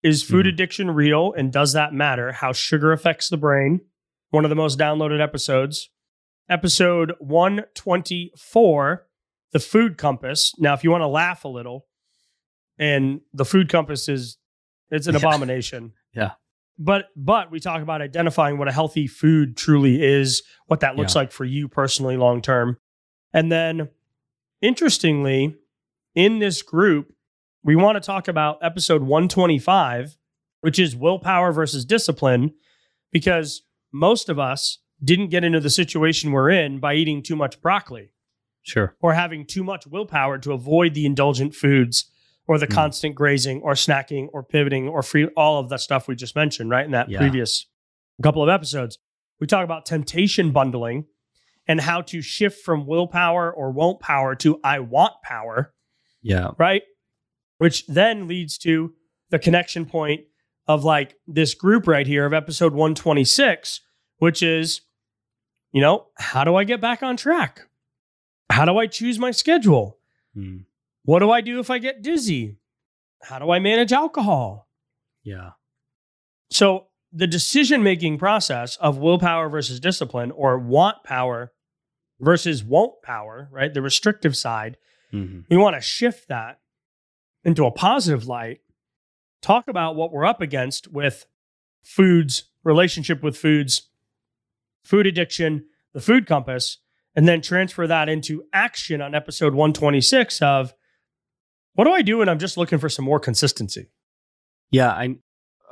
is 0.04 0.24
food 0.24 0.46
Mhm. 0.46 0.50
addiction 0.50 0.92
real 0.92 1.34
and 1.38 1.52
does 1.52 1.74
that 1.74 1.94
matter? 1.94 2.32
How 2.32 2.52
sugar 2.54 2.92
affects 2.92 3.30
the 3.30 3.38
brain. 3.38 3.82
One 4.32 4.46
of 4.46 4.50
the 4.50 4.56
most 4.56 4.80
downloaded 4.80 5.22
episodes. 5.22 5.90
Episode 6.50 7.14
124, 7.20 9.08
the 9.54 9.60
food 9.60 9.98
compass. 9.98 10.54
Now, 10.58 10.74
if 10.74 10.84
you 10.84 10.92
want 10.92 11.02
to 11.02 11.08
laugh 11.08 11.44
a 11.46 11.48
little, 11.48 11.86
and 12.78 13.22
the 13.34 13.46
food 13.46 13.70
compass 13.70 14.10
is 14.10 14.38
it's 14.90 15.08
an 15.08 15.14
Yeah. 15.20 15.20
abomination. 15.20 15.94
Yeah. 16.14 16.32
But 16.80 17.10
but 17.16 17.52
we 17.52 17.60
talk 17.60 17.82
about 17.82 18.02
identifying 18.02 18.58
what 18.58 18.68
a 18.68 18.72
healthy 18.72 19.06
food 19.08 19.56
truly 19.58 20.02
is, 20.04 20.42
what 20.68 20.80
that 20.80 20.96
looks 20.96 21.14
Yeah. 21.16 21.22
like 21.22 21.32
for 21.32 21.46
you 21.46 21.68
personally 21.68 22.18
long 22.18 22.42
term. 22.42 22.78
And 23.34 23.52
then 23.52 23.90
interestingly, 24.62 25.56
in 26.16 26.40
this 26.40 26.62
group, 26.62 27.14
we 27.64 27.76
want 27.76 27.96
to 27.96 28.02
talk 28.06 28.28
about 28.28 28.58
episode 28.62 29.04
125, 29.04 30.18
which 30.62 30.80
is 30.80 30.96
willpower 30.96 31.52
versus 31.52 31.86
discipline, 31.86 32.54
because 33.12 33.64
most 33.92 34.30
of 34.30 34.40
us 34.40 34.80
didn't 35.04 35.30
get 35.30 35.44
into 35.44 35.60
the 35.60 35.70
situation 35.70 36.32
we're 36.32 36.50
in 36.50 36.80
by 36.80 36.94
eating 36.94 37.24
too 37.24 37.36
much 37.36 37.62
broccoli 37.62 38.12
Sure. 38.62 38.96
or 39.02 39.14
having 39.14 39.46
too 39.46 39.64
much 39.64 39.88
willpower 39.88 40.38
to 40.38 40.54
avoid 40.54 40.94
the 40.94 41.06
indulgent 41.06 41.56
foods 41.56 42.11
or 42.48 42.58
the 42.58 42.68
Mm. 42.68 42.74
constant 42.74 43.16
grazing 43.16 43.62
or 43.62 43.74
snacking 43.74 44.28
or 44.34 44.44
pivoting 44.44 44.88
or 44.88 45.02
free 45.04 45.28
all 45.38 45.60
of 45.60 45.70
that 45.70 45.80
stuff 45.80 46.08
we 46.08 46.16
just 46.16 46.36
mentioned, 46.36 46.70
right? 46.70 46.86
In 46.86 46.92
that 46.92 47.10
Yeah. 47.10 47.20
previous 47.20 47.68
couple 48.22 48.44
of 48.44 48.50
episodes. 48.50 48.98
We 49.40 49.48
talk 49.48 49.64
about 49.64 49.86
temptation 49.86 50.52
bundling 50.52 51.06
and 51.68 51.82
how 51.82 52.02
to 52.02 52.22
shift 52.22 52.64
from 52.64 52.86
willpower 52.86 53.52
or 53.52 53.72
won't 53.72 54.00
power 54.00 54.36
to 54.36 54.60
I 54.64 54.80
want 54.80 55.14
power 55.24 55.74
Yeah. 56.22 56.52
right? 56.60 56.84
Which 57.58 57.86
then 57.88 58.28
leads 58.28 58.58
to 58.60 58.94
the 59.30 59.40
connection 59.40 59.86
point 59.86 60.26
of 60.68 60.84
like 60.84 61.16
this 61.28 61.54
group 61.54 61.88
right 61.88 62.06
here 62.06 62.26
of 62.26 62.34
episode 62.34 62.74
126, 62.74 63.82
which 64.18 64.44
is, 64.44 64.82
you 65.72 65.82
know, 65.82 66.08
how 66.18 66.44
do 66.44 66.56
I 66.56 66.64
get 66.64 66.82
back 66.82 67.02
on 67.02 67.18
track? 67.18 67.62
How 68.52 68.66
do 68.66 68.78
I 68.78 68.86
choose 68.88 69.18
my 69.18 69.32
schedule? 69.32 69.98
Mm. 70.36 70.66
What 71.04 71.20
do 71.20 71.32
I 71.32 71.42
do 71.42 71.60
if 71.60 71.70
I 71.70 71.78
get 71.80 72.02
dizzy? 72.02 72.58
How 73.24 73.40
do 73.40 73.52
I 73.52 73.60
manage 73.60 73.92
alcohol? 73.92 74.68
Yeah. 75.24 75.52
So 76.50 76.88
the 77.12 77.28
decision 77.28 77.84
making 77.84 78.18
process 78.18 78.76
of 78.78 78.98
willpower 78.98 79.50
versus 79.50 79.80
discipline 79.80 80.32
or 80.32 80.58
want 80.58 81.04
power 81.04 81.52
versus 82.20 82.64
won't 82.64 83.02
power, 83.04 83.50
right? 83.52 83.74
The 83.74 83.82
restrictive 83.82 84.36
side, 84.38 84.78
Mhm. 85.12 85.46
we 85.50 85.58
want 85.58 85.76
to 85.76 85.82
shift 85.82 86.28
that 86.30 86.60
into 87.44 87.66
a 87.66 87.72
positive 87.72 88.28
light. 88.28 88.62
Talk 89.42 89.68
about 89.68 89.96
what 89.96 90.12
we're 90.12 90.26
up 90.26 90.42
against 90.42 90.88
with 90.92 91.26
foods, 91.82 92.50
relationship 92.64 93.24
with 93.24 93.36
foods, 93.38 93.90
food 94.84 95.08
addiction, 95.08 95.68
the 95.94 96.02
food 96.02 96.28
compass, 96.28 96.78
and 97.16 97.28
then 97.28 97.42
transfer 97.42 97.88
that 97.88 98.08
into 98.08 98.46
action 98.54 99.02
on 99.02 99.16
episode 99.16 99.54
126 99.56 100.42
of 100.42 100.74
what 101.74 101.86
do 101.86 101.92
I 101.92 102.02
do 102.02 102.20
when 102.20 102.30
I'm 102.30 102.40
just 102.40 102.58
looking 102.58 102.80
for 102.80 102.90
some 102.90 103.06
more 103.06 103.20
consistency? 103.20 103.90
Yeah, 104.72 104.90
I, 104.90 105.16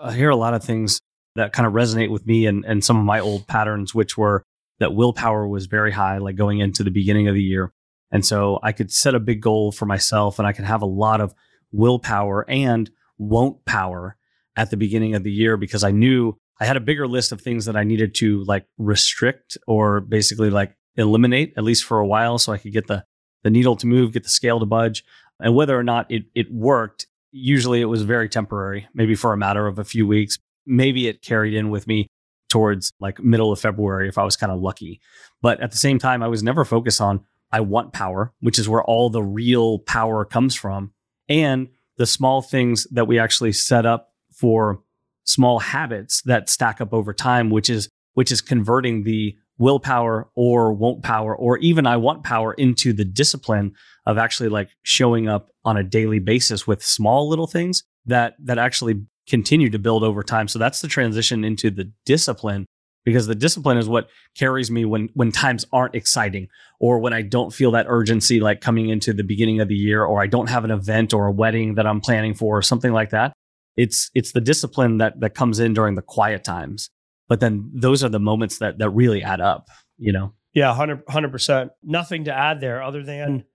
I 0.01 0.13
hear 0.13 0.29
a 0.29 0.35
lot 0.35 0.53
of 0.53 0.63
things 0.63 1.01
that 1.35 1.53
kind 1.53 1.67
of 1.67 1.73
resonate 1.73 2.09
with 2.09 2.25
me 2.25 2.45
and, 2.45 2.65
and 2.65 2.83
some 2.83 2.97
of 2.97 3.05
my 3.05 3.19
old 3.19 3.47
patterns, 3.47 3.93
which 3.93 4.17
were 4.17 4.43
that 4.79 4.93
willpower 4.93 5.47
was 5.47 5.67
very 5.67 5.91
high, 5.91 6.17
like 6.17 6.35
going 6.35 6.59
into 6.59 6.83
the 6.83 6.91
beginning 6.91 7.27
of 7.27 7.35
the 7.35 7.43
year. 7.43 7.73
And 8.11 8.25
so 8.25 8.59
I 8.63 8.71
could 8.71 8.91
set 8.91 9.13
a 9.13 9.19
big 9.19 9.41
goal 9.41 9.71
for 9.71 9.85
myself 9.85 10.39
and 10.39 10.47
I 10.47 10.53
could 10.53 10.65
have 10.65 10.81
a 10.81 10.87
lot 10.87 11.21
of 11.21 11.33
willpower 11.71 12.45
and 12.49 12.89
won't 13.17 13.63
power 13.65 14.15
at 14.55 14.71
the 14.71 14.77
beginning 14.77 15.15
of 15.15 15.23
the 15.23 15.31
year 15.31 15.57
because 15.57 15.83
I 15.83 15.91
knew 15.91 16.37
I 16.59 16.65
had 16.65 16.77
a 16.77 16.81
bigger 16.81 17.07
list 17.07 17.31
of 17.31 17.41
things 17.41 17.65
that 17.65 17.75
I 17.75 17.83
needed 17.83 18.15
to 18.15 18.43
like 18.45 18.65
restrict 18.77 19.57
or 19.67 20.01
basically 20.01 20.49
like 20.49 20.75
eliminate, 20.95 21.53
at 21.55 21.63
least 21.63 21.85
for 21.85 21.99
a 21.99 22.07
while, 22.07 22.37
so 22.37 22.51
I 22.51 22.57
could 22.57 22.73
get 22.73 22.87
the, 22.87 23.05
the 23.43 23.49
needle 23.49 23.75
to 23.77 23.87
move, 23.87 24.11
get 24.11 24.23
the 24.23 24.29
scale 24.29 24.59
to 24.59 24.65
budge. 24.65 25.03
And 25.39 25.55
whether 25.55 25.77
or 25.77 25.83
not 25.83 26.11
it, 26.11 26.23
it 26.35 26.51
worked, 26.51 27.07
usually 27.31 27.81
it 27.81 27.85
was 27.85 28.03
very 28.03 28.29
temporary, 28.29 28.87
maybe 28.93 29.15
for 29.15 29.33
a 29.33 29.37
matter 29.37 29.67
of 29.67 29.79
a 29.79 29.83
few 29.83 30.05
weeks. 30.05 30.37
Maybe 30.65 31.07
it 31.07 31.21
carried 31.21 31.53
in 31.53 31.69
with 31.69 31.87
me 31.87 32.07
towards 32.49 32.91
like 32.99 33.19
middle 33.19 33.51
of 33.51 33.59
February 33.59 34.09
if 34.09 34.17
I 34.17 34.23
was 34.23 34.35
kind 34.35 34.51
of 34.51 34.59
lucky. 34.59 34.99
But 35.41 35.61
at 35.61 35.71
the 35.71 35.77
same 35.77 35.99
time, 35.99 36.21
I 36.21 36.27
was 36.27 36.43
never 36.43 36.65
focused 36.65 36.99
on 36.99 37.21
I 37.51 37.61
want 37.61 37.93
power, 37.93 38.33
which 38.41 38.59
is 38.59 38.69
where 38.69 38.83
all 38.83 39.09
the 39.09 39.23
real 39.23 39.79
power 39.79 40.23
comes 40.25 40.55
from, 40.55 40.91
and 41.27 41.69
the 41.97 42.05
small 42.05 42.41
things 42.41 42.85
that 42.91 43.07
we 43.07 43.17
actually 43.17 43.53
set 43.53 43.85
up 43.85 44.13
for 44.31 44.81
small 45.23 45.59
habits 45.59 46.21
that 46.23 46.49
stack 46.49 46.79
up 46.79 46.93
over 46.93 47.13
time, 47.13 47.49
which 47.49 47.69
is 47.69 47.89
which 48.13 48.31
is 48.31 48.41
converting 48.41 49.03
the 49.03 49.35
willpower 49.59 50.29
or 50.35 50.73
won't 50.73 51.03
power 51.03 51.35
or 51.35 51.57
even 51.59 51.85
I 51.85 51.97
want 51.97 52.23
power 52.23 52.53
into 52.53 52.93
the 52.93 53.05
discipline 53.05 53.75
of 54.05 54.17
actually 54.17 54.49
like 54.49 54.69
showing 54.83 55.27
up 55.27 55.49
on 55.65 55.77
a 55.77 55.83
daily 55.83 56.19
basis 56.19 56.65
with 56.65 56.83
small 56.83 57.29
little 57.29 57.45
things 57.45 57.83
that 58.05 58.35
that 58.43 58.57
actually 58.57 59.03
continue 59.27 59.69
to 59.69 59.77
build 59.77 60.03
over 60.03 60.23
time. 60.23 60.47
So 60.47 60.57
that's 60.57 60.81
the 60.81 60.87
transition 60.87 61.43
into 61.43 61.69
the 61.69 61.91
discipline 62.05 62.65
because 63.05 63.27
the 63.27 63.35
discipline 63.35 63.77
is 63.77 63.87
what 63.87 64.09
carries 64.37 64.71
me 64.71 64.85
when 64.85 65.09
when 65.13 65.31
times 65.31 65.65
aren't 65.71 65.95
exciting 65.95 66.47
or 66.79 66.99
when 66.99 67.13
I 67.13 67.21
don't 67.21 67.53
feel 67.53 67.71
that 67.71 67.85
urgency 67.89 68.39
like 68.39 68.61
coming 68.61 68.89
into 68.89 69.13
the 69.13 69.23
beginning 69.23 69.59
of 69.59 69.67
the 69.67 69.75
year 69.75 70.03
or 70.03 70.21
I 70.21 70.27
don't 70.27 70.49
have 70.49 70.63
an 70.63 70.71
event 70.71 71.13
or 71.13 71.27
a 71.27 71.31
wedding 71.31 71.75
that 71.75 71.85
I'm 71.85 72.01
planning 72.01 72.33
for 72.33 72.57
or 72.57 72.61
something 72.61 72.93
like 72.93 73.11
that. 73.11 73.33
It's 73.77 74.09
it's 74.15 74.31
the 74.31 74.41
discipline 74.41 74.97
that 74.97 75.19
that 75.19 75.35
comes 75.35 75.59
in 75.59 75.73
during 75.73 75.95
the 75.95 76.01
quiet 76.01 76.43
times. 76.43 76.89
But 77.29 77.39
then 77.39 77.71
those 77.73 78.03
are 78.03 78.09
the 78.09 78.19
moments 78.19 78.57
that 78.57 78.79
that 78.79 78.89
really 78.89 79.23
add 79.23 79.39
up, 79.39 79.69
you 79.97 80.11
know. 80.11 80.33
Yeah, 80.53 80.75
100 80.75 81.31
percent. 81.31 81.71
Nothing 81.83 82.25
to 82.25 82.33
add 82.33 82.59
there 82.59 82.83
other 82.83 83.03
than 83.03 83.45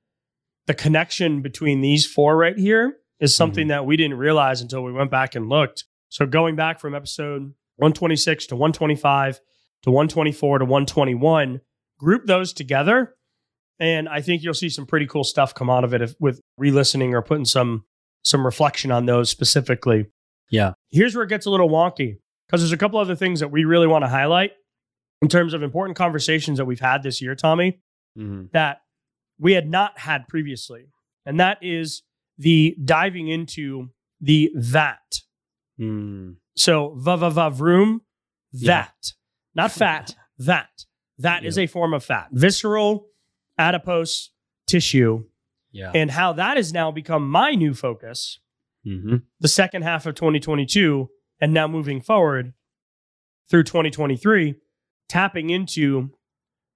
the 0.66 0.74
connection 0.74 1.42
between 1.42 1.80
these 1.80 2.06
four 2.06 2.36
right 2.36 2.56
here 2.56 2.96
is 3.20 3.32
mm-hmm. 3.32 3.36
something 3.36 3.68
that 3.68 3.84
we 3.84 3.96
didn't 3.96 4.18
realize 4.18 4.60
until 4.60 4.82
we 4.82 4.92
went 4.92 5.10
back 5.10 5.34
and 5.34 5.48
looked. 5.48 5.84
So 6.08 6.24
going 6.24 6.56
back 6.56 6.80
from 6.80 6.94
episode 6.94 7.52
126 7.76 8.46
to 8.46 8.56
125 8.56 9.40
to 9.82 9.90
124 9.90 10.58
to 10.60 10.64
121, 10.64 11.60
group 11.98 12.26
those 12.26 12.52
together. 12.52 13.16
And 13.80 14.08
I 14.08 14.20
think 14.20 14.42
you'll 14.42 14.54
see 14.54 14.68
some 14.68 14.86
pretty 14.86 15.06
cool 15.06 15.24
stuff 15.24 15.54
come 15.54 15.68
out 15.68 15.82
of 15.82 15.92
it 15.92 16.00
if, 16.00 16.14
with 16.20 16.40
re-listening 16.56 17.14
or 17.14 17.22
putting 17.22 17.44
some 17.44 17.84
some 18.22 18.46
reflection 18.46 18.90
on 18.90 19.04
those 19.04 19.28
specifically. 19.28 20.06
Yeah. 20.50 20.72
Here's 20.90 21.14
where 21.14 21.24
it 21.24 21.28
gets 21.28 21.44
a 21.44 21.50
little 21.50 21.68
wonky 21.68 22.18
because 22.46 22.60
there's 22.60 22.72
a 22.72 22.76
couple 22.76 22.98
other 22.98 23.16
things 23.16 23.40
that 23.40 23.48
we 23.50 23.64
really 23.64 23.86
want 23.86 24.02
to 24.04 24.08
highlight 24.08 24.52
in 25.22 25.28
terms 25.28 25.54
of 25.54 25.62
important 25.62 25.96
conversations 25.96 26.58
VAT 26.58 26.66
we've 26.66 26.80
had 26.80 27.02
this 27.02 27.20
year, 27.22 27.34
Tommy, 27.34 27.80
Mm-hmm. 28.18 28.44
VAT 28.52 28.78
we 29.40 29.52
had 29.54 29.68
not 29.68 29.98
had 29.98 30.28
previously. 30.28 30.86
And 31.26 31.38
VAT 31.38 31.58
is 31.62 32.02
the 32.38 32.76
diving 32.84 33.26
into 33.28 33.88
the 34.20 34.50
that. 34.54 35.00
Mm. 35.80 36.36
So 36.56 36.94
va 36.96 37.16
va 37.16 37.30
va 37.30 37.50
vroom, 37.50 38.02
Yeah. 38.52 38.82
that. 38.84 39.12
Not 39.54 39.72
fat, 39.72 40.14
that. 40.38 40.70
That 41.18 41.44
is 41.44 41.58
a 41.58 41.66
form 41.66 41.92
of 41.94 42.04
fat. 42.04 42.28
Visceral, 42.32 43.06
adipose 43.58 44.30
tissue. 44.66 45.24
Yeah. 45.72 45.90
And 45.94 46.10
how 46.10 46.32
that 46.34 46.56
has 46.56 46.72
now 46.72 46.90
become 46.90 47.28
my 47.30 47.52
new 47.52 47.74
focus 47.74 48.38
Mm-hmm. 48.86 49.16
the 49.40 49.48
second 49.48 49.80
half 49.82 50.04
of 50.04 50.14
2022 50.14 51.08
and 51.40 51.52
now 51.52 51.68
moving 51.68 52.00
forward 52.00 52.52
through 53.48 53.64
2023 53.64 54.54
tapping 55.08 55.50
into 55.50 56.10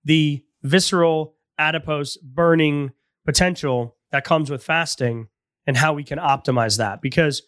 the 0.05 0.45
visceral 0.63 1.35
adipose 1.59 2.17
burning 2.19 2.91
potential 3.25 3.97
that 4.11 4.25
comes 4.25 4.51
with 4.51 4.63
fasting 4.63 5.29
and 5.67 5.77
how 5.77 5.93
we 5.93 6.05
can 6.05 6.19
optimize 6.19 6.79
that. 6.79 7.03
Because 7.03 7.43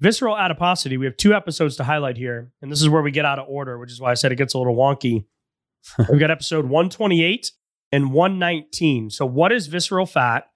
visceral 0.00 0.36
adiposity 0.36 0.96
we 0.96 1.06
have 1.06 1.16
two 1.16 1.34
episodes 1.34 1.76
to 1.76 1.84
highlight 1.84 2.16
here 2.16 2.50
and 2.60 2.72
this 2.72 2.82
is 2.82 2.88
where 2.88 3.02
we 3.02 3.12
get 3.12 3.24
out 3.24 3.38
of 3.38 3.46
order 3.48 3.78
which 3.78 3.92
is 3.92 4.00
why 4.00 4.10
I 4.10 4.14
said 4.14 4.32
it 4.32 4.36
gets 4.36 4.54
a 4.54 4.58
little 4.58 4.74
wonky. 4.74 5.26
We've 6.10 6.18
got 6.18 6.30
episode 6.30 6.64
128 6.64 7.52
and 7.92 8.12
119 8.12 9.10
so 9.10 9.26
what 9.26 9.52
is 9.52 9.66
visceral 9.68 10.06
fat? 10.06 10.48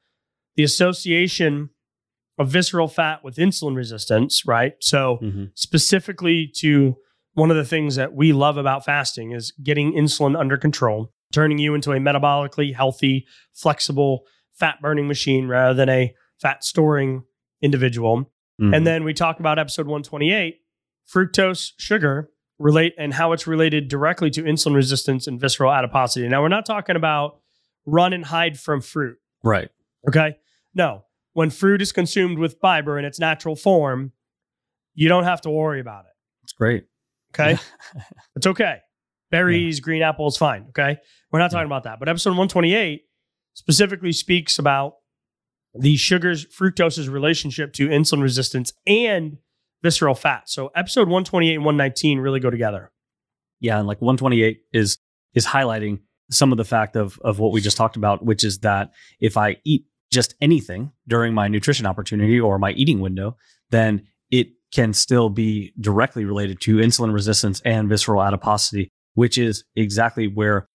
The 0.57 0.64
association 0.64 1.70
of 2.39 2.49
visceral 2.49 2.89
fat 2.89 3.24
with 3.24 3.37
insulin 3.37 3.74
resistance, 3.76 4.45
right? 4.47 4.74
So, 4.80 5.18
Mm-hmm. 5.22 5.45
specifically 5.55 6.51
to 6.57 6.97
one 7.34 7.51
of 7.51 7.57
the 7.57 7.64
things 7.64 7.97
that 7.97 8.14
we 8.14 8.32
love 8.32 8.57
about 8.57 8.84
fasting 8.84 9.32
is 9.32 9.53
getting 9.62 9.93
insulin 9.93 10.39
under 10.39 10.57
control, 10.57 11.12
turning 11.32 11.59
you 11.59 11.74
into 11.74 11.93
a 11.93 11.97
metabolically 11.99 12.74
healthy, 12.74 13.26
flexible 13.55 14.24
fat 14.55 14.76
burning 14.80 15.07
machine 15.07 15.47
rather 15.49 15.74
than 15.74 15.89
a 15.89 16.14
fat 16.41 16.64
storing 16.64 17.24
individual. 17.62 18.20
Mm-hmm. 18.61 18.72
And 18.74 18.87
then 18.87 19.05
we 19.05 19.12
talk 19.12 19.39
about 19.41 19.59
episode 19.59 19.87
128, 19.87 20.57
fructose 21.12 21.72
sugar 21.78 22.30
relate 22.59 22.95
and 22.97 23.12
how 23.12 23.32
it's 23.32 23.47
related 23.47 23.89
directly 23.89 24.30
to 24.30 24.43
insulin 24.43 24.74
resistance 24.74 25.26
and 25.26 25.39
visceral 25.39 25.70
adiposity. 25.70 26.26
Now, 26.28 26.41
we're 26.41 26.49
not 26.49 26.64
talking 26.64 26.97
about 26.97 27.41
run 27.84 28.12
and 28.14 28.24
hide 28.24 28.59
from 28.59 28.80
fruit. 28.80 29.18
right. 29.43 29.68
Okay. 30.09 30.37
No, 30.74 31.05
when 31.37 31.51
fruit 31.51 31.82
is 31.82 31.93
consumed 31.93 32.39
with 32.39 32.59
fiber 32.62 32.99
in 32.99 33.05
its 33.05 33.20
natural 33.20 33.55
form, 33.55 34.11
you 34.95 35.07
don't 35.07 35.24
have 35.24 35.43
to 35.43 35.51
worry 35.51 35.80
about 35.80 36.07
it. 36.07 36.12
It's 36.45 36.55
great. 36.55 36.87
Okay. 37.34 37.59
it's 38.37 38.47
okay. 38.47 38.78
Berries, 39.30 39.80
green 39.80 40.01
apples, 40.01 40.39
fine. 40.39 40.64
Okay. 40.70 40.97
We're 41.30 41.39
not 41.39 41.51
talking 41.51 41.66
about 41.66 41.84
that. 41.84 41.99
But 41.99 42.09
episode 42.09 42.30
128 42.30 43.03
specifically 43.53 44.12
speaks 44.12 44.59
about 44.59 44.95
the 45.74 45.99
sugars, 45.99 46.47
fructose's 46.51 47.07
relationship 47.07 47.74
to 47.74 47.89
insulin 47.89 48.22
resistance 48.22 48.72
and 48.87 49.37
visceral 49.82 50.14
fat. 50.14 50.49
So 50.49 50.70
episode 50.74 51.09
128 51.09 51.55
and 51.57 51.64
119 51.66 52.18
really 52.18 52.41
go 52.41 52.49
together. 52.49 52.93
Yeah, 53.61 53.78
and 53.78 53.87
like 53.87 54.01
128 54.01 54.61
is 54.72 54.97
is 55.34 55.45
highlighting 55.45 55.99
some 56.30 56.51
of 56.51 56.57
the 56.57 56.64
fact 56.64 56.97
of 56.97 57.18
of 57.20 57.39
what 57.39 57.53
we 57.53 57.61
just 57.61 57.76
talked 57.76 57.97
about, 57.97 58.24
which 58.24 58.43
is 58.43 58.61
that 58.61 58.93
if 59.20 59.37
I 59.37 59.59
eat 59.66 59.84
just 60.13 60.35
anything 60.41 60.93
during 61.09 61.35
my 61.35 61.49
nutrition 61.49 61.87
opportunity 61.87 62.39
or 62.41 62.59
my 62.59 62.73
eating 62.73 63.01
window, 63.01 63.37
then 63.71 64.07
it 64.31 64.49
can 64.73 64.93
still 64.93 65.29
be 65.29 65.73
directly 65.81 66.25
related 66.25 66.61
to 66.61 66.77
insulin 66.77 67.13
resistance 67.13 67.61
and 67.65 67.89
visceral 67.89 68.23
adiposity, 68.23 68.91
which 69.15 69.39
is 69.39 69.65
exactly 69.75 70.27
where 70.27 70.69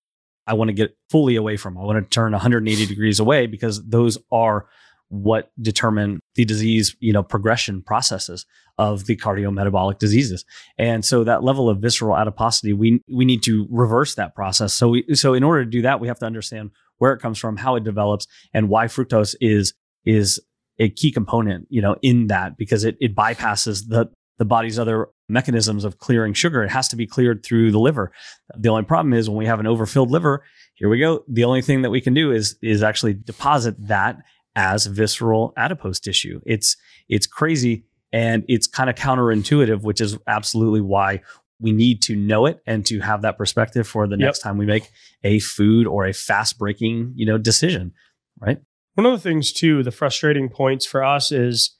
I 0.48 0.54
want 0.54 0.70
to 0.70 0.74
get 0.74 0.98
fully 1.10 1.36
away 1.36 1.58
from. 1.58 1.78
I 1.78 1.82
want 1.82 2.04
to 2.04 2.10
turn 2.10 2.32
180 2.32 2.86
degrees 2.86 3.20
away 3.20 3.48
because 3.48 3.84
those 3.88 4.18
are 4.32 4.68
what 5.12 5.52
determine 5.62 6.22
the 6.36 6.46
disease, 6.46 6.96
you 7.00 7.12
know, 7.12 7.22
progression 7.22 7.82
processes 7.82 8.46
of 8.78 9.06
the 9.06 9.18
cardiometabolic 9.18 10.00
diseases. 10.00 10.46
And 10.78 11.04
so 11.04 11.26
that 11.26 11.44
level 11.44 11.70
of 11.70 11.80
visceral 11.80 12.16
adiposity, 12.16 12.72
we 12.72 13.04
we 13.12 13.26
need 13.26 13.44
to 13.44 13.68
reverse 13.70 14.16
that 14.16 14.34
process. 14.36 14.74
So 14.74 14.88
we 14.88 15.16
so 15.16 15.34
in 15.34 15.44
order 15.44 15.66
to 15.66 15.70
do 15.70 15.82
that, 15.82 16.00
we 16.00 16.08
have 16.08 16.20
to 16.20 16.26
understand 16.26 16.72
where 17.02 17.14
it 17.14 17.20
comes 17.20 17.39
from, 17.39 17.58
how 17.58 17.76
it 17.76 17.84
develops, 17.84 18.28
and 18.54 18.70
why 18.70 18.86
fructose 18.86 19.36
is 19.41 19.74
is 20.06 20.39
a 20.78 20.89
key 20.89 21.12
component, 21.12 21.66
you 21.70 21.82
know, 21.82 21.95
in 22.04 22.28
that 22.28 22.58
because 22.58 22.84
it 22.84 22.95
it 23.02 23.16
bypasses 23.16 23.88
the 23.88 24.08
the 24.38 24.45
body's 24.45 24.78
other 24.78 25.08
mechanisms 25.28 25.84
of 25.84 25.97
clearing 25.97 26.34
sugar. 26.34 26.64
It 26.64 26.70
has 26.70 26.88
to 26.89 26.95
be 26.95 27.08
cleared 27.08 27.43
through 27.43 27.72
the 27.72 27.80
liver. 27.80 28.12
The 28.56 28.70
only 28.70 28.84
problem 28.84 29.14
is 29.14 29.28
when 29.28 29.38
we 29.38 29.47
have 29.47 29.60
an 29.60 29.66
overfilled 29.66 30.12
liver, 30.12 30.43
here 30.76 30.89
we 30.89 30.99
go. 30.99 31.24
The 31.28 31.43
only 31.43 31.64
thing 31.64 31.82
that 31.82 31.89
we 31.89 32.02
can 32.02 32.14
do 32.14 32.32
is 32.32 32.56
is 32.62 32.84
actually 32.84 33.16
deposit 33.16 33.76
that 33.88 34.18
as 34.56 34.86
visceral 34.86 35.54
adipose 35.58 35.99
tissue. 35.99 36.39
It's 36.45 36.78
it's 37.10 37.26
crazy 37.26 37.86
and 38.14 38.43
it's 38.47 38.68
kind 38.68 38.91
of 38.91 38.95
counterintuitive, 38.95 39.82
which 39.82 40.02
is 40.02 40.20
absolutely 40.28 40.82
why 40.82 41.22
we 41.62 41.72
need 41.72 42.01
to 42.03 42.16
know 42.16 42.45
it 42.45 42.59
and 42.66 42.86
to 42.88 42.99
have 42.99 43.22
that 43.22 43.38
perspective 43.38 43.88
for 43.88 44.07
the 44.07 44.18
Yep. 44.18 44.26
next 44.26 44.39
time 44.39 44.57
we 44.57 44.66
make 44.66 44.89
a 45.24 45.39
food 45.39 45.88
or 45.88 46.05
a 46.05 46.14
fast 46.14 46.57
breaking, 46.57 47.14
you 47.16 47.26
know, 47.26 47.38
decision, 47.38 47.93
right? 48.39 48.57
One 48.95 49.05
of 49.05 49.14
the 49.14 49.20
things, 49.20 49.53
too, 49.53 49.84
the 49.84 49.91
frustrating 49.91 50.49
points 50.49 50.86
for 50.86 51.03
us 51.03 51.32
is 51.32 51.78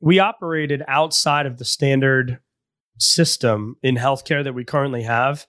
we 0.00 0.18
operated 0.18 0.82
outside 0.88 1.46
of 1.46 1.58
the 1.58 1.64
standard 1.64 2.40
system 2.98 3.76
in 3.82 3.96
healthcare 3.96 4.42
that 4.42 4.54
we 4.54 4.64
currently 4.64 5.02
have, 5.02 5.46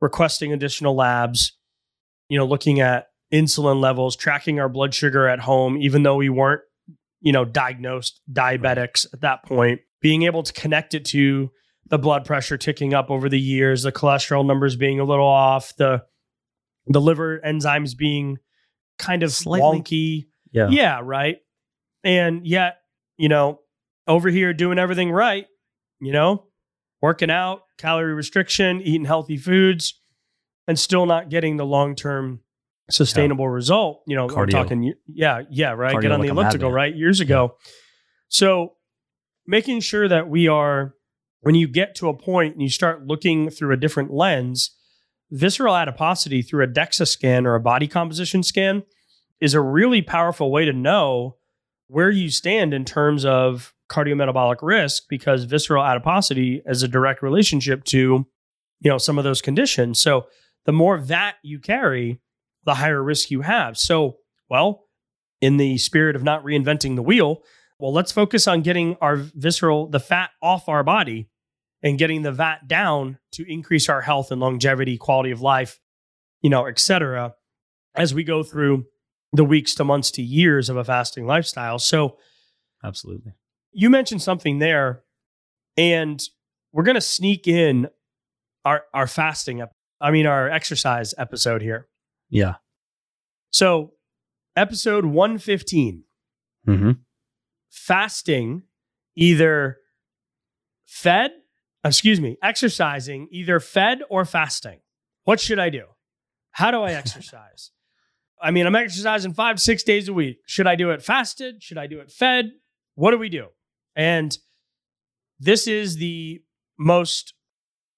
requesting 0.00 0.52
additional 0.52 0.94
labs, 0.94 1.56
you 2.28 2.38
know, 2.38 2.46
looking 2.46 2.80
at 2.80 3.08
insulin 3.32 3.80
levels, 3.80 4.16
tracking 4.16 4.60
our 4.60 4.68
blood 4.68 4.94
sugar 4.94 5.28
at 5.28 5.40
home, 5.40 5.76
even 5.76 6.02
though 6.02 6.16
we 6.16 6.28
weren't, 6.28 6.62
you 7.20 7.32
know, 7.32 7.44
diagnosed 7.44 8.20
diabetics 8.32 9.06
at 9.12 9.20
that 9.20 9.44
point, 9.44 9.80
being 10.00 10.22
able 10.22 10.42
to 10.42 10.52
connect 10.52 10.94
it 10.94 11.04
to 11.06 11.50
the 11.88 11.98
blood 11.98 12.24
pressure 12.24 12.56
ticking 12.56 12.94
up 12.94 13.10
over 13.10 13.28
the 13.28 13.38
years, 13.38 13.82
the 13.82 13.92
cholesterol 13.92 14.46
numbers 14.46 14.76
being 14.76 15.00
a 15.00 15.04
little 15.04 15.26
off, 15.26 15.76
the 15.76 16.02
the 16.86 17.00
liver 17.00 17.40
enzymes 17.44 17.96
being 17.96 18.38
kind 18.98 19.22
of 19.22 19.32
Slightly. 19.32 19.80
wonky. 19.80 20.26
Yeah. 20.52 20.68
Yeah, 20.70 21.00
right. 21.02 21.36
And 22.02 22.46
yet, 22.46 22.76
you 23.16 23.28
know, 23.28 23.60
over 24.06 24.28
here 24.28 24.52
doing 24.52 24.78
everything 24.78 25.10
right, 25.10 25.46
you 26.00 26.12
know, 26.12 26.46
working 27.00 27.30
out, 27.30 27.62
calorie 27.78 28.14
restriction, 28.14 28.80
eating 28.82 29.04
healthy 29.06 29.36
foods, 29.36 30.00
and 30.68 30.78
still 30.78 31.06
not 31.06 31.30
getting 31.30 31.56
the 31.56 31.66
long 31.66 31.94
term 31.94 32.40
sustainable 32.90 33.48
result. 33.48 34.02
You 34.06 34.16
know, 34.16 34.26
we're 34.26 34.46
talking, 34.46 34.92
yeah, 35.06 35.42
yeah, 35.50 35.70
right. 35.70 35.96
Cardio 35.96 36.02
Get 36.02 36.12
on 36.12 36.20
like 36.20 36.28
the 36.28 36.32
elliptical, 36.34 36.70
right? 36.70 36.94
Years 36.94 37.20
ago. 37.20 37.56
So 38.28 38.74
making 39.46 39.80
sure 39.80 40.06
that 40.06 40.28
we 40.28 40.48
are, 40.48 40.94
when 41.44 41.54
you 41.54 41.68
get 41.68 41.94
to 41.96 42.08
a 42.08 42.14
point 42.16 42.54
and 42.54 42.62
you 42.62 42.70
start 42.70 43.06
looking 43.06 43.50
through 43.50 43.72
a 43.72 43.76
different 43.76 44.10
lens, 44.10 44.70
visceral 45.30 45.76
adiposity 45.76 46.40
through 46.40 46.64
a 46.64 46.68
DEXA 46.68 47.06
scan 47.06 47.46
or 47.46 47.54
a 47.54 47.60
body 47.60 47.86
composition 47.86 48.42
scan 48.42 48.82
is 49.42 49.52
a 49.52 49.60
really 49.60 50.00
powerful 50.00 50.50
way 50.50 50.64
to 50.64 50.72
know 50.72 51.36
where 51.88 52.10
you 52.10 52.30
stand 52.30 52.72
in 52.72 52.82
terms 52.84 53.26
of 53.26 53.74
cardiometabolic 53.90 54.56
risk 54.62 55.02
because 55.10 55.44
visceral 55.44 55.84
adiposity 55.84 56.62
has 56.66 56.82
a 56.82 56.88
direct 56.88 57.22
relationship 57.22 57.84
to 57.84 58.26
you 58.80 58.90
know 58.90 58.96
some 58.96 59.18
of 59.18 59.24
those 59.24 59.42
conditions. 59.42 60.00
So 60.00 60.26
the 60.64 60.72
more 60.72 60.98
that 60.98 61.36
you 61.42 61.58
carry 61.58 62.20
the 62.64 62.74
higher 62.74 63.02
risk 63.02 63.30
you 63.30 63.42
have. 63.42 63.76
So 63.76 64.16
well 64.48 64.86
in 65.42 65.58
the 65.58 65.76
spirit 65.76 66.16
of 66.16 66.22
not 66.22 66.42
reinventing 66.42 66.96
the 66.96 67.02
wheel 67.02 67.42
well 67.78 67.92
let's 67.92 68.12
focus 68.12 68.46
on 68.48 68.62
getting 68.62 68.96
our 69.02 69.16
visceral 69.16 69.88
the 69.88 70.00
fat 70.00 70.30
off 70.42 70.68
our 70.68 70.82
body 70.82 71.28
and 71.84 71.98
getting 71.98 72.22
the 72.22 72.32
vat 72.32 72.66
down 72.66 73.18
to 73.30 73.44
increase 73.48 73.88
our 73.88 74.00
health 74.00 74.32
and 74.32 74.40
longevity 74.40 74.96
quality 74.98 75.30
of 75.30 75.40
life 75.40 75.78
you 76.42 76.50
know 76.50 76.64
et 76.66 76.78
cetera 76.80 77.32
as 77.94 78.12
we 78.12 78.24
go 78.24 78.42
through 78.42 78.84
the 79.32 79.44
weeks 79.44 79.74
to 79.76 79.84
months 79.84 80.10
to 80.10 80.22
years 80.22 80.68
of 80.68 80.76
a 80.76 80.82
fasting 80.84 81.26
lifestyle 81.26 81.78
so 81.78 82.18
Absolutely. 82.82 83.32
you 83.72 83.88
mentioned 83.88 84.20
something 84.20 84.58
there, 84.58 85.02
and 85.78 86.20
we're 86.72 86.82
going 86.82 86.96
to 86.96 87.00
sneak 87.00 87.48
in 87.48 87.88
our 88.66 88.82
our 88.92 89.06
fasting. 89.06 89.62
Ep- 89.62 89.72
I 90.02 90.10
mean, 90.10 90.26
our 90.26 90.50
exercise 90.50 91.14
episode 91.16 91.62
here. 91.62 91.88
Yeah. 92.28 92.56
So, 93.52 93.94
episode 94.54 95.06
one 95.06 95.38
fifteen, 95.38 96.04
Mm-hmm. 96.68 96.90
fasting, 97.70 98.64
either 99.16 99.78
fed, 100.84 101.30
excuse 101.84 102.20
me, 102.20 102.36
exercising, 102.42 103.28
either 103.30 103.60
fed 103.60 104.00
or 104.08 104.24
fasting. 104.24 104.80
What 105.24 105.40
should 105.40 105.58
I 105.58 105.70
do? 105.70 105.84
How 106.52 106.70
do 106.70 106.82
I 106.82 106.92
exercise? 106.94 107.70
I 108.40 108.50
mean, 108.50 108.66
I'm 108.66 108.74
exercising 108.74 109.32
five, 109.32 109.60
six 109.60 109.82
days 109.82 110.08
a 110.08 110.12
week. 110.12 110.38
Should 110.46 110.66
I 110.66 110.74
do 110.74 110.90
it 110.90 111.02
fasted? 111.02 111.62
Should 111.62 111.78
I 111.78 111.86
do 111.86 112.00
it 112.00 112.10
fed? 112.10 112.52
What 112.94 113.10
do 113.12 113.18
we 113.18 113.28
do? 113.28 113.48
And 113.96 114.36
this 115.38 115.66
is 115.66 115.96
the 115.96 116.42
most 116.78 117.34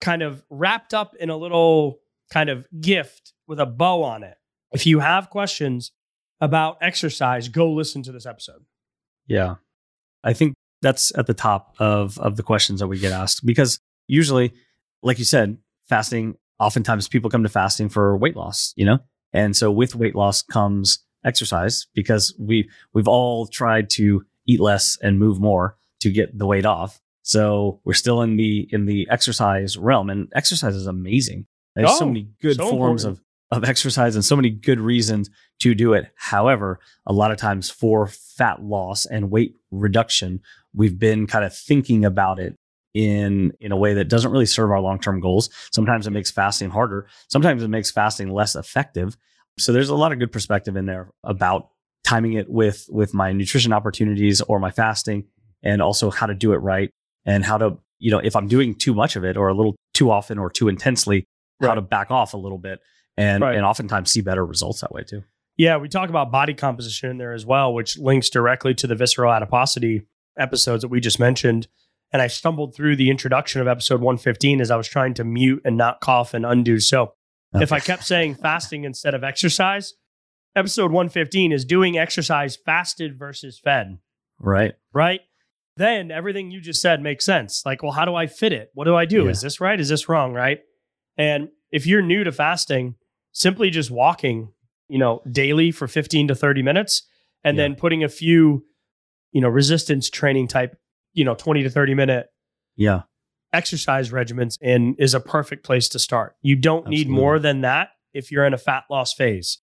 kind 0.00 0.22
of 0.22 0.44
wrapped 0.50 0.94
up 0.94 1.14
in 1.18 1.30
a 1.30 1.36
little 1.36 2.00
kind 2.30 2.50
of 2.50 2.66
gift 2.80 3.32
with 3.46 3.60
a 3.60 3.66
bow 3.66 4.02
on 4.02 4.22
it. 4.22 4.36
If 4.72 4.86
you 4.86 4.98
have 5.00 5.30
questions 5.30 5.92
about 6.40 6.78
exercise, 6.82 7.48
go 7.48 7.72
listen 7.72 8.02
to 8.02 8.12
this 8.12 8.26
episode. 8.26 8.64
Yeah. 9.26 9.56
I 10.22 10.32
think 10.32 10.54
that's 10.86 11.06
at 11.20 11.26
the 11.26 11.34
top 11.34 11.62
of 11.78 12.18
of 12.26 12.32
the 12.38 12.42
questions 12.50 12.78
that 12.80 12.88
we 12.92 12.98
get 12.98 13.12
asked 13.22 13.44
because 13.50 13.80
usually, 14.20 14.48
like 15.02 15.18
you 15.18 15.24
said, 15.24 15.48
fasting, 15.88 16.36
oftentimes 16.66 17.08
people 17.08 17.28
come 17.30 17.42
to 17.42 17.48
fasting 17.60 17.88
for 17.88 18.16
weight 18.16 18.36
loss, 18.36 18.72
you 18.76 18.86
know? 18.86 18.98
And 19.32 19.56
so 19.60 19.66
with 19.80 19.94
weight 20.02 20.14
loss 20.14 20.42
comes 20.42 20.86
exercise 21.24 21.86
because 21.94 22.24
we 22.48 22.56
we've 22.94 23.08
all 23.16 23.46
tried 23.60 23.90
to 23.98 24.24
eat 24.46 24.60
less 24.60 24.96
and 25.02 25.18
move 25.18 25.38
more 25.40 25.76
to 26.02 26.08
get 26.10 26.28
the 26.38 26.46
weight 26.46 26.66
off. 26.66 27.00
So 27.22 27.80
we're 27.84 28.00
still 28.04 28.22
in 28.22 28.36
the 28.36 28.68
in 28.70 28.86
the 28.86 29.00
exercise 29.10 29.76
realm 29.76 30.08
and 30.10 30.28
exercise 30.40 30.74
is 30.76 30.86
amazing. 30.86 31.46
There's 31.74 31.98
so 31.98 32.04
Oh, 32.04 32.08
many 32.08 32.28
good 32.40 32.56
so 32.56 32.70
forms 32.70 33.04
important. 33.04 33.20
of 33.52 33.62
of 33.62 33.62
exercise 33.72 34.14
and 34.16 34.24
so 34.24 34.34
many 34.36 34.50
good 34.50 34.80
reasons 34.80 35.30
to 35.60 35.74
do 35.74 35.92
it. 35.98 36.04
However, 36.32 36.68
a 37.06 37.12
lot 37.12 37.30
of 37.30 37.36
times 37.38 37.70
for 37.70 38.06
fat 38.38 38.60
loss 38.62 39.06
and 39.06 39.30
weight 39.30 39.52
reduction, 39.70 40.40
we've 40.76 40.98
been 40.98 41.26
kind 41.26 41.44
of 41.44 41.52
thinking 41.56 42.04
about 42.04 42.38
it 42.38 42.54
in 42.94 43.52
in 43.60 43.72
a 43.72 43.76
way 43.76 43.94
that 43.94 44.08
doesn't 44.08 44.30
really 44.30 44.46
serve 44.46 44.70
our 44.70 44.80
long-term 44.80 45.20
goals. 45.20 45.50
Sometimes 45.72 46.06
it 46.06 46.10
makes 46.10 46.30
fasting 46.30 46.70
harder. 46.70 47.08
Sometimes 47.28 47.62
it 47.62 47.68
makes 47.68 47.90
fasting 47.90 48.30
less 48.30 48.54
effective. 48.54 49.16
So 49.58 49.72
there's 49.72 49.88
a 49.88 49.94
lot 49.96 50.12
of 50.12 50.18
good 50.18 50.32
perspective 50.32 50.76
in 50.76 50.86
there 50.86 51.10
about 51.24 51.68
timing 52.04 52.34
it 52.34 52.48
with 52.48 52.86
with 52.90 53.12
my 53.14 53.32
nutrition 53.32 53.72
opportunities 53.72 54.40
or 54.42 54.60
my 54.60 54.70
fasting 54.70 55.24
and 55.62 55.82
also 55.82 56.10
how 56.10 56.26
to 56.26 56.34
do 56.34 56.52
it 56.52 56.58
right 56.58 56.90
and 57.24 57.44
how 57.44 57.58
to, 57.58 57.76
you 57.98 58.10
know, 58.10 58.18
if 58.18 58.36
I'm 58.36 58.46
doing 58.46 58.74
too 58.74 58.94
much 58.94 59.16
of 59.16 59.24
it 59.24 59.36
or 59.36 59.48
a 59.48 59.54
little 59.54 59.74
too 59.94 60.10
often 60.10 60.38
or 60.38 60.48
too 60.50 60.68
intensely, 60.68 61.24
how 61.60 61.74
to 61.74 61.80
back 61.80 62.10
off 62.10 62.34
a 62.34 62.36
little 62.36 62.58
bit 62.58 62.80
and 63.16 63.42
Right. 63.42 63.56
and 63.56 63.64
oftentimes 63.64 64.10
see 64.10 64.20
better 64.20 64.44
results 64.46 64.80
that 64.82 64.92
way 64.92 65.02
too. 65.02 65.22
Yeah, 65.56 65.78
we 65.78 65.88
talk 65.88 66.10
about 66.10 66.30
body 66.30 66.52
composition 66.54 67.10
in 67.10 67.18
there 67.18 67.32
as 67.32 67.44
well, 67.46 67.72
which 67.72 67.96
links 67.98 68.28
directly 68.30 68.74
to 68.74 68.86
the 68.86 68.94
visceral 68.94 69.32
adiposity 69.32 70.02
episodes 70.38 70.82
that 70.82 70.88
we 70.88 71.00
just 71.00 71.18
mentioned. 71.18 71.68
And 72.12 72.22
I 72.22 72.28
stumbled 72.28 72.74
through 72.74 72.96
the 72.96 73.10
introduction 73.10 73.60
of 73.60 73.68
episode 73.68 74.00
115 74.00 74.60
as 74.60 74.70
I 74.70 74.76
was 74.76 74.88
trying 74.88 75.14
to 75.14 75.24
mute 75.24 75.62
and 75.64 75.76
not 75.76 76.00
cough 76.00 76.34
and 76.34 76.46
undo. 76.46 76.78
So 76.78 77.14
if 77.54 77.72
I 77.72 77.80
kept 77.80 78.04
saying 78.04 78.36
fasting 78.36 78.84
instead 78.84 79.14
of 79.14 79.24
exercise, 79.24 79.94
episode 80.54 80.92
115 80.92 81.52
is 81.52 81.64
doing 81.64 81.98
exercise 81.98 82.56
fasted 82.56 83.18
versus 83.18 83.58
fed, 83.58 83.98
right. 84.38 84.74
right? 84.92 85.20
Then 85.76 86.10
everything 86.10 86.50
you 86.50 86.60
just 86.60 86.80
said 86.80 87.02
makes 87.02 87.24
sense. 87.24 87.62
Like, 87.66 87.82
well, 87.82 87.92
how 87.92 88.04
do 88.04 88.14
I 88.14 88.26
fit 88.26 88.52
it? 88.52 88.70
What 88.74 88.84
do 88.84 88.94
I 88.94 89.04
do? 89.04 89.24
Yeah. 89.24 89.30
Is 89.30 89.40
this 89.40 89.60
right? 89.60 89.78
Is 89.78 89.88
this 89.88 90.08
wrong? 90.08 90.32
Right. 90.32 90.60
And 91.18 91.48
if 91.70 91.86
you're 91.86 92.02
new 92.02 92.24
to 92.24 92.32
fasting, 92.32 92.94
simply 93.32 93.68
just 93.70 93.90
walking, 93.90 94.52
you 94.88 94.98
know, 94.98 95.22
daily 95.30 95.70
for 95.72 95.86
15 95.88 96.28
to 96.28 96.34
30 96.34 96.62
minutes 96.62 97.02
and 97.44 97.56
Yeah. 97.56 97.64
then 97.64 97.74
putting 97.74 98.04
a 98.04 98.08
few, 98.08 98.64
you 99.36 99.42
know, 99.42 99.48
resistance 99.50 100.08
training 100.08 100.48
type, 100.48 100.78
you 101.12 101.22
know, 101.22 101.34
20 101.34 101.62
to 101.64 101.68
30 101.68 101.92
minute 101.94 102.28
Yeah. 102.74 103.02
exercise 103.52 104.10
regimens 104.10 104.56
in 104.62 104.94
is 104.98 105.12
a 105.12 105.20
perfect 105.20 105.62
place 105.62 105.90
to 105.90 105.98
start. 105.98 106.36
You 106.40 106.56
don't 106.56 106.86
need 106.88 107.06
more 107.08 107.38
than 107.38 107.60
that 107.60 107.90
if 108.14 108.32
you're 108.32 108.46
in 108.46 108.54
a 108.54 108.58
fat 108.58 108.84
loss 108.90 109.12
phase. 109.12 109.58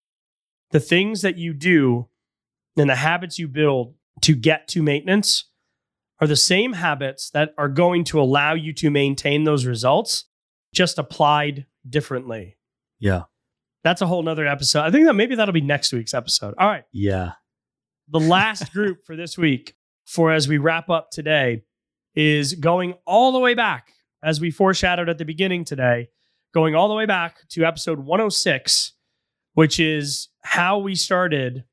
The 0.70 0.78
things 0.78 1.22
that 1.22 1.36
you 1.38 1.52
do 1.54 2.08
and 2.76 2.88
the 2.88 2.94
habits 2.94 3.36
you 3.36 3.48
build 3.48 3.94
to 4.22 4.36
get 4.36 4.68
to 4.68 4.80
maintenance 4.82 5.46
are 6.20 6.28
the 6.28 6.36
same 6.36 6.74
habits 6.74 7.30
that 7.30 7.52
are 7.58 7.68
going 7.68 8.04
to 8.04 8.20
allow 8.20 8.54
you 8.54 8.72
to 8.74 8.90
maintain 8.90 9.42
those 9.42 9.66
results, 9.66 10.26
just 10.72 10.98
applied 10.98 11.66
differently. 11.88 12.56
Yeah. 13.00 13.22
That's 13.82 14.00
a 14.02 14.06
whole 14.06 14.22
nother 14.22 14.46
episode. 14.46 14.82
I 14.84 14.90
think 14.92 15.06
that 15.06 15.14
maybe 15.14 15.34
that'll 15.34 15.52
be 15.52 15.60
next 15.60 15.92
week's 15.92 16.14
episode. 16.14 16.54
All 16.58 16.68
right 16.68 16.84
Yeah. 16.92 17.32
The 18.08 18.20
last 18.20 18.72
group 18.72 19.04
for 19.04 19.16
this 19.16 19.38
week, 19.38 19.74
for 20.04 20.32
as 20.32 20.48
we 20.48 20.58
wrap 20.58 20.90
up 20.90 21.10
today, 21.10 21.62
is 22.14 22.54
going 22.54 22.94
all 23.06 23.32
the 23.32 23.38
way 23.38 23.54
back, 23.54 23.92
as 24.22 24.40
we 24.40 24.50
foreshadowed 24.50 25.08
at 25.08 25.18
the 25.18 25.24
beginning 25.24 25.64
today, 25.64 26.08
going 26.52 26.74
all 26.74 26.88
the 26.88 26.94
way 26.94 27.06
back 27.06 27.48
to 27.50 27.64
episode 27.64 27.98
106, 28.00 28.92
which 29.54 29.80
is 29.80 30.28
how 30.42 30.78
we 30.78 30.94
started 30.94 31.64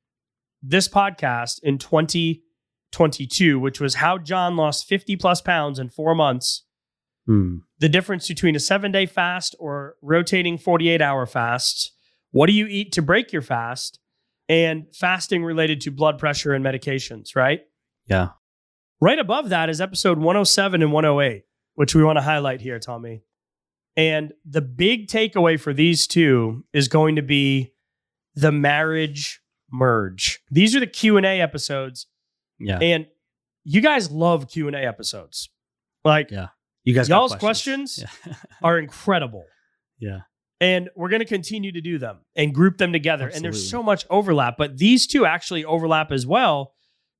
this 0.63 0.87
podcast 0.87 1.59
in 1.63 1.77
2022, 1.77 3.59
which 3.59 3.79
was 3.79 3.95
how 3.95 4.17
John 4.17 4.55
lost 4.55 4.87
50 4.87 5.15
plus 5.17 5.41
pounds 5.41 5.79
in 5.79 5.89
four 5.89 6.15
months. 6.15 6.63
Hmm. 7.25 7.57
The 7.79 7.89
difference 7.89 8.27
between 8.27 8.55
a 8.55 8.59
seven 8.59 8.91
day 8.91 9.05
fast 9.05 9.55
or 9.59 9.95
rotating 10.01 10.57
48 10.57 11.01
hour 11.01 11.25
fasts. 11.25 11.91
What 12.31 12.47
do 12.47 12.53
you 12.53 12.65
eat 12.67 12.91
to 12.93 13.01
break 13.01 13.33
your 13.33 13.41
fast? 13.41 13.99
And 14.51 14.85
fasting 14.93 15.43
related 15.45 15.79
to 15.81 15.91
blood 15.91 16.19
pressure 16.19 16.53
and 16.53 16.63
medications, 16.63 17.35
right? 17.35 17.61
Yeah. 18.07 18.29
Right 18.99 19.17
above 19.17 19.49
that 19.49 19.69
is 19.69 19.79
episode 19.79 20.17
107 20.17 20.81
and 20.81 20.91
108, 20.91 21.43
which 21.75 21.95
we 21.95 22.03
want 22.03 22.17
to 22.17 22.21
highlight 22.21 22.59
here, 22.59 22.77
Tommy. 22.77 23.23
And 23.95 24.33
the 24.45 24.61
big 24.61 25.07
takeaway 25.07 25.59
for 25.59 25.73
these 25.73 26.05
two 26.05 26.65
is 26.73 26.87
going 26.89 27.15
to 27.15 27.21
be 27.21 27.73
the 28.35 28.51
marriage 28.51 29.41
merge. 29.71 30.41
These 30.51 30.75
are 30.75 30.79
the 30.81 30.87
Q&A 30.87 31.39
episodes 31.41 32.07
Yeah. 32.59 32.79
and 32.79 33.07
you 33.63 33.79
guys 33.79 34.11
love 34.11 34.49
Q&A 34.49 34.73
episodes. 34.75 35.49
Like 36.03 36.29
Yeah. 36.29 36.47
You 36.83 36.93
guys 36.93 37.07
y'all's 37.07 37.35
questions, 37.35 37.99
Yeah. 38.25 38.33
are 38.63 38.77
incredible. 38.77 39.45
yeah. 39.97 40.21
And 40.61 40.89
we're 40.95 41.09
going 41.09 41.21
to 41.21 41.25
continue 41.25 41.71
to 41.73 41.81
do 41.81 41.97
them 41.97 42.19
and 42.35 42.53
group 42.53 42.77
them 42.77 42.93
together. 42.93 43.27
And 43.27 43.43
there's 43.43 43.69
so 43.69 43.81
much 43.83 44.05
overlap, 44.09 44.55
but 44.57 44.77
these 44.77 45.07
two 45.07 45.25
actually 45.25 45.65
overlap 45.65 46.11
as 46.11 46.25
well 46.25 46.73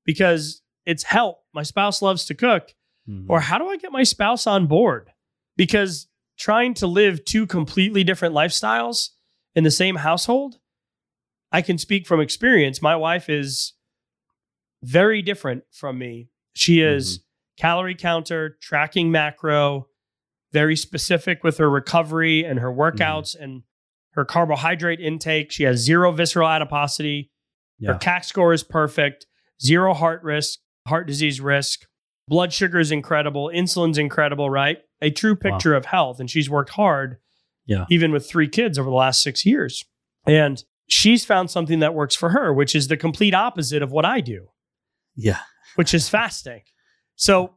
because 0.06 0.62
it's 0.86 1.02
help. 1.02 1.40
My 1.52 1.64
spouse 1.64 2.00
loves 2.00 2.24
to 2.26 2.34
cook. 2.34 2.72
Mhm. 3.08 3.26
Or 3.28 3.40
how 3.40 3.58
do 3.58 3.68
I 3.68 3.76
get 3.76 3.90
my 3.90 4.04
spouse 4.04 4.46
on 4.46 4.66
board? 4.68 5.10
Because 5.56 6.06
trying 6.38 6.72
to 6.74 6.86
live 6.86 7.24
two 7.24 7.46
completely 7.46 8.04
different 8.04 8.32
lifestyles 8.34 9.10
in 9.56 9.64
the 9.64 9.70
same 9.72 9.96
household, 9.96 10.60
I 11.50 11.62
can 11.62 11.78
speak 11.78 12.06
from 12.06 12.20
experience. 12.20 12.80
My 12.80 12.94
wife 12.96 13.28
is 13.28 13.72
very 14.82 15.20
different 15.20 15.64
from 15.72 15.98
me. 15.98 16.28
She 16.54 16.80
is 16.80 17.20
calorie 17.56 17.94
counter, 17.96 18.56
tracking 18.60 19.10
macro, 19.10 19.88
very 20.52 20.76
specific 20.76 21.42
with 21.42 21.58
her 21.58 21.70
recovery 21.70 22.44
and 22.44 22.58
her 22.60 22.70
mm-hmm. 22.70 22.80
workouts 23.02 23.34
and 23.38 23.62
her 24.12 24.24
carbohydrate 24.24 25.00
intake. 25.00 25.50
She 25.50 25.62
has 25.64 25.78
zero 25.80 26.12
visceral 26.12 26.48
adiposity. 26.48 27.30
Her 27.84 27.94
CAC 27.94 28.24
score 28.24 28.52
is 28.52 28.62
perfect, 28.62 29.26
zero 29.60 29.92
heart 29.92 30.22
risk, 30.22 30.60
heart 30.86 31.06
disease 31.08 31.40
risk. 31.40 31.80
Blood 32.28 32.52
sugar 32.52 32.78
is 32.78 32.92
incredible, 32.92 33.50
insulin's 33.52 33.98
incredible, 33.98 34.48
right? 34.48 34.78
A 35.00 35.10
true 35.10 35.32
Wow. 35.32 35.50
picture 35.50 35.74
of 35.74 35.86
health. 35.86 36.20
And 36.20 36.30
she's 36.30 36.48
worked 36.48 36.70
hard, 36.70 37.16
Yeah. 37.66 37.86
even 37.90 38.12
with 38.12 38.28
three 38.28 38.46
kids 38.46 38.78
over 38.78 38.88
the 38.88 38.94
last 38.94 39.20
six 39.20 39.44
years. 39.44 39.82
And 40.26 40.62
she's 40.88 41.24
found 41.24 41.50
something 41.50 41.80
that 41.80 41.92
works 41.94 42.14
for 42.14 42.30
her, 42.30 42.54
which 42.54 42.76
is 42.76 42.86
the 42.86 42.96
complete 42.96 43.34
opposite 43.34 43.82
of 43.82 43.90
what 43.90 44.04
I 44.04 44.20
do 44.20 44.50
Yeah. 45.16 45.40
which 45.74 45.92
is 45.92 46.08
fasting. 46.08 46.62
So 47.16 47.56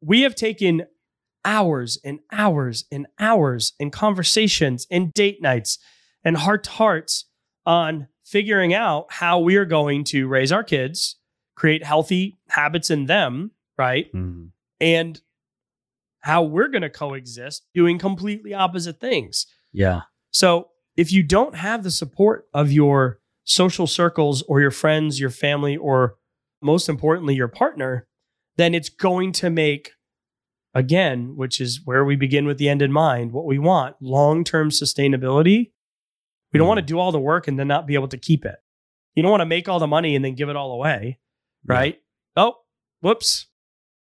we 0.00 0.22
have 0.22 0.34
taken 0.34 0.86
hours 1.46 1.98
and 2.04 2.18
hours 2.30 2.84
and 2.92 3.06
hours 3.18 3.72
and 3.80 3.92
conversations 3.92 4.86
and 4.90 5.14
date 5.14 5.40
nights 5.40 5.78
and 6.24 6.36
heart 6.36 6.64
to 6.64 6.70
hearts 6.70 7.24
on 7.64 8.08
figuring 8.24 8.74
out 8.74 9.06
how 9.08 9.38
we 9.38 9.56
are 9.56 9.64
going 9.64 10.04
to 10.04 10.26
raise 10.26 10.50
our 10.52 10.64
kids, 10.64 11.16
create 11.54 11.84
healthy 11.84 12.36
habits 12.48 12.90
in 12.90 13.06
them, 13.06 13.52
right? 13.78 14.12
Mhm. 14.12 14.50
And 14.80 15.20
how 16.20 16.42
we're 16.42 16.68
going 16.68 16.82
to 16.82 16.90
coexist 16.90 17.66
doing 17.72 17.98
completely 17.98 18.52
opposite 18.52 19.00
things. 19.00 19.46
Yeah. 19.72 20.02
So 20.32 20.70
if 20.96 21.12
you 21.12 21.22
don't 21.22 21.54
have 21.54 21.84
the 21.84 21.90
support 21.90 22.48
of 22.52 22.72
your 22.72 23.20
social 23.44 23.86
circles 23.86 24.42
or 24.42 24.60
your 24.60 24.72
friends, 24.72 25.20
your 25.20 25.30
family, 25.30 25.76
or 25.76 26.16
most 26.60 26.88
importantly, 26.88 27.36
your 27.36 27.46
partner, 27.48 28.08
then 28.56 28.74
it's 28.74 28.88
going 28.88 29.30
to 29.32 29.50
make, 29.50 29.92
again, 30.76 31.36
which 31.36 31.58
is 31.58 31.80
where 31.86 32.04
we 32.04 32.16
begin 32.16 32.46
with 32.46 32.58
the 32.58 32.68
end 32.68 32.82
in 32.82 32.92
mind, 32.92 33.32
what 33.32 33.46
we 33.46 33.58
want 33.58 33.96
long 34.00 34.44
term 34.44 34.68
sustainability. 34.68 35.72
We 36.52 36.58
don't 36.58 36.68
want 36.68 36.78
to 36.78 36.84
mm. 36.84 36.88
do 36.88 36.98
all 36.98 37.12
the 37.12 37.18
work 37.18 37.48
and 37.48 37.58
then 37.58 37.66
not 37.66 37.86
be 37.86 37.94
able 37.94 38.08
to 38.08 38.18
keep 38.18 38.44
it. 38.44 38.56
You 39.14 39.22
don't 39.22 39.30
want 39.30 39.40
to 39.40 39.46
make 39.46 39.68
all 39.68 39.78
the 39.78 39.86
money 39.86 40.14
and 40.14 40.24
then 40.24 40.34
give 40.34 40.50
it 40.50 40.56
all 40.56 40.72
away, 40.72 41.18
right? 41.64 41.98
Oh, 42.36 42.56
whoops. 43.00 43.46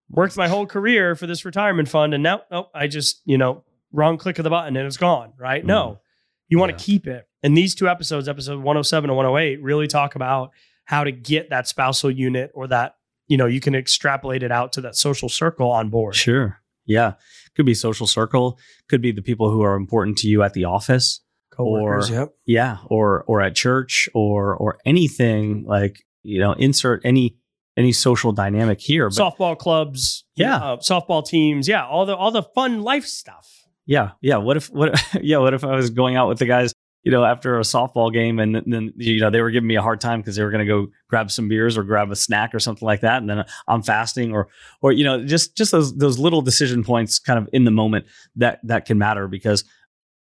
Worked 0.09 0.37
my 0.37 0.47
whole 0.47 0.65
career 0.65 1.15
for 1.15 1.27
this 1.27 1.43
retirement 1.43 1.89
fund 1.89 2.13
and 2.13 2.23
now, 2.23 2.43
oh, 2.49 2.69
I 2.73 2.87
just, 2.87 3.21
you 3.25 3.37
know, 3.37 3.63
wrong 3.91 4.17
click 4.17 4.39
of 4.39 4.43
the 4.43 4.49
button 4.49 4.77
and 4.77 4.87
it's 4.87 4.97
gone, 4.97 5.33
right? 5.37 5.65
No, 5.65 5.87
mm. 5.87 5.99
you 6.47 6.59
want 6.59 6.77
to 6.77 6.83
keep 6.83 7.07
it. 7.07 7.27
And 7.41 7.57
these 7.57 7.75
two 7.75 7.89
episodes, 7.89 8.29
episode 8.29 8.57
107 8.57 9.09
and 9.09 9.17
108, 9.17 9.61
really 9.61 9.87
talk 9.87 10.15
about 10.15 10.51
how 10.85 11.03
to 11.03 11.11
get 11.11 11.49
that 11.49 11.67
spousal 11.67 12.09
unit 12.09 12.51
or 12.53 12.67
that, 12.67 12.95
you 13.27 13.37
know, 13.37 13.45
you 13.45 13.59
can 13.59 13.75
extrapolate 13.75 14.43
it 14.43 14.51
out 14.51 14.73
to 14.73 14.81
that 14.81 14.95
social 14.95 15.29
circle 15.29 15.71
on 15.71 15.89
board. 15.89 16.15
Sure. 16.15 16.59
Yeah. 16.85 17.13
Could 17.55 17.65
be 17.65 17.73
social 17.73 18.07
circle. 18.07 18.59
Could 18.89 19.01
be 19.01 19.11
the 19.11 19.21
people 19.21 19.49
who 19.51 19.61
are 19.63 19.75
important 19.75 20.17
to 20.19 20.27
you 20.27 20.43
at 20.43 20.53
the 20.53 20.65
office. 20.65 21.21
Coworkers, 21.51 22.09
Or- 22.09 22.13
yep. 22.13 22.29
Yeah. 22.45 22.77
Or 22.87 23.23
or 23.27 23.41
at 23.41 23.55
church 23.55 24.09
or 24.13 24.55
or 24.55 24.79
anything 24.85 25.63
like, 25.67 26.03
you 26.23 26.39
know, 26.39 26.53
insert 26.53 27.01
any 27.05 27.37
any 27.77 27.91
social 27.91 28.31
dynamic 28.31 28.79
here. 28.81 29.07
But 29.09 29.15
Softball 29.37 29.57
clubs, 29.57 30.25
Yeah. 30.35 30.55
uh, 30.57 30.77
softball 30.77 31.25
teams, 31.25 31.67
yeah, 31.67 31.85
all 31.85 32.05
the 32.05 32.15
all 32.15 32.31
the 32.31 32.43
fun 32.55 32.81
life 32.81 33.05
stuff. 33.05 33.47
yeah. 33.85 34.11
Yeah. 34.21 34.37
What 34.37 34.57
if 34.57 34.67
what 34.71 34.99
yeah, 35.21 35.37
what 35.37 35.53
if 35.53 35.63
I 35.63 35.75
was 35.75 35.91
going 35.91 36.15
out 36.15 36.27
with 36.27 36.39
the 36.39 36.45
guys, 36.47 36.72
you 37.03 37.11
know, 37.11 37.23
after 37.25 37.57
a 37.57 37.61
softball 37.63 38.11
game 38.11 38.39
and 38.39 38.55
then- 38.65 38.93
you 38.95 39.19
know, 39.19 39.29
they 39.29 39.41
were 39.41 39.51
giving 39.51 39.67
me 39.67 39.75
a 39.75 39.81
hard 39.81 39.99
time 39.99 40.21
because 40.21 40.35
they 40.35 40.43
were 40.43 40.51
gonna 40.51 40.65
go 40.65 40.87
grab 41.09 41.29
some 41.29 41.47
beers 41.47 41.77
or 41.77 41.83
grab 41.83 42.11
a 42.11 42.15
snack 42.15 42.55
or 42.55 42.59
something 42.59 42.85
like 42.85 43.01
that. 43.01 43.17
And 43.17 43.29
then 43.29 43.43
I'm 43.67 43.83
fasting 43.83 44.31
or 44.33 44.47
or 44.81 44.91
you 44.91 45.03
know, 45.03 45.23
just 45.23 45.55
just 45.57 45.71
those 45.71 45.95
those 45.97 46.17
little 46.17 46.41
decision 46.41 46.83
points 46.83 47.19
kind 47.19 47.37
of 47.37 47.49
in 47.53 47.65
the 47.65 47.71
moment 47.71 48.05
that 48.37 48.59
that 48.63 48.85
can 48.85 48.97
matter 48.97 49.27
because 49.27 49.63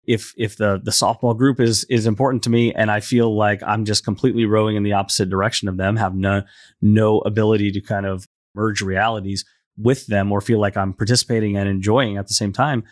if 0.05 0.33
if 0.37 0.55
the 0.55 0.79
the 0.83 0.91
softball 0.91 1.35
group 1.37 1.59
is 1.59 1.83
is 1.89 2.05
important 2.05 2.43
to 2.43 2.49
me 2.49 2.73
and 2.73 2.89
I 2.89 2.99
feel 3.01 3.35
like 3.35 3.61
I'm 3.63 3.83
just 3.83 4.05
completely 4.05 4.45
rowing 4.45 4.75
in 4.75 4.83
the 4.83 4.93
opposite 4.93 5.29
direction 5.29 5.67
of 5.67 5.77
them, 5.77 5.97
have 5.97 6.15
no 6.15 6.43
no 6.81 7.19
ability 7.19 7.71
to 7.71 7.81
kind 7.81 8.05
of 8.05 8.27
merge 8.55 8.81
realities 8.81 9.43
with 9.77 10.07
them 10.07 10.31
or 10.31 10.41
feel 10.41 10.59
like 10.59 10.75
I'm 10.77 10.93
participating 10.93 11.55
and 11.57 11.69
enjoying 11.69 12.17
at 12.17 12.27
the 12.27 12.33
same 12.33 12.51
time, 12.51 12.83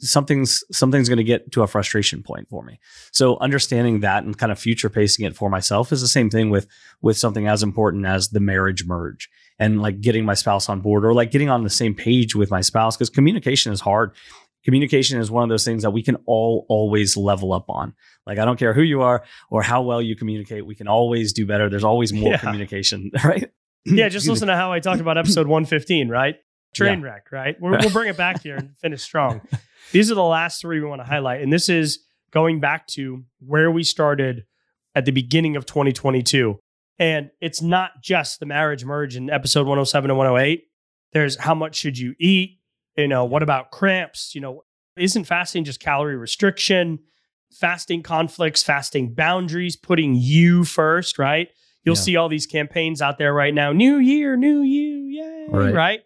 something's 0.00 0.62
something's 0.72 1.08
going 1.08 1.18
to 1.18 1.24
get 1.24 1.52
to 1.52 1.62
a 1.62 1.66
frustration 1.66 2.22
point 2.22 2.48
for 2.48 2.62
me. 2.62 2.78
So 3.12 3.36
understanding 3.38 4.00
that 4.00 4.24
and 4.24 4.36
kind 4.36 4.50
of 4.52 4.58
future 4.58 4.88
pacing 4.88 5.24
it 5.26 5.36
for 5.36 5.48
myself 5.50 5.92
is 5.92 6.00
the 6.00 6.08
same 6.08 6.30
thing 6.30 6.50
with 6.50 6.66
with 7.02 7.16
something 7.18 7.46
as 7.46 7.62
important 7.62 8.06
as 8.06 8.28
the 8.30 8.40
marriage 8.40 8.84
merge 8.86 9.28
and 9.58 9.80
like 9.82 10.00
getting 10.00 10.24
my 10.24 10.34
spouse 10.34 10.68
on 10.68 10.80
board 10.80 11.04
or 11.04 11.12
like 11.14 11.30
getting 11.30 11.48
on 11.50 11.64
the 11.64 11.70
same 11.70 11.94
page 11.94 12.34
with 12.34 12.50
my 12.50 12.60
spouse 12.60 12.96
because 12.96 13.10
communication 13.10 13.72
is 13.72 13.80
hard 13.80 14.12
communication 14.62 15.18
is 15.18 15.30
one 15.30 15.42
of 15.42 15.48
those 15.48 15.64
things 15.64 15.82
that 15.84 15.90
we 15.90 16.02
can 16.02 16.16
all 16.26 16.66
always 16.68 17.16
level 17.16 17.54
up 17.54 17.64
on. 17.70 17.94
Like 18.26 18.38
I 18.38 18.44
don't 18.44 18.58
care 18.58 18.74
who 18.74 18.82
you 18.82 19.00
are 19.00 19.24
or 19.50 19.62
how 19.62 19.80
well 19.80 20.02
you 20.02 20.14
communicate, 20.14 20.66
we 20.66 20.74
can 20.74 20.86
always 20.86 21.32
do 21.32 21.46
better. 21.46 21.70
There's 21.70 21.82
always 21.82 22.12
more 22.12 22.32
Yeah. 22.32 22.36
communication, 22.38 23.10
right? 23.24 23.50
Yeah, 23.86 24.10
just 24.10 24.28
listen 24.28 24.48
to 24.48 24.56
how 24.56 24.70
I 24.70 24.80
talked 24.80 25.00
about 25.00 25.16
episode 25.16 25.46
115, 25.46 26.10
right? 26.10 26.36
Train 26.74 27.02
wreck, 27.02 27.32
right? 27.32 27.56
We're, 27.60 27.78
we'll 27.78 27.90
bring 27.90 28.08
it 28.08 28.16
back 28.16 28.42
here 28.42 28.56
and 28.56 28.76
finish 28.78 29.02
strong. 29.02 29.40
These 29.92 30.10
are 30.10 30.14
the 30.14 30.22
last 30.22 30.60
three 30.60 30.80
we 30.80 30.86
want 30.86 31.00
to 31.00 31.06
highlight. 31.06 31.42
And 31.42 31.52
this 31.52 31.68
is 31.68 31.98
going 32.30 32.60
back 32.60 32.86
to 32.88 33.24
where 33.44 33.70
we 33.70 33.82
started 33.82 34.44
at 34.94 35.04
the 35.04 35.10
beginning 35.10 35.56
of 35.56 35.66
2022. 35.66 36.58
And 36.98 37.30
it's 37.40 37.60
not 37.62 38.02
just 38.02 38.38
the 38.40 38.46
marriage 38.46 38.84
merge 38.84 39.16
in 39.16 39.30
episode 39.30 39.62
107 39.66 40.10
and 40.10 40.18
108. 40.18 40.64
There's 41.12 41.36
how 41.36 41.54
much 41.54 41.74
should 41.76 41.98
you 41.98 42.14
eat? 42.20 42.58
You 42.96 43.08
know, 43.08 43.24
what 43.24 43.42
about 43.42 43.70
cramps? 43.72 44.34
You 44.34 44.40
know, 44.42 44.62
isn't 44.96 45.24
fasting 45.24 45.64
just 45.64 45.80
calorie 45.80 46.16
restriction? 46.16 47.00
Fasting 47.52 48.02
conflicts, 48.04 48.62
fasting 48.62 49.12
boundaries, 49.14 49.74
putting 49.74 50.14
you 50.14 50.62
first, 50.64 51.18
right? 51.18 51.48
You'll 51.82 51.96
Yeah. 51.96 52.00
see 52.02 52.16
all 52.16 52.28
these 52.28 52.46
campaigns 52.46 53.02
out 53.02 53.18
there 53.18 53.32
right 53.34 53.52
now. 53.52 53.72
New 53.72 53.96
year, 53.96 54.36
new 54.36 54.60
you, 54.60 54.98
yay, 55.06 55.46
Right. 55.50 55.74
right? 55.74 56.00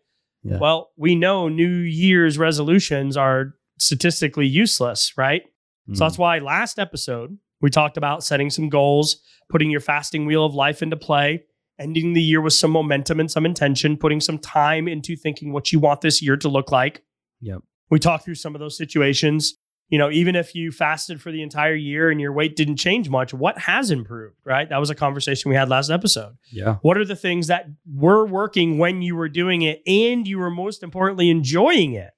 Yeah. 0.45 0.59
Well, 0.59 0.91
we 0.97 1.15
know 1.15 1.49
New 1.49 1.67
Year's 1.69 2.39
resolutions 2.39 3.17
are 3.17 3.55
statistically 3.79 4.47
useless, 4.47 5.15
right? 5.17 5.43
Mm. 5.89 5.97
So 5.97 6.05
that's 6.05 6.19
why 6.19 6.39
last 6.39 6.79
episode 6.79 7.37
we 7.61 7.71
talked 7.71 7.97
about 7.97 8.23
setting 8.23 8.51
some 8.51 8.69
goals, 8.69 9.23
putting 9.49 9.71
your 9.71 9.81
fasting 9.81 10.27
wheel 10.27 10.45
of 10.45 10.55
life 10.55 10.83
into 10.83 10.97
play, 10.97 11.45
ending 11.79 12.13
the 12.13 12.23
year 12.23 12.41
with 12.41 12.53
some 12.53 12.71
momentum 12.71 13.21
and 13.21 13.31
some 13.31 13.47
intention, 13.47 13.97
putting 13.97 14.21
some 14.21 14.39
time 14.39 14.87
into 14.87 15.17
thinking 15.17 15.53
what 15.53 15.73
you 15.73 15.79
want 15.79 16.03
this 16.03 16.23
year 16.23 16.37
to 16.37 16.49
look 16.49 16.71
like. 16.71 17.03
Yep. 17.41 17.63
We 17.91 17.99
talked 17.99 18.25
through 18.25 18.37
some 18.37 18.55
of 18.55 18.61
those 18.61 18.77
situations. 18.77 19.57
You 19.91 19.99
know, 19.99 20.11
even 20.11 20.35
if 20.35 20.55
you 20.55 20.73
fasted 20.73 21.21
for 21.21 21.31
the 21.31 21.43
entire 21.43 21.75
year 21.75 22.11
and 22.11 22.21
your 22.21 22.33
weight 22.33 22.57
didn't 22.57 22.77
change 22.77 23.09
much, 23.11 23.35
what 23.35 23.59
has 23.59 23.91
improved, 23.91 24.37
right? 24.45 24.69
That 24.69 24.79
was 24.79 24.89
a 24.91 24.95
conversation 24.95 25.51
we 25.51 25.57
had 25.57 25.69
last 25.69 25.91
episode. 25.91 26.37
yeah. 26.51 26.77
What 26.83 26.97
are 26.97 27.05
the 27.05 27.15
things 27.15 27.49
that 27.49 27.67
were 27.93 28.27
working 28.27 28.79
when 28.79 29.03
you 29.03 29.15
were 29.15 29.29
doing 29.29 29.63
it 29.63 29.83
and 29.87 30.27
you 30.27 30.39
were 30.39 30.51
most 30.51 30.83
importantly 30.83 31.29
enjoying 31.31 31.93
it? 31.93 32.11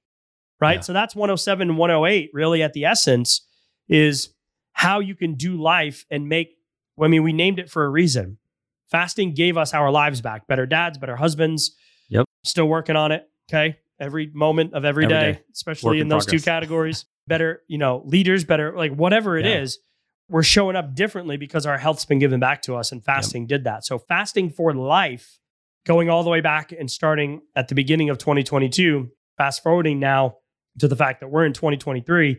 Right. 0.61 0.77
Yeah. 0.77 0.81
So 0.83 0.93
that's 0.95 1.15
107 1.15 1.69
and 1.69 1.77
108, 1.77 2.31
really, 2.33 2.63
at 2.63 2.73
the 2.73 2.85
essence, 2.87 3.47
is 3.89 4.31
how 4.73 5.01
you 5.01 5.15
can 5.15 5.35
do 5.35 5.61
life 5.61 6.07
and 6.11 6.29
make. 6.29 6.57
I 7.03 7.09
mean, 7.09 7.23
we 7.25 7.33
named 7.35 7.59
it 7.59 7.69
for 7.69 7.85
a 7.85 7.91
reason. 7.91 8.39
Fasting 8.91 9.35
gave 9.35 9.59
us 9.59 9.75
our 9.75 9.91
lives 9.91 10.21
back 10.23 10.47
better 10.47 10.65
dads, 10.65 10.97
better 10.97 11.17
husbands. 11.17 11.75
Yep. 12.09 12.25
Still 12.45 12.69
working 12.69 12.97
on 12.97 13.13
it. 13.13 13.29
Okay. 13.51 13.77
Every 14.01 14.31
moment 14.33 14.73
of 14.73 14.85
every 14.85 15.05
Every 15.05 15.15
day, 15.17 15.33
day. 15.33 15.43
especially 15.53 15.89
Work 15.89 15.95
in 15.97 16.03
in 16.03 16.09
those 16.09 16.25
two 16.27 16.39
categories. 16.41 17.05
Better, 17.27 17.63
you 17.69 17.79
know, 17.79 18.03
leaders, 18.05 18.45
better, 18.45 18.77
like 18.77 18.93
whatever 18.95 19.37
it 19.37 19.47
is, 19.47 19.77
Yeah. 19.77 20.35
we're 20.35 20.43
showing 20.43 20.77
up 20.77 20.95
differently 20.95 21.37
because 21.37 21.67
our 21.67 21.79
health's 21.79 22.05
been 22.05 22.19
given 22.19 22.41
back 22.41 22.63
to 22.63 22.75
us 22.77 22.93
and 22.93 23.05
fasting 23.05 23.47
did 23.47 23.65
that. 23.65 23.85
So 23.85 23.99
fasting 23.99 24.51
for 24.51 24.73
life, 24.75 25.39
going 25.85 26.09
all 26.11 26.23
the 26.23 26.31
way 26.31 26.41
back 26.41 26.73
and 26.73 26.91
starting 26.91 27.43
at 27.55 27.69
the 27.69 27.75
beginning 27.75 28.11
of 28.11 28.19
2022, 28.19 29.09
fast 29.37 29.63
forwarding 29.63 30.01
now, 30.01 30.37
to 30.79 30.89
the 30.89 30.97
fact 30.97 31.21
that 31.21 31.29
we're 31.29 31.47
in 31.47 31.53
2023. 31.55 32.39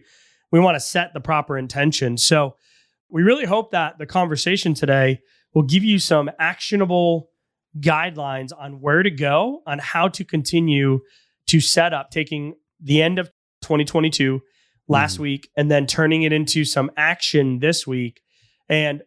We 0.52 0.60
want 0.60 0.76
to 0.76 0.80
set 0.80 1.14
the 1.14 1.20
proper 1.20 1.58
intention. 1.58 2.18
So 2.18 2.56
we 3.10 3.24
really 3.24 3.46
hope 3.46 3.72
that 3.72 3.98
the 3.98 4.06
conversation 4.06 4.74
today 4.74 5.22
will 5.54 5.64
give 5.64 5.84
you 5.84 5.98
some 5.98 6.30
actionable 6.40 7.30
guidelines 7.80 8.50
on 8.58 8.80
where 8.82 9.02
to 9.02 9.10
go, 9.10 9.62
on 9.66 9.80
how 9.80 10.08
to 10.10 10.24
continue 10.24 11.00
to 11.48 11.60
set 11.60 11.94
up 11.94 12.12
taking 12.12 12.56
the 12.82 13.02
end 13.02 13.18
of 13.18 13.32
2022 13.62 14.42
last 14.88 15.18
Mhm. 15.18 15.22
week 15.22 15.50
and 15.58 15.70
then 15.70 15.86
turning 15.86 16.24
it 16.24 16.32
into 16.34 16.64
some 16.66 16.90
action 16.98 17.60
this 17.60 17.86
week. 17.86 18.22
And 18.70 19.02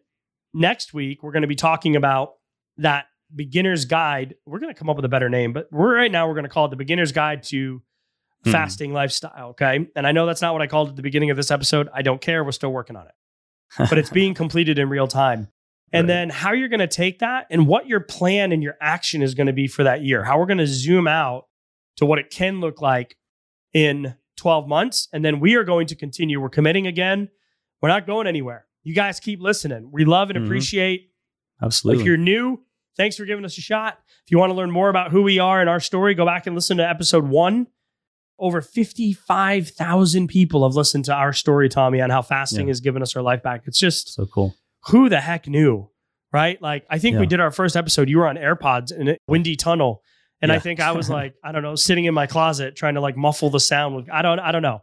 next 0.53 0.93
week, 0.93 1.23
we're 1.23 1.31
going 1.31 1.41
to 1.41 1.47
be 1.47 1.55
talking 1.55 1.95
about 1.95 2.33
that 2.77 3.05
beginner's 3.33 3.85
guide. 3.85 4.35
We're 4.45 4.59
going 4.59 4.73
to 4.73 4.77
come 4.77 4.89
up 4.89 4.95
with 4.95 5.05
a 5.05 5.09
better 5.09 5.29
name, 5.29 5.53
but 5.53 5.67
we're 5.71 5.95
right 5.95 6.11
now, 6.11 6.27
we're 6.27 6.33
going 6.35 6.43
to 6.43 6.49
call 6.49 6.65
it 6.65 6.69
the 6.69 6.75
beginner's 6.75 7.11
guide 7.11 7.43
to 7.43 7.81
Mhm. 8.45 8.51
fasting 8.51 8.91
lifestyle. 8.93 9.49
Okay. 9.51 9.87
And 9.95 10.05
I 10.07 10.11
know 10.11 10.25
that's 10.25 10.41
not 10.41 10.53
what 10.53 10.61
I 10.61 10.67
called 10.67 10.89
at 10.89 10.95
the 10.95 11.01
beginning 11.01 11.29
of 11.29 11.37
this 11.37 11.51
episode. 11.51 11.87
I 11.93 12.01
don't 12.01 12.19
care. 12.21 12.43
We're 12.43 12.51
still 12.51 12.73
working 12.73 12.95
on 12.95 13.07
it, 13.07 13.13
but 13.89 13.97
it's 13.97 14.09
being 14.09 14.33
completed 14.33 14.77
in 14.79 14.89
real 14.89 15.07
time. 15.07 15.47
And 15.93 16.07
Right. 16.07 16.13
then 16.13 16.29
how 16.29 16.51
you're 16.53 16.69
going 16.69 16.79
to 16.79 16.87
take 16.87 17.19
that 17.19 17.47
and 17.49 17.67
what 17.67 17.85
your 17.87 17.99
plan 17.99 18.51
and 18.51 18.63
your 18.63 18.77
action 18.81 19.21
is 19.21 19.35
going 19.35 19.47
to 19.47 19.53
be 19.53 19.67
for 19.67 19.83
that 19.83 20.01
year. 20.03 20.23
How 20.23 20.39
we're 20.39 20.45
going 20.45 20.57
to 20.57 20.67
zoom 20.67 21.07
out 21.07 21.47
to 21.97 22.05
what 22.05 22.17
it 22.17 22.29
can 22.31 22.59
look 22.61 22.81
like 22.81 23.15
in 23.73 24.15
12 24.41 24.67
months. 24.67 25.07
And 25.13 25.23
then 25.23 25.39
we 25.39 25.55
are 25.55 25.63
going 25.63 25.85
to 25.87 25.95
continue. 25.95 26.41
We're 26.41 26.49
committing 26.49 26.87
again. 26.87 27.29
We're 27.81 27.89
not 27.89 28.07
going 28.07 28.25
anywhere. 28.27 28.65
You 28.83 28.95
guys 28.95 29.19
keep 29.19 29.39
listening. 29.39 29.89
We 29.91 30.03
love 30.05 30.29
and 30.31 30.39
Mhm. 30.39 30.45
appreciate 30.45 31.11
Absolutely. 31.61 32.01
if 32.01 32.07
you're 32.07 32.17
new, 32.17 32.61
thanks 32.97 33.15
for 33.15 33.25
giving 33.25 33.45
us 33.45 33.57
a 33.57 33.61
shot. 33.61 33.99
If 34.25 34.31
you 34.31 34.39
want 34.39 34.49
to 34.49 34.55
learn 34.55 34.71
more 34.71 34.89
about 34.89 35.11
who 35.11 35.21
we 35.21 35.37
are 35.39 35.61
and 35.61 35.69
our 35.69 35.79
story, 35.79 36.15
go 36.15 36.25
back 36.25 36.47
and 36.47 36.55
listen 36.55 36.77
to 36.77 36.87
episode 36.89 37.25
one. 37.27 37.67
Over 38.39 38.61
55,000 38.61 40.27
people 40.27 40.67
have 40.67 40.75
listened 40.75 41.05
to 41.05 41.13
our 41.13 41.33
story, 41.33 41.69
Tommy, 41.69 42.01
on 42.01 42.09
how 42.09 42.21
fasting 42.23 42.67
Yeah. 42.67 42.71
has 42.71 42.81
given 42.81 43.01
us 43.01 43.15
our 43.15 43.21
life 43.21 43.43
back. 43.43 43.63
It's 43.65 43.79
just 43.79 44.13
so 44.15 44.25
cool. 44.25 44.55
who 44.87 45.09
the 45.09 45.21
heck 45.21 45.47
knew, 45.47 45.89
right? 46.33 46.59
Like, 46.59 46.85
I 46.89 46.97
think 46.97 47.19
we 47.19 47.27
did 47.27 47.39
our 47.39 47.51
first 47.51 47.75
episode. 47.77 48.09
You 48.09 48.17
were 48.17 48.27
on 48.27 48.35
AirPods 48.37 48.91
in 48.91 49.09
a 49.09 49.17
windy 49.27 49.55
tunnel. 49.55 50.01
And 50.41 50.51
I 50.51 50.59
think 50.59 50.79
I 50.79 50.91
was 50.91 51.09
like, 51.19 51.35
I 51.43 51.51
don't 51.51 51.61
know, 51.63 51.75
sitting 51.75 52.05
in 52.05 52.13
my 52.13 52.27
closet 52.27 52.75
trying 52.75 52.95
to 52.95 53.01
like 53.01 53.15
muffle 53.17 53.49
the 53.49 53.59
sound. 53.59 53.95
With, 53.95 54.09
I 54.09 54.21
don't, 54.21 54.39
I 54.39 54.51
don't 54.51 54.61
know. 54.61 54.79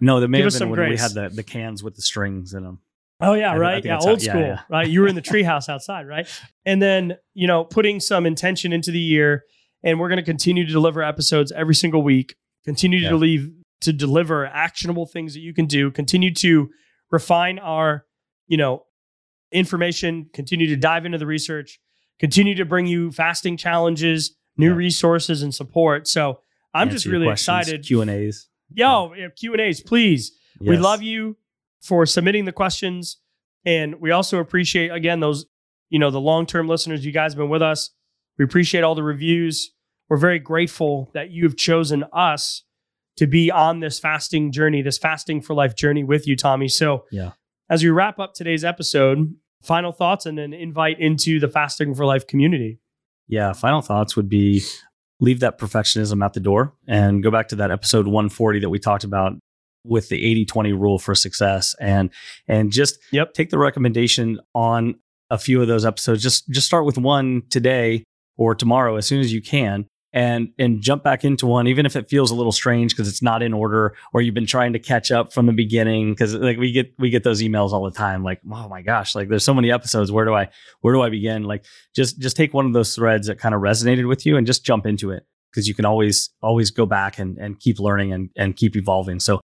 No, 0.00 0.20
that 0.20 0.28
may 0.28 0.38
Give 0.38 0.52
have 0.52 0.58
been 0.60 0.70
when 0.70 0.76
grace. 0.78 0.90
we 0.90 1.02
had 1.02 1.12
the, 1.14 1.34
the 1.34 1.42
cans 1.42 1.82
with 1.82 1.96
the 1.96 2.02
strings 2.02 2.54
in 2.54 2.62
them. 2.62 2.80
Oh 3.20 3.34
yeah, 3.34 3.50
I- 3.50 3.54
I 3.54 3.58
right. 3.58 3.74
think 3.74 3.86
yeah, 3.86 3.92
that's 3.94 4.04
how- 4.04 4.10
old 4.12 4.22
yeah, 4.22 4.30
school, 4.32 4.42
yeah. 4.42 4.60
right? 4.70 4.86
You 4.88 5.00
were 5.00 5.08
in 5.08 5.16
the 5.16 5.22
treehouse 5.30 5.68
outside, 5.68 6.06
right? 6.06 6.28
And 6.64 6.80
then 6.80 7.16
you 7.34 7.46
know, 7.48 7.64
putting 7.64 7.98
some 8.00 8.26
intention 8.26 8.72
into 8.72 8.90
the 8.92 9.00
year, 9.00 9.42
and 9.82 9.98
we're 9.98 10.08
going 10.08 10.18
to 10.18 10.22
continue 10.24 10.64
to 10.64 10.72
deliver 10.72 11.02
episodes 11.02 11.50
every 11.50 11.74
single 11.74 12.02
week. 12.02 12.36
Continue 12.64 13.00
Yeah. 13.00 13.08
to 13.10 13.16
leave 13.16 13.50
to 13.80 13.92
deliver 13.92 14.46
actionable 14.46 15.06
things 15.06 15.34
that 15.34 15.40
you 15.40 15.52
can 15.54 15.66
do. 15.66 15.90
Continue 15.90 16.32
to 16.34 16.68
refine 17.10 17.58
our, 17.58 18.04
you 18.46 18.56
know, 18.56 18.84
information. 19.52 20.28
Continue 20.32 20.66
to 20.68 20.76
dive 20.76 21.06
into 21.06 21.18
the 21.18 21.26
research. 21.26 21.80
Continue 22.20 22.54
to 22.56 22.64
bring 22.64 22.86
you 22.86 23.10
fasting 23.12 23.56
challenges, 23.56 24.36
new 24.58 24.70
Yeah. 24.70 24.76
resources, 24.76 25.42
and 25.42 25.54
support. 25.54 26.06
So 26.08 26.40
I'm 26.74 26.90
just 26.90 27.06
really 27.06 27.28
excited. 27.28 27.84
Q 27.86 28.02
and 28.02 28.10
A's. 28.10 28.48
Yo, 28.74 29.12
Q 29.38 29.52
and 29.52 29.60
A's, 29.62 29.80
please. 29.80 30.32
We 30.60 30.76
love 30.76 31.02
you 31.02 31.36
for 31.80 32.04
submitting 32.04 32.44
the 32.44 32.52
questions. 32.52 33.18
And 33.64 34.00
we 34.00 34.10
also 34.10 34.38
appreciate, 34.38 34.90
again, 34.90 35.20
those, 35.20 35.46
you 35.90 35.98
know, 35.98 36.10
the 36.10 36.20
long 36.20 36.44
term 36.46 36.68
listeners. 36.68 37.04
You 37.06 37.12
guys 37.12 37.32
have 37.32 37.38
been 37.38 37.48
with 37.48 37.62
us. 37.62 37.90
We 38.38 38.44
appreciate 38.44 38.82
all 38.82 38.94
the 38.94 39.02
reviews. 39.02 39.72
We're 40.08 40.16
very 40.16 40.38
grateful 40.38 41.10
that 41.14 41.30
you 41.30 41.44
have 41.44 41.56
chosen 41.56 42.04
us 42.12 42.62
to 43.16 43.26
be 43.26 43.50
on 43.50 43.80
this 43.80 43.98
fasting 43.98 44.52
journey, 44.52 44.80
this 44.82 44.96
fasting 44.98 45.40
for 45.42 45.54
life 45.54 45.74
journey 45.76 46.04
with 46.04 46.26
you, 46.26 46.36
Tommy. 46.36 46.68
So, 46.68 47.04
Yeah. 47.10 47.32
as 47.68 47.82
we 47.82 47.90
wrap 47.90 48.18
up 48.18 48.32
today's 48.34 48.64
episode, 48.64 49.34
final 49.62 49.92
thoughts 49.92 50.24
and 50.24 50.38
an 50.38 50.52
invite 50.54 50.98
into 51.00 51.38
the 51.40 51.48
fasting 51.48 51.94
for 51.94 52.04
life 52.06 52.26
community. 52.26 52.78
Yeah. 53.28 53.52
Final 53.52 53.80
thoughts 53.82 54.16
would 54.16 54.28
be 54.28 54.62
leave 55.20 55.40
that 55.40 55.58
perfectionism 55.58 56.24
at 56.24 56.32
the 56.32 56.40
door 56.40 56.72
and 56.86 57.22
go 57.22 57.30
back 57.30 57.48
to 57.48 57.56
that 57.56 57.70
episode 57.70 58.06
140 58.06 58.60
that 58.60 58.70
we 58.70 58.78
talked 58.78 59.04
about 59.04 59.32
with 59.84 60.08
the 60.08 60.24
80 60.24 60.44
20 60.44 60.72
rule 60.72 60.98
for 60.98 61.14
success 61.14 61.74
and 61.80 62.10
and 62.46 62.70
just 62.72 62.98
Yep. 63.12 63.32
take 63.34 63.50
the 63.50 63.58
recommendation 63.58 64.38
on 64.54 64.96
a 65.30 65.38
few 65.38 65.60
of 65.62 65.68
those 65.68 65.84
episodes 65.84 66.22
just 66.22 66.48
just 66.50 66.66
start 66.66 66.84
with 66.84 66.98
one 66.98 67.42
today 67.50 68.04
or 68.36 68.54
tomorrow 68.54 68.96
as 68.96 69.06
soon 69.06 69.20
as 69.20 69.32
you 69.32 69.40
can 69.42 69.86
and 70.12 70.48
and 70.58 70.80
jump 70.80 71.02
back 71.02 71.24
into 71.24 71.46
one 71.46 71.66
even 71.66 71.84
if 71.84 71.94
it 71.94 72.08
feels 72.08 72.30
a 72.30 72.34
little 72.34 72.52
strange 72.52 72.92
because 72.92 73.08
it's 73.08 73.22
not 73.22 73.42
in 73.42 73.52
order 73.52 73.94
or 74.12 74.22
you've 74.22 74.34
been 74.34 74.46
trying 74.46 74.72
to 74.72 74.78
catch 74.78 75.10
up 75.10 75.32
from 75.32 75.46
the 75.46 75.52
beginning 75.52 76.12
because 76.12 76.34
like 76.34 76.56
we 76.56 76.72
get 76.72 76.92
we 76.98 77.10
get 77.10 77.24
those 77.24 77.42
emails 77.42 77.72
all 77.72 77.84
the 77.84 77.90
time 77.90 78.24
like 78.24 78.40
oh 78.50 78.68
my 78.68 78.80
gosh 78.80 79.14
like 79.14 79.28
there's 79.28 79.44
so 79.44 79.52
many 79.52 79.70
episodes 79.70 80.10
where 80.10 80.24
do 80.24 80.32
i 80.32 80.48
where 80.80 80.94
do 80.94 81.02
i 81.02 81.10
begin 81.10 81.42
like 81.42 81.64
just 81.94 82.18
just 82.18 82.36
take 82.36 82.54
one 82.54 82.64
of 82.64 82.72
those 82.72 82.94
threads 82.94 83.26
that 83.26 83.38
kind 83.38 83.54
of 83.54 83.60
resonated 83.60 84.08
with 84.08 84.24
you 84.24 84.36
and 84.38 84.46
just 84.46 84.64
jump 84.64 84.86
into 84.86 85.10
it 85.10 85.26
because 85.50 85.68
you 85.68 85.74
can 85.74 85.84
always 85.84 86.30
always 86.42 86.70
go 86.70 86.86
back 86.86 87.18
and 87.18 87.36
and 87.36 87.60
keep 87.60 87.78
learning 87.78 88.12
and 88.12 88.30
and 88.34 88.56
keep 88.56 88.76
evolving 88.76 89.20
so 89.20 89.40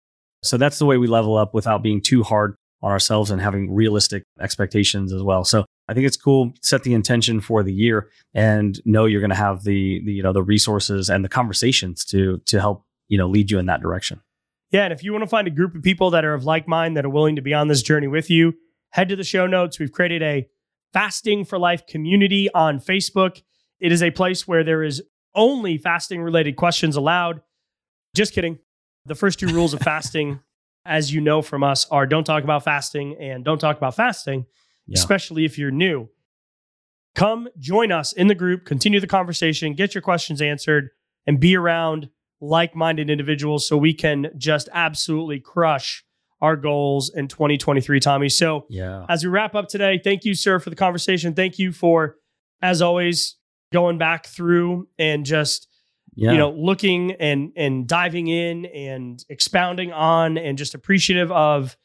so 0.44 0.58
that's 0.58 0.80
the 0.80 0.86
way 0.86 0.98
we 0.98 1.08
level 1.08 1.38
up 1.38 1.54
without 1.54 1.84
being 1.84 2.02
too 2.02 2.24
hard 2.24 2.56
on 2.82 2.92
ourselves 2.92 3.30
and 3.32 3.42
having 3.42 3.74
realistic 3.74 4.24
expectations 4.40 5.12
as 5.12 5.22
well. 5.22 5.44
So 5.44 5.66
I 5.90 5.94
think 5.96 6.06
it's 6.06 6.18
cool. 6.18 6.54
Set 6.62 6.84
the 6.84 6.94
intention 6.94 7.42
for 7.42 7.64
the 7.64 7.74
year 7.74 8.10
and 8.36 8.80
know 8.86 9.06
you're 9.06 9.22
going 9.22 9.32
to 9.32 9.36
have 9.36 9.64
the, 9.64 10.02
the 10.06 10.14
you 10.14 10.24
know 10.24 10.32
the 10.32 10.44
resources 10.44 11.10
and 11.10 11.26
the 11.26 11.30
conversations 11.30 12.06
to 12.06 12.38
to 12.46 12.60
help 12.60 12.86
you 13.08 13.18
know 13.18 13.28
lead 13.28 13.50
you 13.50 13.58
in 13.58 13.66
that 13.66 13.82
direction. 13.82 14.22
Yeah, 14.72 14.84
and 14.84 14.94
if 14.94 15.04
you 15.04 15.12
want 15.12 15.24
to 15.24 15.30
find 15.30 15.48
a 15.48 15.52
group 15.52 15.74
of 15.74 15.82
people 15.82 16.12
that 16.12 16.24
are 16.24 16.36
of 16.36 16.46
like 16.46 16.68
mind 16.68 16.96
that 16.96 17.06
are 17.06 17.10
willing 17.10 17.36
to 17.38 17.42
be 17.42 17.56
on 17.56 17.70
this 17.70 17.82
journey 17.82 18.08
with 18.08 18.30
you, 18.30 18.54
head 18.92 19.10
to 19.10 19.16
the 19.16 19.24
show 19.24 19.48
notes. 19.48 19.80
We've 19.80 19.92
created 19.92 20.22
a 20.22 20.48
fasting 20.94 21.44
for 21.44 21.58
life 21.58 21.88
community 21.88 22.50
on 22.54 22.80
Facebook. 22.80 23.42
It 23.80 23.92
is 23.92 24.04
a 24.04 24.12
place 24.12 24.48
where 24.48 24.64
there 24.64 24.84
is 24.84 25.02
only 25.34 25.80
fasting 25.80 26.22
related 26.22 26.56
questions 26.56 26.98
allowed. 26.98 27.42
Just 28.16 28.34
kidding. 28.34 28.60
The 29.08 29.16
first 29.16 29.40
two 29.40 29.48
rules 29.48 29.74
of 29.74 29.80
fasting, 29.92 30.40
as 30.86 31.12
you 31.12 31.20
know 31.20 31.42
from 31.42 31.64
us, 31.64 31.88
are 31.90 32.06
don't 32.06 32.26
talk 32.26 32.44
about 32.44 32.64
fasting 32.64 33.16
and 33.20 33.44
don't 33.44 33.60
talk 33.60 33.78
about 33.78 33.96
fasting, 33.96 34.46
Yeah. 34.90 35.00
especially 35.00 35.46
if 35.46 35.58
you're 35.58 35.72
new. 35.72 36.10
Come 37.16 37.50
join 37.58 37.92
us 37.92 38.14
in 38.14 38.28
the 38.28 38.36
group, 38.36 38.66
continue 38.66 39.00
the 39.00 39.08
conversation, 39.08 39.74
get 39.74 39.94
your 39.96 40.02
questions 40.02 40.42
answered, 40.42 40.90
and 41.28 41.40
be 41.40 41.56
around 41.56 42.10
like 42.40 42.76
minded 42.76 43.10
individuals 43.10 43.68
so 43.68 43.76
we 43.78 43.94
can 43.94 44.28
just 44.38 44.70
absolutely 44.74 45.40
crush 45.40 46.04
our 46.42 46.56
goals 46.56 47.12
in 47.14 47.28
2023, 47.28 48.00
Tommy. 48.00 48.30
So, 48.30 48.66
Yeah. 48.70 49.06
as 49.10 49.24
we 49.26 49.30
wrap 49.30 49.56
up 49.56 49.68
today, 49.68 50.00
thank 50.02 50.24
you, 50.24 50.34
sir, 50.34 50.60
for 50.60 50.70
the 50.70 50.76
conversation. 50.78 51.34
Thank 51.34 51.60
you 51.60 51.74
for, 51.74 52.16
as 52.62 52.82
always, 52.82 53.36
going 53.74 53.98
back 53.98 54.26
through 54.26 54.88
and 54.98 55.26
just 55.26 55.68
Yeah. 56.16 56.32
you 56.32 56.38
know 56.38 56.52
looking 56.52 57.12
and 57.14 57.52
and 57.58 57.88
diving 57.88 58.28
in 58.28 58.66
and 58.68 59.24
expounding 59.30 59.92
on 59.92 60.38
and 60.38 60.58
just 60.58 60.74
appreciative 60.74 61.32
of 61.32 61.76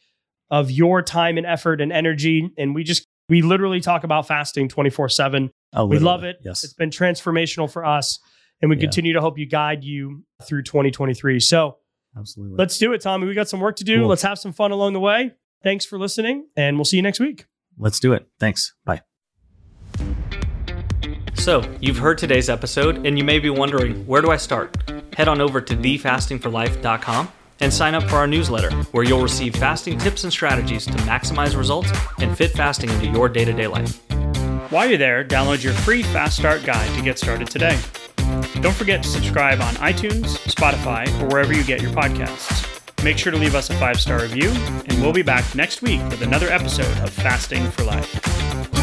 of 0.54 0.70
your 0.70 1.02
time 1.02 1.36
and 1.38 1.46
effort 1.46 1.80
and 1.80 1.90
energy 1.92 2.38
and 2.56 2.74
we 2.74 2.82
just 2.84 3.06
we 3.28 3.42
literally 3.42 3.80
talk 3.80 4.04
about 4.04 4.26
fasting 4.28 4.68
24/7 4.68 5.50
Oh, 5.72 5.86
we 5.86 5.98
love 5.98 6.22
it 6.24 6.36
Yes. 6.44 6.62
it's 6.64 6.74
been 6.74 6.90
transformational 6.90 7.68
for 7.70 7.84
us 7.84 8.18
and 8.60 8.70
we 8.70 8.76
Yeah. 8.76 8.82
continue 8.86 9.12
to 9.14 9.20
hope 9.20 9.38
you 9.38 9.46
guide 9.46 9.82
you 9.84 10.22
through 10.46 10.62
2023 10.62 11.40
so 11.40 11.78
Absolutely. 12.16 12.56
let's 12.56 12.78
do 12.78 12.92
it 12.92 13.00
tommy 13.00 13.26
we 13.26 13.34
got 13.34 13.48
some 13.48 13.60
work 13.60 13.76
to 13.76 13.84
do 13.84 13.96
Cool. 14.00 14.08
let's 14.08 14.22
have 14.22 14.38
some 14.38 14.52
fun 14.52 14.70
along 14.70 14.92
the 14.92 15.00
way 15.00 15.32
thanks 15.62 15.84
for 15.84 15.98
listening 15.98 16.46
and 16.56 16.76
we'll 16.76 16.84
see 16.84 16.96
you 16.96 17.02
next 17.02 17.20
week 17.20 17.46
Let's 17.76 17.98
do 17.98 18.12
it. 18.12 18.28
Thanks. 18.38 18.72
Bye. 18.84 19.00
So, 21.34 21.60
you've 21.80 21.98
heard 21.98 22.18
today's 22.18 22.48
episode, 22.48 23.04
and 23.04 23.18
you 23.18 23.24
may 23.24 23.40
be 23.40 23.50
wondering 23.50 24.06
where 24.06 24.22
do 24.22 24.30
I 24.30 24.36
start? 24.36 24.76
Head 25.16 25.26
on 25.26 25.40
over 25.40 25.60
to 25.60 25.76
thefastingforlife.com 25.76 27.28
and 27.60 27.72
sign 27.72 27.94
up 27.94 28.04
for 28.04 28.16
our 28.16 28.26
newsletter, 28.26 28.70
where 28.92 29.04
you'll 29.04 29.22
receive 29.22 29.54
fasting 29.56 29.98
tips 29.98 30.24
and 30.24 30.32
strategies 30.32 30.84
to 30.86 30.92
maximize 30.98 31.56
results 31.56 31.90
and 32.18 32.36
fit 32.36 32.52
fasting 32.52 32.90
into 32.90 33.06
your 33.06 33.28
day 33.28 33.44
to 33.44 33.52
day 33.52 33.66
life. 33.66 34.00
While 34.70 34.88
you're 34.88 34.98
there, 34.98 35.24
download 35.24 35.62
your 35.62 35.72
free 35.72 36.02
Fast 36.02 36.36
Start 36.36 36.64
guide 36.64 36.94
to 36.96 37.02
get 37.02 37.18
started 37.18 37.48
today. 37.48 37.78
Don't 38.60 38.74
forget 38.74 39.02
to 39.02 39.08
subscribe 39.08 39.60
on 39.60 39.74
iTunes, 39.74 40.38
Spotify, 40.46 41.06
or 41.20 41.26
wherever 41.26 41.52
you 41.52 41.62
get 41.64 41.82
your 41.82 41.92
podcasts. 41.92 42.64
Make 43.04 43.18
sure 43.18 43.30
to 43.30 43.38
leave 43.38 43.54
us 43.54 43.68
a 43.68 43.74
five 43.74 44.00
star 44.00 44.22
review, 44.22 44.50
and 44.50 45.00
we'll 45.02 45.12
be 45.12 45.22
back 45.22 45.54
next 45.54 45.82
week 45.82 46.00
with 46.08 46.22
another 46.22 46.48
episode 46.48 46.96
of 47.04 47.10
Fasting 47.10 47.70
for 47.70 47.84
Life. 47.84 48.73